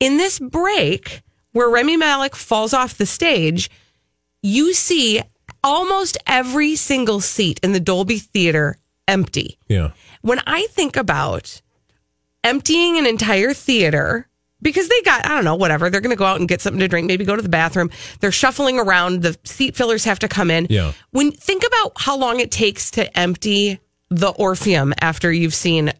In 0.00 0.16
this 0.16 0.38
break, 0.38 1.22
where 1.52 1.68
Rami 1.68 1.96
Malek 1.96 2.36
falls 2.36 2.72
off 2.72 2.98
the 2.98 3.06
stage, 3.06 3.70
you 4.48 4.72
see 4.74 5.22
almost 5.62 6.16
every 6.26 6.76
single 6.76 7.20
seat 7.20 7.60
in 7.62 7.72
the 7.72 7.80
Dolby 7.80 8.18
Theater 8.18 8.76
empty. 9.06 9.58
Yeah. 9.68 9.92
When 10.22 10.40
I 10.46 10.66
think 10.70 10.96
about 10.96 11.60
emptying 12.44 12.98
an 12.98 13.06
entire 13.06 13.52
theater, 13.52 14.28
because 14.60 14.88
they 14.88 15.02
got, 15.02 15.24
I 15.26 15.30
don't 15.30 15.44
know, 15.44 15.54
whatever, 15.54 15.90
they're 15.90 16.00
going 16.00 16.10
to 16.10 16.16
go 16.16 16.24
out 16.24 16.40
and 16.40 16.48
get 16.48 16.60
something 16.60 16.80
to 16.80 16.88
drink, 16.88 17.06
maybe 17.06 17.24
go 17.24 17.36
to 17.36 17.42
the 17.42 17.48
bathroom. 17.48 17.90
They're 18.20 18.32
shuffling 18.32 18.78
around, 18.78 19.22
the 19.22 19.36
seat 19.44 19.76
fillers 19.76 20.04
have 20.04 20.18
to 20.20 20.28
come 20.28 20.50
in. 20.50 20.66
Yeah. 20.70 20.92
When 21.10 21.30
think 21.30 21.64
about 21.66 21.92
how 21.96 22.16
long 22.16 22.40
it 22.40 22.50
takes 22.50 22.90
to 22.92 23.18
empty 23.18 23.80
the 24.10 24.30
Orpheum 24.30 24.94
after 25.00 25.30
you've 25.30 25.54
seen 25.54 25.92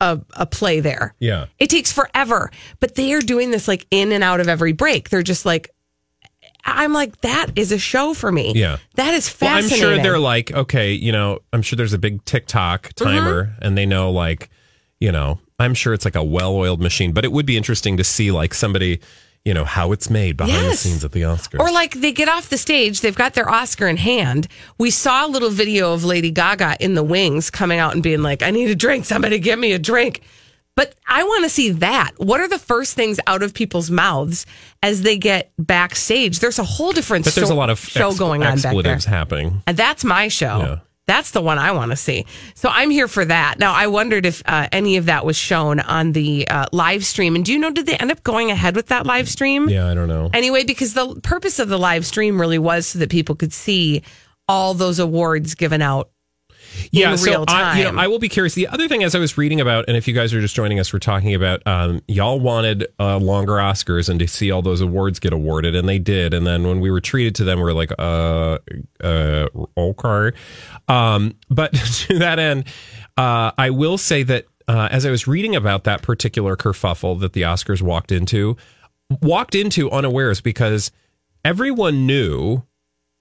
a, 0.00 0.20
a 0.34 0.46
play 0.46 0.80
there. 0.80 1.14
Yeah. 1.18 1.46
It 1.58 1.70
takes 1.70 1.92
forever, 1.92 2.50
but 2.80 2.96
they 2.96 3.14
are 3.14 3.20
doing 3.20 3.50
this 3.50 3.66
like 3.68 3.86
in 3.90 4.12
and 4.12 4.22
out 4.22 4.40
of 4.40 4.48
every 4.48 4.72
break. 4.72 5.08
They're 5.08 5.22
just 5.22 5.46
like, 5.46 5.70
I'm 6.66 6.92
like, 6.92 7.20
that 7.20 7.46
is 7.56 7.72
a 7.72 7.78
show 7.78 8.12
for 8.12 8.30
me. 8.30 8.52
Yeah. 8.54 8.78
That 8.96 9.14
is 9.14 9.34
Well, 9.40 9.56
I'm 9.56 9.68
sure 9.68 9.96
they're 9.96 10.18
like, 10.18 10.52
okay, 10.52 10.92
you 10.92 11.12
know, 11.12 11.38
I'm 11.52 11.62
sure 11.62 11.76
there's 11.76 11.92
a 11.92 11.98
big 11.98 12.24
TikTok 12.24 12.92
timer 12.94 13.44
Mm-hmm. 13.44 13.64
and 13.64 13.78
they 13.78 13.86
know 13.86 14.10
like, 14.10 14.50
you 15.00 15.12
know, 15.12 15.38
I'm 15.58 15.74
sure 15.74 15.94
it's 15.94 16.04
like 16.04 16.16
a 16.16 16.24
well-oiled 16.24 16.80
machine, 16.80 17.12
but 17.12 17.24
it 17.24 17.32
would 17.32 17.46
be 17.46 17.56
interesting 17.56 17.96
to 17.96 18.04
see 18.04 18.30
like 18.30 18.52
somebody, 18.52 19.00
you 19.44 19.54
know, 19.54 19.64
how 19.64 19.92
it's 19.92 20.10
made 20.10 20.36
behind 20.36 20.66
the 20.66 20.76
scenes 20.76 21.04
at 21.04 21.12
the 21.12 21.22
Oscars. 21.22 21.60
Or 21.60 21.70
like 21.70 21.94
they 21.94 22.12
get 22.12 22.28
off 22.28 22.48
the 22.48 22.58
stage, 22.58 23.00
they've 23.00 23.14
got 23.16 23.34
their 23.34 23.48
Oscar 23.48 23.86
in 23.86 23.96
hand. 23.96 24.48
We 24.76 24.90
saw 24.90 25.26
a 25.26 25.28
little 25.28 25.50
video 25.50 25.94
of 25.94 26.04
Lady 26.04 26.30
Gaga 26.30 26.76
in 26.80 26.94
the 26.94 27.02
wings 27.04 27.48
coming 27.50 27.78
out 27.78 27.94
and 27.94 28.02
being 28.02 28.22
like, 28.22 28.42
I 28.42 28.50
need 28.50 28.70
a 28.70 28.74
drink. 28.74 29.04
Somebody 29.04 29.38
give 29.38 29.58
me 29.58 29.72
a 29.72 29.78
drink. 29.78 30.22
But 30.76 30.94
I 31.08 31.24
want 31.24 31.44
to 31.44 31.48
see 31.50 31.70
that. 31.70 32.12
What 32.18 32.40
are 32.40 32.48
the 32.48 32.58
first 32.58 32.94
things 32.94 33.18
out 33.26 33.42
of 33.42 33.54
people's 33.54 33.90
mouths 33.90 34.44
as 34.82 35.02
they 35.02 35.16
get 35.16 35.50
backstage? 35.58 36.38
There's 36.38 36.58
a 36.58 36.64
whole 36.64 36.92
different 36.92 37.24
but 37.24 37.34
there's 37.34 37.46
sto- 37.48 37.54
a 37.54 37.58
lot 37.58 37.70
of 37.70 37.78
show 37.78 38.08
ex- 38.10 38.18
going 38.18 38.42
on 38.44 38.60
back 38.60 38.76
there. 38.82 38.98
happening. 38.98 39.62
And 39.66 39.76
that's 39.76 40.04
my 40.04 40.28
show. 40.28 40.58
Yeah. 40.58 40.78
That's 41.06 41.30
the 41.30 41.40
one 41.40 41.56
I 41.58 41.70
want 41.70 41.92
to 41.92 41.96
see. 41.96 42.26
So 42.54 42.68
I'm 42.68 42.90
here 42.90 43.06
for 43.06 43.24
that. 43.24 43.60
Now, 43.60 43.72
I 43.72 43.86
wondered 43.86 44.26
if 44.26 44.42
uh, 44.44 44.68
any 44.72 44.96
of 44.96 45.06
that 45.06 45.24
was 45.24 45.36
shown 45.36 45.78
on 45.78 46.12
the 46.12 46.48
uh, 46.48 46.66
live 46.72 47.06
stream. 47.06 47.36
And 47.36 47.44
do 47.44 47.52
you 47.52 47.58
know, 47.60 47.70
did 47.70 47.86
they 47.86 47.96
end 47.96 48.10
up 48.10 48.24
going 48.24 48.50
ahead 48.50 48.74
with 48.74 48.88
that 48.88 49.06
live 49.06 49.28
stream? 49.28 49.68
Yeah, 49.68 49.86
I 49.86 49.94
don't 49.94 50.08
know. 50.08 50.30
Anyway, 50.34 50.64
because 50.64 50.94
the 50.94 51.14
purpose 51.22 51.60
of 51.60 51.68
the 51.68 51.78
live 51.78 52.04
stream 52.04 52.40
really 52.40 52.58
was 52.58 52.88
so 52.88 52.98
that 52.98 53.08
people 53.08 53.36
could 53.36 53.52
see 53.52 54.02
all 54.48 54.74
those 54.74 54.98
awards 54.98 55.54
given 55.54 55.80
out 55.80 56.10
yeah, 56.92 57.12
in 57.12 57.18
so 57.18 57.30
real 57.30 57.46
time. 57.46 57.76
I, 57.76 57.78
you 57.78 57.92
know, 57.92 57.98
I 57.98 58.06
will 58.08 58.18
be 58.18 58.28
curious. 58.28 58.54
The 58.54 58.68
other 58.68 58.88
thing, 58.88 59.02
as 59.04 59.14
I 59.14 59.18
was 59.18 59.36
reading 59.38 59.60
about, 59.60 59.84
and 59.88 59.96
if 59.96 60.06
you 60.08 60.14
guys 60.14 60.32
are 60.34 60.40
just 60.40 60.54
joining 60.54 60.78
us, 60.80 60.92
we're 60.92 60.98
talking 60.98 61.34
about 61.34 61.66
um, 61.66 62.02
y'all 62.08 62.40
wanted 62.40 62.86
uh, 62.98 63.18
longer 63.18 63.54
Oscars 63.54 64.08
and 64.08 64.18
to 64.20 64.26
see 64.28 64.50
all 64.50 64.62
those 64.62 64.80
awards 64.80 65.18
get 65.18 65.32
awarded, 65.32 65.74
and 65.74 65.88
they 65.88 65.98
did. 65.98 66.34
And 66.34 66.46
then 66.46 66.66
when 66.66 66.80
we 66.80 66.90
were 66.90 67.00
treated 67.00 67.34
to 67.36 67.44
them, 67.44 67.60
we 67.60 67.64
are 67.70 67.74
like, 67.74 67.92
uh, 67.98 68.58
uh, 69.02 69.48
okay. 69.76 70.36
Um, 70.88 71.34
but 71.50 71.72
to 72.08 72.18
that 72.18 72.38
end, 72.38 72.64
uh, 73.16 73.52
I 73.56 73.70
will 73.70 73.98
say 73.98 74.22
that 74.24 74.46
uh, 74.68 74.88
as 74.90 75.06
I 75.06 75.10
was 75.10 75.26
reading 75.26 75.54
about 75.54 75.84
that 75.84 76.02
particular 76.02 76.56
kerfuffle 76.56 77.20
that 77.20 77.32
the 77.32 77.42
Oscars 77.42 77.82
walked 77.82 78.10
into, 78.12 78.56
walked 79.22 79.54
into 79.54 79.90
unawares 79.90 80.40
because 80.40 80.90
everyone 81.44 82.06
knew 82.06 82.62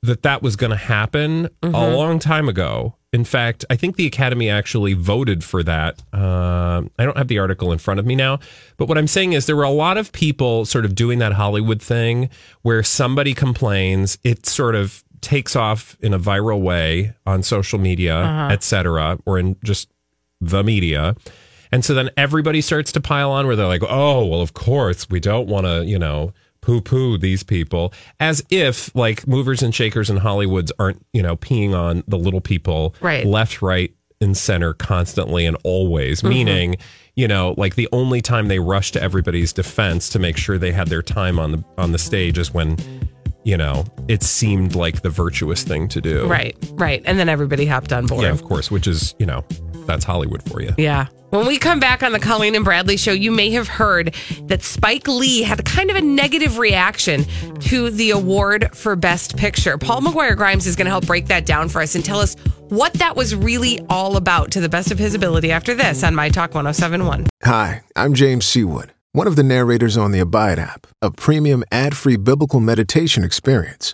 that 0.01 0.23
that 0.23 0.41
was 0.41 0.55
going 0.55 0.71
to 0.71 0.75
happen 0.77 1.45
a 1.63 1.67
Mhm. 1.67 1.95
long 1.95 2.19
time 2.19 2.47
ago. 2.49 2.95
In 3.15 3.23
fact, 3.23 3.63
I 3.69 3.77
think 3.77 3.95
the 3.95 4.05
Academy 4.05 4.49
actually 4.49 4.93
voted 4.93 5.41
for 5.41 5.63
that. 5.63 6.03
Uh, 6.13 6.81
I 6.99 7.05
don't 7.05 7.15
have 7.17 7.29
the 7.29 7.39
article 7.39 7.71
in 7.71 7.77
front 7.77 7.99
of 7.99 8.05
me 8.05 8.13
now, 8.13 8.39
but 8.75 8.89
what 8.89 8.97
I'm 8.97 9.07
saying 9.07 9.31
is 9.33 9.45
there 9.45 9.55
were 9.55 9.63
a 9.63 9.69
lot 9.69 9.97
of 9.97 10.11
people 10.11 10.65
sort 10.65 10.83
of 10.83 10.95
doing 10.95 11.19
that 11.19 11.31
Hollywood 11.31 11.81
thing 11.81 12.29
where 12.63 12.83
somebody 12.83 13.33
complains, 13.33 14.17
it 14.23 14.45
sort 14.45 14.75
of 14.75 15.01
takes 15.21 15.55
off 15.55 15.95
in 16.01 16.13
a 16.13 16.19
viral 16.19 16.61
way 16.61 17.13
on 17.25 17.41
social 17.41 17.79
media, 17.79 18.15
Uh-huh. 18.15 18.53
et 18.53 18.63
cetera, 18.63 19.17
or 19.25 19.39
in 19.39 19.55
just 19.63 19.87
the 20.41 20.61
media. 20.61 21.15
And 21.71 21.85
so 21.85 21.93
then 21.93 22.09
everybody 22.17 22.59
starts 22.61 22.91
to 22.91 22.99
pile 23.01 23.31
on 23.31 23.47
where 23.47 23.55
they're 23.55 23.65
like, 23.65 23.83
oh, 23.87 24.25
well, 24.25 24.41
of 24.41 24.53
course, 24.53 25.09
we 25.09 25.21
don't 25.21 25.47
want 25.47 25.65
to, 25.65 25.85
you 25.85 25.97
know, 25.97 26.33
poo 26.65 26.81
poo 26.81 27.15
these 27.17 27.43
people. 27.43 27.93
As 28.19 28.43
if 28.49 28.93
like 28.95 29.27
movers 29.27 29.61
and 29.61 29.73
shakers 29.73 30.09
in 30.09 30.17
Hollywoods 30.17 30.71
aren't, 30.79 31.05
you 31.13 31.21
know, 31.21 31.35
peeing 31.37 31.73
on 31.73 32.03
the 32.07 32.17
little 32.17 32.41
people 32.41 32.95
Right. 33.01 33.25
left, 33.25 33.61
right, 33.61 33.93
and 34.19 34.35
center 34.35 34.73
constantly 34.73 35.45
and 35.45 35.55
always. 35.63 36.21
Mhm. 36.21 36.29
Meaning, 36.29 36.75
you 37.15 37.27
know, 37.27 37.53
like 37.57 37.75
the 37.75 37.87
only 37.91 38.19
time 38.21 38.47
they 38.47 38.57
rush 38.59 38.91
to 38.93 39.01
everybody's 39.03 39.53
defense 39.53 40.09
to 40.09 40.19
make 40.19 40.37
sure 40.37 40.57
they 40.57 40.71
had 40.71 40.87
their 40.87 41.03
time 41.03 41.37
on 41.37 41.51
the 41.51 41.63
on 41.77 41.91
the 41.91 41.99
stage 41.99 42.37
is 42.39 42.51
when, 42.53 42.77
you 43.43 43.57
know, 43.57 43.85
it 44.07 44.23
seemed 44.23 44.73
like 44.73 45.03
the 45.03 45.09
virtuous 45.11 45.63
thing 45.63 45.87
to 45.89 46.01
do. 46.01 46.25
Right, 46.25 46.57
right. 46.71 47.03
And 47.05 47.19
then 47.19 47.29
everybody 47.29 47.67
hopped 47.67 47.93
on 47.93 48.07
board. 48.07 48.23
Yeah, 48.23 48.31
of 48.31 48.43
course, 48.43 48.71
which 48.71 48.87
is, 48.87 49.13
you 49.19 49.27
know, 49.27 49.43
that's 49.85 50.03
Hollywood 50.03 50.43
for 50.43 50.61
you. 50.61 50.73
Yeah. 50.77 51.07
When 51.31 51.47
we 51.47 51.57
come 51.57 51.79
back 51.79 52.01
on 52.01 52.13
the 52.13 52.19
Colleen 52.19 52.55
and 52.55 52.63
Bradley 52.63 52.95
show, 52.95 53.11
you 53.11 53.29
may 53.29 53.49
have 53.51 53.67
heard 53.67 54.15
that 54.43 54.63
Spike 54.63 55.07
Lee 55.07 55.41
had 55.41 55.65
kind 55.65 55.89
of 55.89 55.97
a 55.97 56.01
negative 56.01 56.59
reaction 56.59 57.25
to 57.61 57.89
the 57.89 58.11
award 58.11 58.69
for 58.73 58.95
Best 58.95 59.35
Picture. 59.35 59.77
Paul 59.77 60.01
McGuire 60.01 60.37
Grimes 60.37 60.65
is 60.65 60.75
going 60.77 60.85
to 60.85 60.91
help 60.91 61.05
break 61.05 61.27
that 61.27 61.45
down 61.45 61.67
for 61.67 61.81
us 61.81 61.95
and 61.95 62.05
tell 62.05 62.19
us 62.19 62.35
what 62.69 62.93
that 62.93 63.15
was 63.15 63.35
really 63.35 63.81
all 63.89 64.15
about 64.15 64.51
to 64.51 64.61
the 64.61 64.69
best 64.69 64.91
of 64.91 64.99
his 64.99 65.13
ability 65.13 65.51
after 65.51 65.73
this 65.73 66.03
on 66.03 66.15
My 66.15 66.29
Talk 66.29 66.53
1071. 66.53 67.27
Hi, 67.43 67.81
I'm 67.95 68.13
James 68.13 68.45
Seawood, 68.45 68.91
one 69.11 69.27
of 69.27 69.35
the 69.35 69.43
narrators 69.43 69.97
on 69.97 70.11
the 70.11 70.19
Abide 70.19 70.59
app, 70.59 70.87
a 71.01 71.11
premium 71.11 71.63
ad 71.71 71.97
free 71.97 72.15
biblical 72.15 72.59
meditation 72.59 73.23
experience. 73.23 73.93